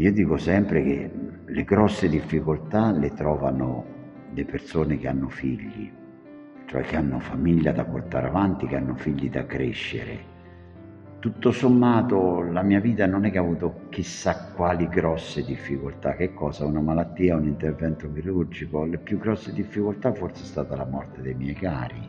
io 0.00 0.12
dico 0.12 0.38
sempre 0.38 0.82
che 0.82 1.10
le 1.44 1.62
grosse 1.64 2.08
difficoltà 2.08 2.90
le 2.90 3.12
trovano 3.12 3.84
le 4.32 4.46
persone 4.46 4.96
che 4.96 5.08
hanno 5.08 5.28
figli, 5.28 5.92
cioè 6.64 6.80
che 6.84 6.96
hanno 6.96 7.18
famiglia 7.18 7.70
da 7.72 7.84
portare 7.84 8.28
avanti, 8.28 8.66
che 8.66 8.76
hanno 8.76 8.94
figli 8.94 9.28
da 9.28 9.44
crescere. 9.44 10.28
Tutto 11.18 11.52
sommato 11.52 12.40
la 12.40 12.62
mia 12.62 12.80
vita 12.80 13.04
non 13.04 13.26
è 13.26 13.30
che 13.30 13.36
ha 13.36 13.42
avuto 13.42 13.88
chissà 13.90 14.52
quali 14.54 14.88
grosse 14.88 15.44
difficoltà, 15.44 16.14
che 16.14 16.32
cosa? 16.32 16.64
Una 16.64 16.80
malattia, 16.80 17.36
un 17.36 17.44
intervento 17.44 18.10
chirurgico, 18.10 18.86
le 18.86 18.96
più 18.96 19.18
grosse 19.18 19.52
difficoltà 19.52 20.14
forse 20.14 20.44
è 20.44 20.46
stata 20.46 20.76
la 20.76 20.86
morte 20.86 21.20
dei 21.20 21.34
miei 21.34 21.52
cari, 21.52 22.08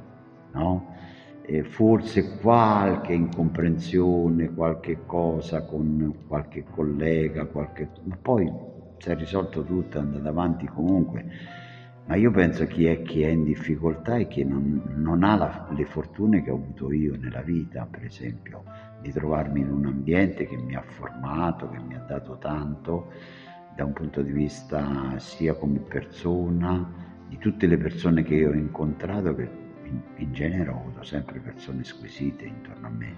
no? 0.54 0.96
Eh, 1.44 1.64
forse 1.64 2.38
qualche 2.38 3.14
incomprensione, 3.14 4.54
qualche 4.54 5.06
cosa 5.06 5.64
con 5.64 6.14
qualche 6.28 6.64
collega, 6.70 7.46
qualche... 7.46 7.90
ma 8.04 8.18
poi 8.22 8.52
si 8.98 9.10
è 9.10 9.16
risolto 9.16 9.64
tutto, 9.64 9.98
è 9.98 10.02
andato 10.02 10.28
avanti 10.28 10.66
comunque. 10.68 11.26
Ma 12.06 12.16
io 12.16 12.32
penso 12.32 12.66
chi 12.66 12.86
è, 12.86 13.02
chi 13.04 13.22
è 13.24 13.30
in 13.30 13.44
difficoltà 13.44 14.18
e 14.18 14.28
chi 14.28 14.44
non, 14.44 14.82
non 14.96 15.24
ha 15.24 15.36
la, 15.36 15.68
le 15.76 15.86
fortune 15.86 16.44
che 16.44 16.52
ho 16.52 16.56
avuto 16.56 16.92
io 16.92 17.16
nella 17.16 17.42
vita, 17.42 17.88
per 17.90 18.04
esempio, 18.04 18.64
di 19.02 19.12
trovarmi 19.12 19.62
in 19.62 19.72
un 19.72 19.86
ambiente 19.86 20.46
che 20.46 20.58
mi 20.58 20.76
ha 20.76 20.82
formato, 20.82 21.70
che 21.70 21.80
mi 21.80 21.96
ha 21.96 22.04
dato 22.08 22.38
tanto, 22.38 23.12
da 23.76 23.86
un 23.86 23.94
punto 23.94 24.22
di 24.22 24.32
vista 24.32 25.18
sia 25.18 25.54
come 25.54 25.80
persona, 25.80 27.10
di 27.28 27.38
tutte 27.38 27.66
le 27.66 27.78
persone 27.78 28.24
che 28.24 28.36
io 28.36 28.50
ho 28.50 28.54
incontrato, 28.54 29.34
che 29.34 29.50
in, 30.18 30.34
genere 30.34 30.70
ho 30.70 30.80
avuto 30.80 31.04
sempre 31.04 31.40
persone 31.40 31.84
squisite 31.84 32.46
intorno 32.46 32.88
a 32.88 32.90
me 32.90 33.16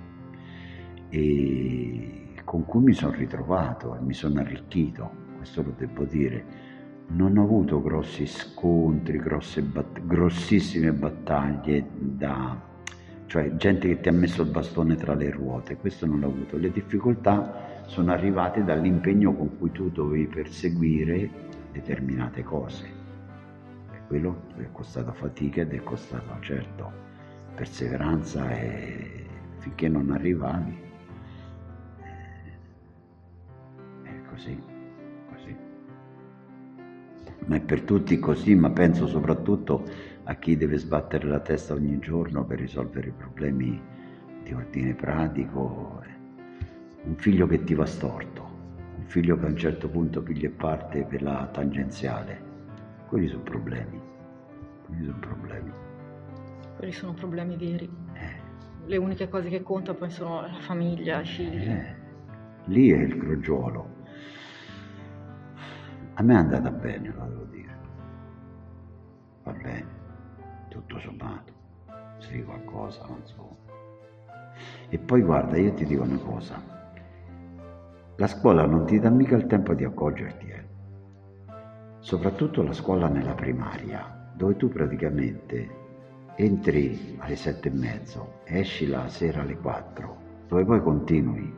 e 1.10 2.34
con 2.44 2.66
cui 2.66 2.82
mi 2.82 2.94
sono 2.94 3.14
ritrovato 3.14 3.96
e 3.96 4.00
mi 4.02 4.14
sono 4.14 4.40
arricchito, 4.40 5.10
questo 5.38 5.62
lo 5.62 5.74
devo 5.78 6.06
dire. 6.06 6.72
Non 7.10 7.38
ho 7.38 7.44
avuto 7.44 7.82
grossi 7.82 8.26
scontri, 8.26 9.20
bat- 9.20 10.06
grossissime 10.06 10.92
battaglie 10.92 11.86
da, 11.98 12.60
cioè 13.28 13.56
gente 13.56 13.88
che 13.88 14.00
ti 14.00 14.10
ha 14.10 14.12
messo 14.12 14.42
il 14.42 14.50
bastone 14.50 14.96
tra 14.96 15.14
le 15.14 15.30
ruote, 15.30 15.78
questo 15.78 16.06
non 16.06 16.20
l'ho 16.20 16.28
avuto. 16.28 16.58
Le 16.58 16.72
difficoltà 16.72 17.84
sono 17.86 18.12
arrivate 18.12 18.64
dall'impegno 18.64 19.36
con 19.36 19.58
cui 19.58 19.72
tu 19.72 19.90
dovevi 19.90 20.28
perseguire 20.28 21.30
determinate 21.72 22.44
cose 22.44 23.03
quello 24.08 24.44
è 24.58 24.70
costato 24.72 25.12
fatica 25.14 25.62
ed 25.62 25.74
è 25.74 25.84
costato 25.84 26.40
certo 26.42 26.92
perseveranza 27.56 28.50
e 28.52 29.26
finché 29.58 29.88
non 29.88 30.12
arrivavi 30.12 30.78
eh, 34.04 34.10
è 34.10 34.22
così, 34.30 34.62
così. 35.30 35.56
Ma 37.46 37.56
è 37.56 37.62
per 37.62 37.82
tutti 37.82 38.20
così, 38.20 38.56
ma 38.56 38.72
penso 38.72 39.08
soprattutto 39.08 39.84
a 40.24 40.36
chi 40.36 40.56
deve 40.58 40.78
sbattere 40.78 41.28
la 41.28 41.40
testa 41.40 41.74
ogni 41.74 42.00
giorno 42.00 42.46
per 42.46 42.60
risolvere 42.60 43.10
i 43.10 43.14
problemi 43.16 43.82
di 44.44 44.54
ordine 44.54 44.94
pratico. 44.94 46.02
Un 47.04 47.16
figlio 47.16 47.48
che 47.48 47.64
ti 47.64 47.74
va 47.74 47.86
storto, 47.86 48.42
un 48.98 49.06
figlio 49.06 49.38
che 49.38 49.46
a 49.46 49.50
un 49.50 49.58
certo 49.58 49.90
punto 49.90 50.22
piglia 50.24 50.50
parte 50.56 51.04
per 51.04 51.22
la 51.22 51.50
tangenziale 51.52 52.53
quelli 53.14 53.28
sono 53.28 53.44
problemi. 53.44 54.02
Quelli 54.88 55.06
sono 55.06 55.20
problemi. 55.20 55.72
Quelli 56.78 56.92
sono 56.92 57.14
problemi 57.14 57.56
veri. 57.56 57.88
Eh. 58.14 58.42
Le 58.86 58.98
uniche 58.98 59.30
cose 59.30 59.50
che 59.50 59.62
contano 59.62 60.00
poi 60.00 60.10
sono 60.10 60.42
la 60.42 60.60
famiglia, 60.62 61.22
i 61.22 61.26
figli. 61.26 61.70
Eh. 61.70 61.96
Lì 62.66 62.90
è 62.90 62.98
il 62.98 63.16
crogiolo. 63.16 63.88
A 66.16 66.24
me 66.24 66.34
è 66.34 66.38
andata 66.38 66.72
bene, 66.72 67.14
lo 67.14 67.26
devo 67.28 67.44
dire. 67.52 67.78
Va 69.44 69.52
bene, 69.52 69.86
tutto 70.70 70.98
sommato. 70.98 71.54
Sì, 72.18 72.44
qualcosa, 72.44 73.06
non 73.06 73.22
so. 73.26 73.58
E 74.90 74.98
poi 74.98 75.22
guarda, 75.22 75.56
io 75.58 75.72
ti 75.74 75.86
dico 75.86 76.02
una 76.02 76.18
cosa. 76.18 76.60
La 78.16 78.28
scuola 78.28 78.66
non 78.66 78.88
ti 78.88 79.00
dà 79.00 79.12
mica 79.12 79.36
il 79.36 79.46
tempo 79.46 79.76
di 79.76 79.84
accorgerti, 79.84 80.48
eh 80.48 80.63
soprattutto 82.04 82.62
la 82.64 82.74
scuola 82.74 83.08
nella 83.08 83.34
primaria, 83.34 84.30
dove 84.36 84.58
tu 84.58 84.68
praticamente 84.68 85.82
entri 86.36 87.16
alle 87.18 87.38
sette 87.38 87.70
e 87.70 87.72
mezzo, 87.72 88.40
esci 88.44 88.88
la 88.88 89.08
sera 89.08 89.40
alle 89.40 89.56
quattro, 89.56 90.18
dove 90.50 90.66
poi 90.66 90.82
continui, 90.82 91.52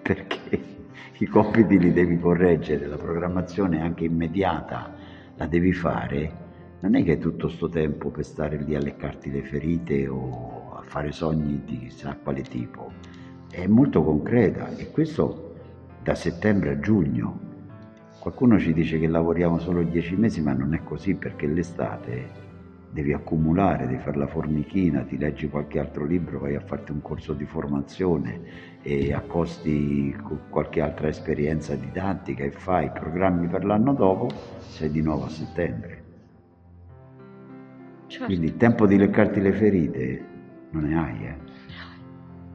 perché 0.00 0.60
i 1.18 1.26
compiti 1.26 1.78
li 1.78 1.92
devi 1.92 2.18
correggere, 2.18 2.86
la 2.86 2.96
programmazione 2.96 3.82
anche 3.82 4.04
immediata 4.04 4.94
la 5.36 5.46
devi 5.46 5.74
fare, 5.74 6.42
non 6.80 6.94
è 6.94 7.04
che 7.04 7.12
hai 7.12 7.18
tutto 7.18 7.48
sto 7.48 7.68
tempo 7.68 8.08
per 8.08 8.24
stare 8.24 8.56
lì 8.56 8.74
a 8.74 8.80
leccarti 8.80 9.30
le 9.30 9.42
ferite 9.42 10.08
o 10.08 10.72
a 10.74 10.80
fare 10.80 11.12
sogni 11.12 11.60
di 11.66 11.80
chissà 11.80 12.16
quale 12.16 12.40
tipo, 12.40 12.90
è 13.50 13.66
molto 13.66 14.02
concreta 14.02 14.74
e 14.74 14.90
questo 14.90 15.52
da 16.02 16.14
settembre 16.14 16.70
a 16.70 16.80
giugno 16.80 17.52
Qualcuno 18.24 18.58
ci 18.58 18.72
dice 18.72 18.98
che 18.98 19.06
lavoriamo 19.06 19.58
solo 19.58 19.82
dieci 19.82 20.16
mesi, 20.16 20.40
ma 20.40 20.54
non 20.54 20.72
è 20.72 20.82
così 20.82 21.14
perché 21.14 21.46
l'estate 21.46 22.30
devi 22.90 23.12
accumulare, 23.12 23.86
devi 23.86 23.98
fare 23.98 24.16
la 24.16 24.26
formichina, 24.26 25.02
ti 25.02 25.18
leggi 25.18 25.46
qualche 25.50 25.78
altro 25.78 26.06
libro, 26.06 26.38
vai 26.38 26.54
a 26.54 26.60
farti 26.60 26.90
un 26.90 27.02
corso 27.02 27.34
di 27.34 27.44
formazione 27.44 28.40
e 28.80 29.12
accosti 29.12 30.16
qualche 30.48 30.80
altra 30.80 31.08
esperienza 31.08 31.74
didattica 31.74 32.44
e 32.44 32.50
fai 32.50 32.90
programmi 32.92 33.46
per 33.46 33.62
l'anno 33.62 33.92
dopo, 33.92 34.30
sei 34.56 34.90
di 34.90 35.02
nuovo 35.02 35.26
a 35.26 35.28
settembre. 35.28 36.04
Certo. 38.06 38.24
Quindi 38.24 38.46
il 38.46 38.56
tempo 38.56 38.86
di 38.86 38.96
leccarti 38.96 39.38
le 39.38 39.52
ferite 39.52 40.24
non 40.70 40.84
ne 40.84 40.98
hai, 40.98 41.26
eh? 41.26 41.36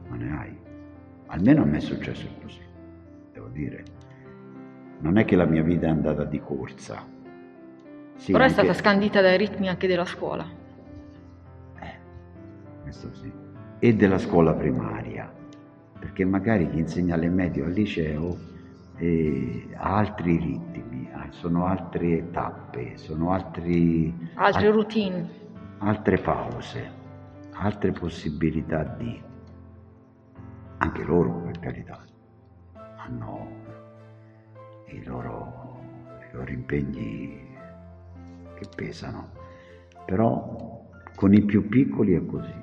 Non 0.08 0.18
ne 0.18 0.36
hai. 0.36 0.58
Almeno 1.26 1.62
a 1.62 1.64
me 1.64 1.76
è 1.76 1.80
successo 1.80 2.26
così, 2.42 2.58
devo 3.32 3.46
dire 3.52 3.99
non 5.00 5.18
è 5.18 5.24
che 5.24 5.36
la 5.36 5.44
mia 5.44 5.62
vita 5.62 5.86
è 5.86 5.90
andata 5.90 6.24
di 6.24 6.40
corsa. 6.40 7.04
Sì, 8.16 8.32
Però 8.32 8.44
è 8.44 8.48
stata 8.48 8.74
scandita 8.74 9.20
dai 9.20 9.36
ritmi 9.36 9.68
anche 9.68 9.86
della 9.86 10.04
scuola. 10.04 10.46
Eh, 11.78 11.92
questo 12.82 13.12
sì. 13.14 13.32
E 13.78 13.94
della 13.94 14.18
scuola 14.18 14.52
primaria, 14.52 15.32
perché 15.98 16.24
magari 16.24 16.68
chi 16.70 16.78
insegna 16.78 17.14
alle 17.14 17.30
medie 17.30 17.62
o 17.62 17.66
al 17.66 17.72
liceo 17.72 18.36
eh, 18.96 19.68
ha 19.74 19.96
altri 19.96 20.36
ritmi, 20.36 21.00
sono 21.30 21.66
altre 21.66 22.30
tappe, 22.30 22.96
sono 22.96 23.32
altri... 23.32 24.14
Altre 24.34 24.66
al- 24.66 24.72
routine. 24.72 25.38
Altre 25.78 26.18
pause, 26.18 26.90
altre 27.52 27.92
possibilità 27.92 28.82
di... 28.82 29.22
Anche 30.78 31.02
loro, 31.04 31.30
per 31.40 31.58
carità, 31.58 32.04
hanno 32.96 33.59
i 34.92 35.02
loro, 35.04 35.80
i 36.30 36.36
loro 36.36 36.50
impegni 36.50 37.48
che 38.56 38.66
pesano. 38.74 39.30
Però 40.06 40.84
con 41.14 41.34
i 41.34 41.42
più 41.42 41.68
piccoli 41.68 42.14
è 42.14 42.24
così. 42.24 42.58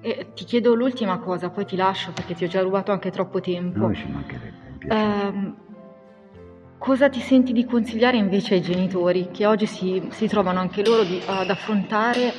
E 0.00 0.28
ti 0.34 0.44
chiedo 0.44 0.74
l'ultima 0.74 1.18
cosa, 1.18 1.50
poi 1.50 1.64
ti 1.64 1.76
lascio 1.76 2.12
perché 2.12 2.34
ti 2.34 2.44
ho 2.44 2.48
già 2.48 2.60
rubato 2.60 2.92
anche 2.92 3.10
troppo 3.10 3.40
tempo. 3.40 3.78
No, 3.78 3.94
ci 3.94 4.08
mancherebbe. 4.08 4.56
Eh, 4.86 5.52
cosa 6.78 7.08
ti 7.08 7.20
senti 7.20 7.52
di 7.52 7.64
consigliare 7.64 8.16
invece 8.16 8.54
ai 8.54 8.62
genitori 8.62 9.28
che 9.32 9.44
oggi 9.44 9.66
si, 9.66 10.06
si 10.10 10.28
trovano 10.28 10.60
anche 10.60 10.84
loro 10.84 11.02
di, 11.02 11.20
ad 11.26 11.50
affrontare 11.50 12.32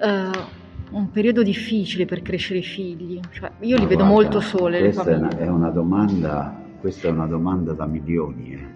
uh, 0.00 0.96
un 0.96 1.10
periodo 1.10 1.42
difficile 1.42 2.06
per 2.06 2.22
crescere 2.22 2.60
i 2.60 2.64
figli? 2.64 3.20
Cioè, 3.30 3.52
io 3.60 3.76
li 3.76 3.82
Ma 3.82 3.88
vedo 3.88 4.04
guarda, 4.04 4.12
molto 4.22 4.40
sole. 4.40 4.80
le 4.80 4.92
Questa 4.92 5.10
è 5.10 5.16
una, 5.16 5.36
è 5.36 5.48
una 5.48 5.70
domanda, 5.70 6.62
questa 6.86 7.08
è 7.08 7.10
una 7.10 7.26
domanda 7.26 7.72
da 7.72 7.84
milioni. 7.84 8.52
eh. 8.52 8.74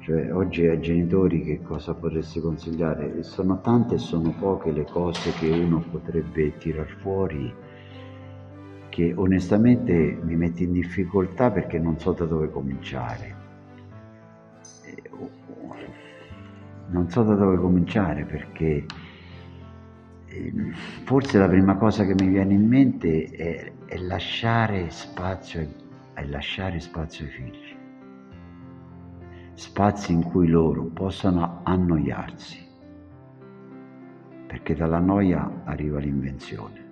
Cioè, 0.00 0.34
oggi 0.34 0.66
ai 0.66 0.80
genitori 0.80 1.44
che 1.44 1.62
cosa 1.62 1.94
potresti 1.94 2.40
consigliare? 2.40 3.22
Sono 3.22 3.60
tante 3.60 3.94
e 3.94 3.98
sono 3.98 4.34
poche 4.36 4.72
le 4.72 4.84
cose 4.86 5.30
che 5.38 5.48
uno 5.48 5.84
potrebbe 5.88 6.56
tirar 6.58 6.88
fuori 7.00 7.54
che 8.88 9.12
onestamente 9.14 10.18
mi 10.20 10.34
mette 10.34 10.64
in 10.64 10.72
difficoltà 10.72 11.52
perché 11.52 11.78
non 11.78 11.96
so 12.00 12.10
da 12.10 12.24
dove 12.24 12.50
cominciare. 12.50 13.34
Eh, 14.82 15.10
Non 16.88 17.08
so 17.08 17.22
da 17.22 17.34
dove 17.34 17.56
cominciare 17.56 18.24
perché 18.24 18.84
eh, 20.26 20.52
forse 21.04 21.38
la 21.38 21.48
prima 21.48 21.76
cosa 21.76 22.04
che 22.04 22.14
mi 22.14 22.26
viene 22.30 22.54
in 22.54 22.66
mente 22.66 23.30
è, 23.30 23.72
è 23.86 23.96
lasciare 23.98 24.90
spazio 24.90 25.60
ai, 25.60 25.84
è 26.16 26.24
lasciare 26.24 26.80
spazio 26.80 27.24
ai 27.26 27.30
figli 27.30 27.76
spazi 29.56 30.12
in 30.12 30.22
cui 30.22 30.48
loro 30.48 30.84
possano 30.84 31.60
annoiarsi, 31.62 32.62
perché 34.46 34.74
dalla 34.74 34.98
noia 34.98 35.62
arriva 35.64 35.98
l'invenzione, 35.98 36.84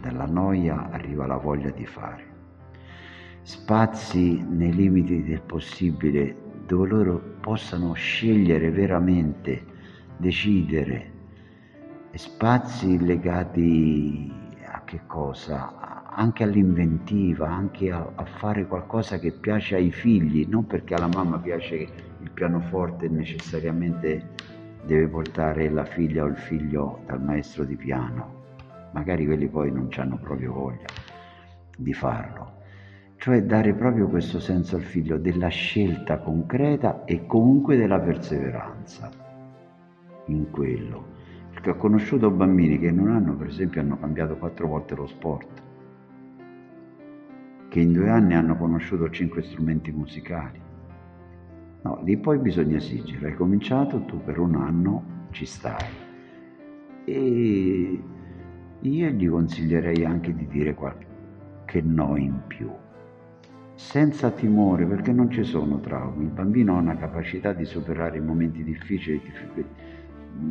dalla 0.00 0.26
noia 0.26 0.90
arriva 0.90 1.26
la 1.26 1.36
voglia 1.36 1.70
di 1.70 1.86
fare. 1.86 2.32
Spazi 3.42 4.44
nei 4.44 4.74
limiti 4.74 5.22
del 5.22 5.42
possibile 5.42 6.34
dove 6.66 6.88
loro 6.88 7.22
possano 7.40 7.92
scegliere 7.92 8.70
veramente, 8.70 9.64
decidere, 10.16 11.12
e 12.10 12.18
spazi 12.18 12.98
legati 12.98 14.32
a 14.66 14.82
che 14.82 15.02
cosa? 15.06 15.93
Anche 16.16 16.44
all'inventiva, 16.44 17.48
anche 17.48 17.90
a, 17.90 18.08
a 18.14 18.24
fare 18.24 18.66
qualcosa 18.66 19.18
che 19.18 19.32
piace 19.32 19.74
ai 19.74 19.90
figli, 19.90 20.46
non 20.48 20.64
perché 20.64 20.94
alla 20.94 21.08
mamma 21.12 21.38
piace 21.38 21.74
il 22.20 22.30
pianoforte 22.30 23.08
necessariamente 23.08 24.28
deve 24.86 25.08
portare 25.08 25.68
la 25.70 25.84
figlia 25.84 26.22
o 26.22 26.28
il 26.28 26.36
figlio 26.36 27.00
dal 27.06 27.20
maestro 27.20 27.64
di 27.64 27.74
piano, 27.74 28.42
magari 28.92 29.26
quelli 29.26 29.48
poi 29.48 29.72
non 29.72 29.88
hanno 29.96 30.16
proprio 30.18 30.52
voglia 30.52 30.86
di 31.76 31.92
farlo, 31.92 32.52
cioè 33.16 33.42
dare 33.42 33.74
proprio 33.74 34.06
questo 34.06 34.38
senso 34.38 34.76
al 34.76 34.82
figlio 34.82 35.18
della 35.18 35.48
scelta 35.48 36.18
concreta 36.18 37.04
e 37.04 37.26
comunque 37.26 37.76
della 37.76 37.98
perseveranza 37.98 39.10
in 40.26 40.48
quello. 40.50 41.12
Perché 41.50 41.70
ho 41.70 41.76
conosciuto 41.76 42.30
bambini 42.30 42.78
che 42.78 42.86
in 42.86 43.00
un 43.00 43.10
anno, 43.10 43.34
per 43.34 43.48
esempio, 43.48 43.80
hanno 43.80 43.98
cambiato 43.98 44.36
quattro 44.36 44.68
volte 44.68 44.94
lo 44.94 45.06
sport, 45.06 45.62
che 47.74 47.80
in 47.80 47.92
due 47.92 48.08
anni 48.08 48.34
hanno 48.34 48.56
conosciuto 48.56 49.10
cinque 49.10 49.42
strumenti 49.42 49.90
musicali. 49.90 50.60
No, 51.82 52.00
lì 52.04 52.16
poi 52.16 52.38
bisogna 52.38 52.76
esigere, 52.76 53.30
hai 53.30 53.34
cominciato, 53.34 54.04
tu 54.04 54.22
per 54.22 54.38
un 54.38 54.54
anno 54.54 55.26
ci 55.32 55.44
stai. 55.44 55.88
E 57.04 58.02
io 58.78 59.08
gli 59.08 59.28
consiglierei 59.28 60.04
anche 60.04 60.32
di 60.32 60.46
dire 60.46 60.74
qualche 60.74 61.80
no 61.82 62.16
in 62.16 62.42
più, 62.46 62.70
senza 63.74 64.30
timore, 64.30 64.86
perché 64.86 65.10
non 65.10 65.28
ci 65.28 65.42
sono 65.42 65.80
traumi. 65.80 66.26
Il 66.26 66.30
bambino 66.30 66.76
ha 66.76 66.80
una 66.80 66.96
capacità 66.96 67.52
di 67.52 67.64
superare 67.64 68.18
i 68.18 68.22
momenti 68.22 68.62
difficili, 68.62 69.20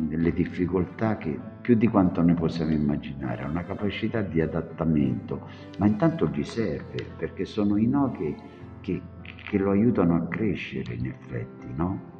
le 0.08 0.32
difficoltà 0.32 1.16
che 1.16 1.38
più 1.60 1.74
di 1.76 1.88
quanto 1.88 2.22
ne 2.22 2.34
possiamo 2.34 2.72
immaginare, 2.72 3.42
ha 3.42 3.48
una 3.48 3.64
capacità 3.64 4.20
di 4.20 4.40
adattamento, 4.40 5.48
ma 5.78 5.86
intanto 5.86 6.26
gli 6.28 6.44
serve, 6.44 7.06
perché 7.16 7.44
sono 7.44 7.76
i 7.76 7.86
no 7.86 8.12
che, 8.12 8.34
che, 8.80 9.00
che 9.48 9.58
lo 9.58 9.70
aiutano 9.70 10.16
a 10.16 10.26
crescere 10.26 10.94
in 10.94 11.06
effetti, 11.06 11.66
no? 11.74 12.12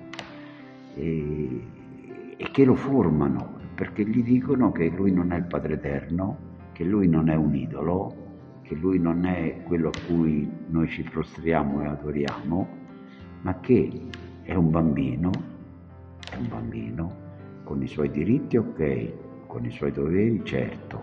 E, 0.94 1.66
e 2.36 2.50
che 2.50 2.64
lo 2.64 2.74
formano, 2.74 3.58
perché 3.74 4.04
gli 4.04 4.22
dicono 4.22 4.72
che 4.72 4.88
lui 4.88 5.12
non 5.12 5.32
è 5.32 5.36
il 5.36 5.44
Padre 5.44 5.74
Eterno, 5.74 6.52
che 6.72 6.84
lui 6.84 7.08
non 7.08 7.28
è 7.28 7.34
un 7.34 7.54
idolo, 7.54 8.22
che 8.62 8.74
lui 8.74 8.98
non 8.98 9.26
è 9.26 9.62
quello 9.64 9.88
a 9.88 9.98
cui 10.06 10.50
noi 10.68 10.88
ci 10.88 11.02
prostriamo 11.02 11.82
e 11.82 11.86
adoriamo, 11.86 12.68
ma 13.42 13.60
che 13.60 14.06
è 14.42 14.54
un 14.54 14.70
bambino, 14.70 15.30
è 16.30 16.36
un 16.36 16.48
bambino 16.48 17.23
con 17.64 17.82
i 17.82 17.88
suoi 17.88 18.10
diritti, 18.10 18.56
ok, 18.56 19.46
con 19.46 19.64
i 19.64 19.70
suoi 19.70 19.90
doveri, 19.90 20.44
certo, 20.44 21.02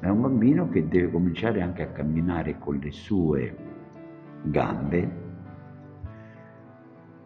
ma 0.00 0.08
è 0.08 0.10
un 0.10 0.20
bambino 0.20 0.68
che 0.68 0.86
deve 0.88 1.10
cominciare 1.10 1.62
anche 1.62 1.82
a 1.82 1.88
camminare 1.88 2.58
con 2.58 2.78
le 2.78 2.90
sue 2.90 3.56
gambe, 4.42 5.28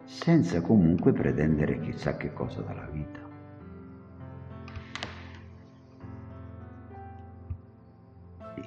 senza 0.03 0.61
comunque 0.61 1.11
pretendere 1.11 1.79
chissà 1.79 2.15
che 2.15 2.31
cosa 2.31 2.61
dalla 2.61 2.87
vita. 2.91 3.23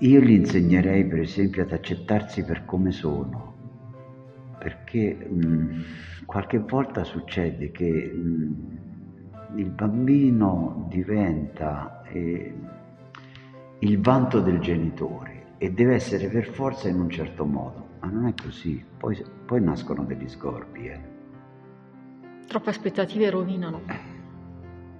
Io 0.00 0.20
gli 0.20 0.30
insegnerei 0.30 1.04
per 1.06 1.20
esempio 1.20 1.62
ad 1.62 1.72
accettarsi 1.72 2.44
per 2.44 2.64
come 2.64 2.92
sono, 2.92 3.54
perché 4.58 5.14
mh, 5.14 5.82
qualche 6.24 6.58
volta 6.58 7.04
succede 7.04 7.70
che 7.70 8.12
mh, 8.14 8.88
il 9.55 9.70
bambino 9.70 10.86
diventa 10.88 12.03
eh, 12.05 12.55
il 13.80 14.01
vanto 14.01 14.40
del 14.40 14.59
genitore 14.59 15.55
e 15.59 15.72
deve 15.72 15.94
essere 15.94 16.28
per 16.28 16.46
forza 16.51 16.88
in 16.88 17.01
un 17.01 17.09
certo 17.09 17.44
modo, 17.44 17.86
ma 18.01 18.09
non 18.09 18.26
è 18.26 18.34
così, 18.40 18.84
poi, 18.96 19.22
poi 19.44 19.62
nascono 19.62 20.05
degli 20.05 20.28
scorbi. 20.28 20.88
Eh. 20.88 21.01
Troppe 22.46 22.70
aspettative 22.70 23.30
rovinano. 23.30 23.80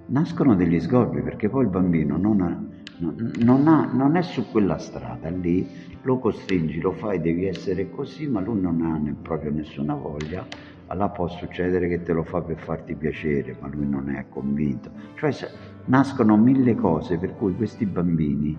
Nascono 0.07 0.55
degli 0.55 0.79
scorbi 0.79 1.21
perché 1.21 1.49
poi 1.49 1.63
il 1.63 1.69
bambino 1.69 2.17
non, 2.17 2.41
ha, 2.41 2.61
non, 3.43 3.67
ha, 3.67 3.85
non 3.93 4.15
è 4.15 4.21
su 4.23 4.49
quella 4.49 4.77
strada 4.77 5.29
lì, 5.29 5.67
lo 6.01 6.17
costringi, 6.17 6.79
lo 6.79 6.91
fai, 6.91 7.21
devi 7.21 7.45
essere 7.45 7.89
così, 7.89 8.27
ma 8.27 8.39
lui 8.39 8.59
non 8.59 8.81
ha 8.81 8.97
ne, 8.97 9.15
proprio 9.21 9.51
nessuna 9.51 9.93
voglia 9.93 10.45
allora 10.89 11.09
può 11.09 11.27
succedere 11.27 11.87
che 11.87 12.01
te 12.01 12.13
lo 12.13 12.23
fa 12.23 12.41
per 12.41 12.57
farti 12.57 12.95
piacere, 12.95 13.55
ma 13.59 13.67
lui 13.67 13.87
non 13.87 14.09
è 14.09 14.25
convinto. 14.27 14.89
Cioè 15.15 15.31
nascono 15.85 16.35
mille 16.35 16.75
cose 16.75 17.17
per 17.17 17.35
cui 17.35 17.55
questi 17.55 17.85
bambini 17.85 18.57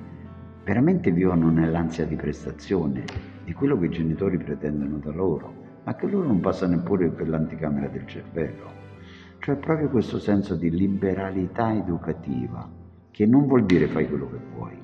veramente 0.64 1.10
vivono 1.10 1.50
nell'ansia 1.50 2.06
di 2.06 2.14
prestazione 2.14 3.04
di 3.44 3.52
quello 3.52 3.76
che 3.78 3.86
i 3.86 3.90
genitori 3.90 4.38
pretendono 4.38 4.98
da 4.98 5.10
loro, 5.10 5.52
ma 5.82 5.96
che 5.96 6.06
loro 6.06 6.28
non 6.28 6.38
passano 6.38 6.76
neppure 6.76 7.08
per 7.08 7.28
l'anticamera 7.28 7.88
del 7.88 8.06
cervello. 8.06 8.78
Cioè 9.40 9.56
proprio 9.56 9.88
questo 9.88 10.20
senso 10.20 10.54
di 10.54 10.70
liberalità 10.70 11.74
educativa, 11.74 12.70
che 13.10 13.26
non 13.26 13.46
vuol 13.46 13.64
dire 13.64 13.88
fai 13.88 14.06
quello 14.06 14.30
che 14.30 14.38
vuoi. 14.54 14.78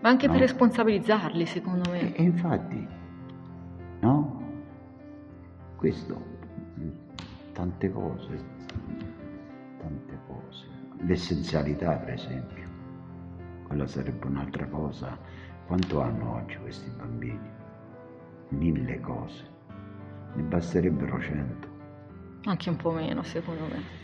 Ma 0.00 0.08
anche 0.08 0.26
no? 0.26 0.32
per 0.32 0.40
responsabilizzarli, 0.40 1.44
secondo 1.44 1.90
me. 1.90 2.14
E, 2.14 2.22
e 2.22 2.22
infatti, 2.22 2.88
no? 4.00 4.42
Questo 5.76 6.32
tante 7.54 7.90
cose, 7.90 8.44
tante 9.78 10.18
cose. 10.26 10.66
L'essenzialità, 10.98 11.96
per 11.96 12.10
esempio, 12.10 12.68
quella 13.66 13.86
sarebbe 13.86 14.26
un'altra 14.26 14.66
cosa. 14.66 15.16
Quanto 15.66 16.00
hanno 16.02 16.34
oggi 16.34 16.56
questi 16.58 16.90
bambini? 16.90 17.48
Mille 18.48 19.00
cose. 19.00 19.48
Ne 20.34 20.42
basterebbero 20.42 21.20
cento. 21.20 21.68
Anche 22.44 22.68
un 22.68 22.76
po' 22.76 22.90
meno, 22.90 23.22
secondo 23.22 23.64
me. 23.64 24.02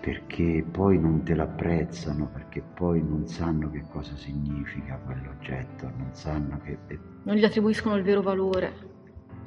Perché 0.00 0.62
poi 0.70 0.98
non 0.98 1.22
te 1.22 1.34
l'apprezzano, 1.34 2.26
perché 2.26 2.60
poi 2.60 3.02
non 3.02 3.26
sanno 3.26 3.70
che 3.70 3.82
cosa 3.88 4.14
significa 4.16 4.98
quell'oggetto, 4.98 5.90
non 5.96 6.08
sanno 6.12 6.60
che... 6.62 6.76
Non 7.22 7.36
gli 7.36 7.44
attribuiscono 7.44 7.96
il 7.96 8.02
vero 8.02 8.20
valore 8.20 8.92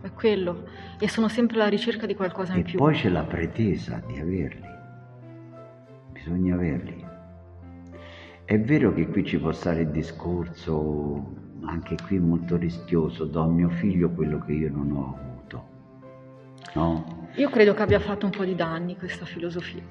è 0.01 0.11
quello, 0.11 0.67
e 0.99 1.07
sono 1.07 1.27
sempre 1.27 1.57
alla 1.57 1.69
ricerca 1.69 2.05
di 2.05 2.15
qualcosa 2.15 2.53
in 2.53 2.59
e 2.59 2.63
più. 2.63 2.75
E 2.75 2.77
poi 2.77 2.93
c'è 2.93 3.09
la 3.09 3.23
pretesa 3.23 4.01
di 4.05 4.19
averli, 4.19 4.69
bisogna 6.11 6.55
averli. 6.55 7.05
È 8.45 8.59
vero 8.59 8.93
che 8.93 9.07
qui 9.07 9.25
ci 9.25 9.37
può 9.39 9.51
stare 9.51 9.81
il 9.81 9.89
discorso, 9.89 11.35
anche 11.63 11.97
qui 12.05 12.19
molto 12.19 12.55
rischioso, 12.55 13.25
do 13.25 13.41
a 13.41 13.47
mio 13.47 13.69
figlio 13.69 14.09
quello 14.11 14.39
che 14.39 14.53
io 14.53 14.71
non 14.71 14.91
ho 14.91 15.17
avuto, 15.19 15.67
no? 16.75 17.16
Io 17.37 17.49
credo 17.51 17.75
che 17.75 17.83
abbia 17.83 17.99
fatto 17.99 18.25
un 18.25 18.31
po' 18.31 18.43
di 18.43 18.55
danni 18.55 18.97
questa 18.97 19.23
filosofia. 19.23 19.81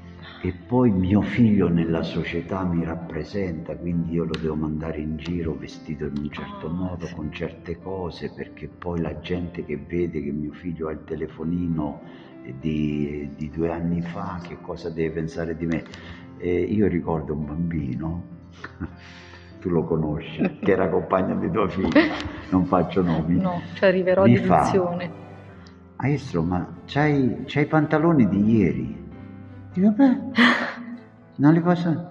E 0.43 0.53
poi 0.67 0.91
mio 0.91 1.21
figlio 1.23 1.69
nella 1.69 2.03
società 2.03 2.65
mi 2.65 2.85
rappresenta, 2.85 3.77
quindi 3.77 4.15
io 4.15 4.25
lo 4.25 4.37
devo 4.37 4.57
mandare 4.57 4.99
in 4.99 5.17
giro 5.17 5.55
vestito 5.55 6.07
in 6.07 6.13
un 6.19 6.31
certo 6.31 6.67
Ah, 6.67 6.71
modo, 6.71 7.09
con 7.15 7.33
certe 7.33 7.79
cose, 7.81 8.31
perché 8.35 8.67
poi 8.69 9.01
la 9.01 9.21
gente 9.21 9.65
che 9.65 9.77
vede 9.77 10.23
che 10.25 10.33
mio 10.33 10.53
figlio 10.55 10.89
ha 10.89 10.93
il 10.93 11.05
telefonino 11.05 12.01
di, 12.61 13.31
di 13.37 13.51
due 13.51 13.71
anni 13.71 14.03
fa, 14.03 14.41
che 14.43 14.59
cosa 14.61 14.91
deve 14.91 15.15
pensare 15.15 15.57
di 15.57 15.67
me? 15.67 15.85
E 16.39 16.63
io 16.63 16.89
ricordo 16.89 17.33
un 17.33 17.47
bambino, 17.47 18.25
tu 19.61 19.69
lo 19.69 19.85
conosci, 19.85 20.59
che 20.61 20.73
era 20.73 20.89
compagno 20.89 21.37
di 21.39 21.49
tua 21.51 21.69
figlia, 21.69 22.13
non 22.51 22.67
faccio 22.67 23.03
nomi. 23.03 23.37
No, 23.41 23.63
ci 23.75 23.85
arriverò 23.85 24.25
Mi 24.25 24.37
fa- 24.37 24.59
deduzione. 24.59 25.25
Maestro, 25.99 26.43
ma 26.43 26.67
c'hai, 26.85 27.45
c'hai 27.47 27.63
i 27.63 27.67
pantaloni 27.67 28.29
di 28.29 28.57
ieri? 28.57 29.05
Dico, 29.73 29.91
beh, 29.91 30.19
non 31.37 31.53
li 31.55 31.61
posso... 31.61 32.11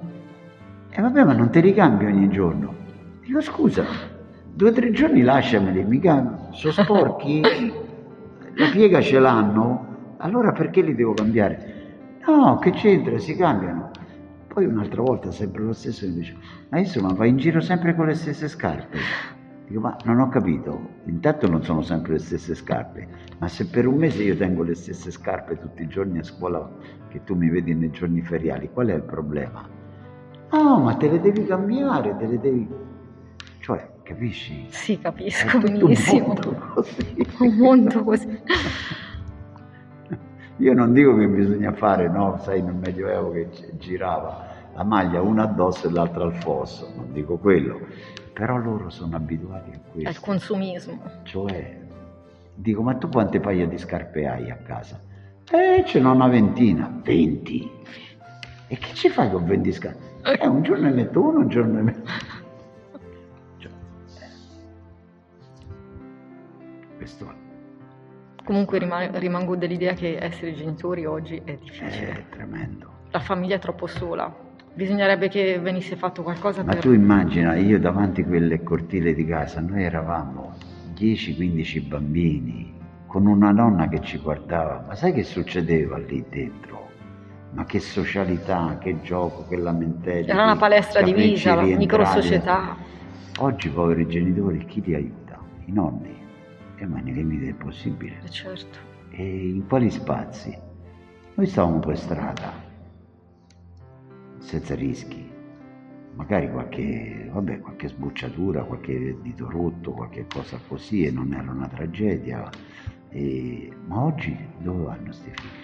E 0.90 1.02
vabbè, 1.02 1.24
ma 1.24 1.34
non 1.34 1.52
te 1.52 1.60
li 1.60 1.74
cambio 1.74 2.08
ogni 2.08 2.28
giorno. 2.30 2.74
Dico, 3.22 3.42
scusa, 3.42 3.86
due 4.52 4.70
o 4.70 4.72
tre 4.74 4.90
giorni 4.92 5.22
lasciameli, 5.22 5.84
mica 5.84 6.50
sono 6.52 6.74
sporchi, 6.74 7.42
la 8.56 8.70
piega 8.72 9.02
ce 9.02 9.20
l'hanno, 9.20 10.16
allora 10.18 10.52
perché 10.52 10.82
li 10.82 10.96
devo 10.96 11.14
cambiare? 11.14 11.74
No, 12.26 12.58
che 12.58 12.72
c'entra, 12.72 13.20
si 13.20 13.36
cambiano. 13.36 13.92
Poi 14.48 14.66
un'altra 14.66 15.02
volta, 15.04 15.32
sempre 15.32 15.64
lo 15.64 15.74
stesso, 15.74 16.08
mi 16.08 16.14
dice, 16.14 16.36
maestro, 16.70 17.02
ma 17.04 17.14
vai 17.14 17.30
in 17.30 17.38
giro 17.38 17.60
sempre 17.60 17.94
con 17.94 18.08
le 18.08 18.16
stesse 18.16 18.48
scarpe? 18.48 18.98
Dico, 19.68 19.80
ma 19.80 19.97
non 20.03 20.20
ho 20.20 20.30
capito, 20.30 20.80
intanto 21.05 21.47
non 21.47 21.63
sono 21.63 21.82
sempre 21.82 22.13
le 22.13 22.20
stesse 22.20 22.53
scarpe, 22.53 23.07
ma 23.39 23.47
se 23.47 23.68
per 23.68 23.88
un 23.88 23.95
mese 23.95 24.22
io 24.22 24.38
tengo 24.38 24.61
le 24.61 24.76
stesse 24.76 25.09
scarpe 25.09 25.57
tutti 25.59 25.82
i 25.82 25.88
giorni 25.88 26.20
a 26.20 26.24
scuola 26.24 26.70
che 27.07 27.24
tu 27.24 27.34
mi 27.34 27.49
vedi 27.49 27.74
nei 27.74 27.89
giorni 27.89 28.22
feriali, 28.22 28.70
qual 28.72 28.88
è 28.88 28.93
il 28.93 29.01
problema? 29.01 29.68
No, 30.51 30.80
ma 30.80 30.93
te 30.95 31.09
le 31.09 31.20
devi 31.20 31.45
cambiare, 31.45 32.16
te 32.16 32.28
le 32.28 32.39
devi... 32.39 32.70
Cioè, 33.59 33.89
capisci? 34.03 34.68
Sì, 34.70 34.99
capisco 34.99 35.57
tutto 35.57 35.72
un 35.72 35.80
benissimo. 35.80 36.28
mondo 36.28 36.55
così. 36.74 37.28
Un 37.39 37.55
mondo 37.55 38.03
così. 38.03 38.39
Io 40.57 40.74
non 40.74 40.93
dico 40.93 41.18
che 41.18 41.28
bisogna 41.28 41.74
fare, 41.74 42.07
no, 42.07 42.39
sai, 42.41 42.61
nel 42.61 42.76
Medioevo 42.76 43.32
che 43.32 43.49
gi- 43.49 43.78
girava 43.78 44.45
la 44.76 44.84
maglia 44.84 45.22
una 45.22 45.43
addosso 45.43 45.88
e 45.88 45.91
l'altra 45.91 46.24
al 46.24 46.36
fosso, 46.36 46.93
non 46.95 47.11
dico 47.11 47.38
quello, 47.38 47.80
però 48.36 48.58
loro 48.58 48.90
sono 48.90 49.16
abituati 49.16 49.72
a 49.72 49.80
questo. 49.92 50.22
consumismo. 50.22 51.02
Cioè, 51.24 51.80
dico, 52.54 52.82
ma 52.82 52.96
tu 52.96 53.08
quante 53.08 53.40
paia 53.40 53.66
di 53.66 53.78
scarpe 53.78 54.28
hai 54.28 54.52
a 54.52 54.58
casa? 54.58 55.00
Eh, 55.50 55.84
ce 55.86 56.02
n'ho 56.02 56.12
una 56.12 56.28
ventina. 56.28 57.00
20? 57.02 57.72
E 58.68 58.78
che 58.78 58.94
ci 58.94 59.08
fai 59.10 59.32
con 59.32 59.46
20 59.46 59.72
scarpe? 59.72 60.04
Eh, 60.42 60.48
un 60.48 60.64
giorno 60.64 60.90
ne 60.90 60.94
metto 60.94 61.22
uno, 61.22 61.40
un 61.40 61.48
giorno 61.48 61.74
ne 61.76 61.82
metto... 61.82 62.10
Cioè, 63.60 63.72
eh. 64.20 64.28
questo 66.98 67.34
Comunque 68.44 68.80
rima- 68.80 69.18
rimango 69.18 69.56
dell'idea 69.56 69.94
che 69.94 70.18
essere 70.20 70.54
genitori 70.54 71.06
oggi 71.06 71.38
è 71.38 71.54
è 71.54 71.56
difficile. 71.56 72.26
tremendo. 72.30 72.92
La 73.12 73.20
famiglia 73.22 73.56
è 73.56 73.60
troppo 73.60 73.88
sola. 73.88 74.44
Bisognerebbe 74.76 75.30
che 75.30 75.58
venisse 75.58 75.96
fatto 75.96 76.22
qualcosa 76.22 76.62
Ma 76.62 76.74
per... 76.74 76.82
tu 76.82 76.92
immagina, 76.92 77.56
io 77.56 77.80
davanti 77.80 78.22
a 78.22 78.26
quel 78.26 78.62
cortile 78.62 79.14
di 79.14 79.26
casa, 79.26 79.62
noi 79.62 79.84
eravamo 79.84 80.54
10-15 80.98 81.88
bambini, 81.88 82.74
con 83.08 83.26
una 83.26 83.52
nonna 83.52 83.88
che 83.88 84.02
ci 84.02 84.18
guardava, 84.18 84.84
ma 84.86 84.94
sai 84.96 85.14
che 85.14 85.24
succedeva 85.24 85.98
lì 85.98 86.26
dentro? 86.30 86.90
Ma 87.52 87.64
che 87.64 87.80
socialità, 87.80 88.78
che 88.78 89.02
gioco, 89.02 89.48
che 89.48 89.56
lamentele. 89.56 90.28
Era 90.28 90.44
una 90.44 90.58
palestra 90.58 91.02
divisa, 91.02 91.56
la 91.56 91.62
microsocietà. 91.62 92.76
Oggi 93.40 93.70
poveri 93.70 94.06
genitori, 94.08 94.66
chi 94.66 94.82
li 94.82 94.94
aiuta? 94.94 95.40
I 95.68 95.72
nonni. 95.72 96.14
E 96.76 96.86
ma 96.86 97.00
nei 97.00 97.14
limiti 97.14 97.46
del 97.46 97.56
possibile. 97.56 98.18
Eh, 98.26 98.30
Certo. 98.30 98.78
E 99.12 99.24
in 99.24 99.66
quali 99.68 99.90
spazi? 99.90 100.54
Noi 101.36 101.48
stavamo 101.48 101.80
per 101.80 101.98
strada, 101.98 102.52
senza 104.46 104.76
rischi. 104.76 105.28
Magari 106.14 106.50
qualche, 106.50 107.30
vabbè, 107.32 107.60
qualche 107.60 107.89
sbucciatura, 107.89 108.64
qualche 108.64 109.18
dito 109.22 109.50
rotto, 109.50 109.91
qualche 109.91 110.28
cosa 110.28 110.60
così 110.68 111.04
e 111.04 111.12
non 111.12 111.34
era 111.34 111.52
una 111.52 111.68
tragedia. 111.68 112.50
E- 113.10 113.72
Ma 113.88 114.04
oggi 114.04 114.38
dove 114.60 114.84
vanno 114.84 115.04
questi 115.06 115.32
figli? 115.32 115.64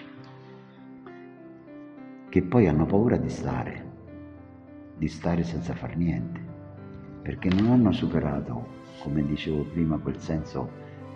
Che 2.28 2.42
poi 2.42 2.66
hanno 2.66 2.84
paura 2.84 3.16
di 3.16 3.28
stare, 3.28 3.90
di 4.96 5.08
stare 5.08 5.42
senza 5.42 5.74
far 5.74 5.96
niente, 5.96 6.40
perché 7.22 7.48
non 7.48 7.70
hanno 7.70 7.92
superato, 7.92 8.66
come 9.00 9.24
dicevo 9.24 9.62
prima, 9.64 9.98
quel 9.98 10.18
senso 10.18 10.70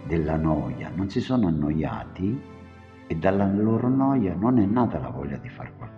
della 0.06 0.36
noia, 0.36 0.90
non 0.94 1.10
si 1.10 1.20
sono 1.20 1.48
annoiati 1.48 2.40
e 3.06 3.14
dalla 3.16 3.46
loro 3.46 3.88
noia 3.88 4.34
non 4.34 4.58
è 4.58 4.64
nata 4.66 4.98
la 4.98 5.10
voglia 5.10 5.36
di 5.36 5.48
fare 5.48 5.72
qualcosa, 5.76 5.95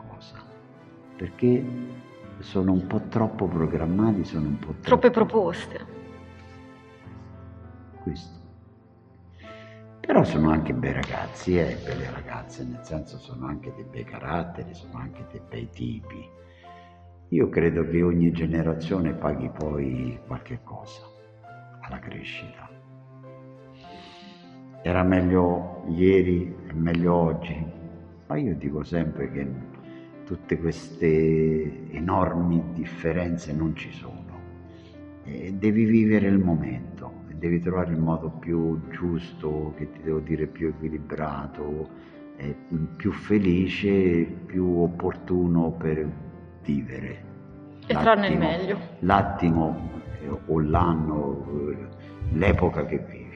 perché 1.19 1.65
sono 2.39 2.71
un 2.73 2.87
po' 2.87 3.01
troppo 3.09 3.49
programmati, 3.49 4.25
sono 4.25 4.47
un 4.47 4.59
po' 4.61 4.73
Troppe 4.81 5.11
troppo- 5.11 5.11
proposte. 5.11 5.87
questo. 8.05 8.37
Però 10.01 10.23
sono 10.25 10.51
anche 10.51 10.73
bei 10.73 10.93
ragazzi 10.93 11.59
e 11.59 11.77
belle 11.85 12.11
ragazze, 12.11 12.65
nel 12.65 12.83
senso 12.83 13.19
sono 13.19 13.47
anche 13.47 13.73
dei 13.75 13.85
bei 13.85 14.05
caratteri, 14.05 14.73
sono 14.73 14.97
anche 14.99 15.27
dei 15.31 15.43
bei 15.47 15.69
tipi. 15.71 16.27
Io 17.31 17.49
credo 17.51 17.87
che 17.87 18.01
ogni 18.03 18.31
generazione 18.31 19.13
paghi 19.13 19.51
poi 19.51 20.19
qualche 20.27 20.61
cosa 20.63 21.03
alla 21.81 21.99
crescita. 21.99 22.71
Era 24.83 25.03
meglio 25.03 25.83
ieri, 25.89 26.55
è 26.69 26.73
meglio 26.73 27.13
oggi, 27.15 27.67
ma 28.29 28.37
io 28.37 28.55
dico 28.55 28.83
sempre 28.85 29.31
che 29.31 29.47
tutte 30.29 30.59
queste 30.59 31.91
enormi 31.91 32.63
differenze 32.75 33.55
non 33.55 33.75
ci 33.75 33.91
sono. 33.91 34.27
E 35.25 35.55
devi 35.55 35.85
vivere 35.85 36.29
il 36.29 36.39
momento, 36.39 37.23
devi 37.33 37.61
trovare 37.61 37.93
il 37.93 37.99
modo 37.99 38.29
più 38.29 38.79
giusto, 38.91 39.73
che 39.79 39.91
ti 39.91 40.03
devo 40.03 40.19
dire 40.19 40.47
più 40.47 40.69
equilibrato, 40.69 41.89
più 42.97 43.11
felice, 43.11 44.25
più 44.45 44.83
opportuno 44.83 45.71
per 45.71 46.07
vivere. 46.63 47.25
E 47.87 47.95
trarne 47.95 48.29
il 48.29 48.37
meglio. 48.37 48.79
L'attimo 48.99 49.91
eh, 50.21 50.29
o 50.29 50.61
l'anno, 50.61 51.71
eh, 51.71 52.37
l'epoca 52.37 52.85
che 52.85 52.99
vivi. 52.99 53.28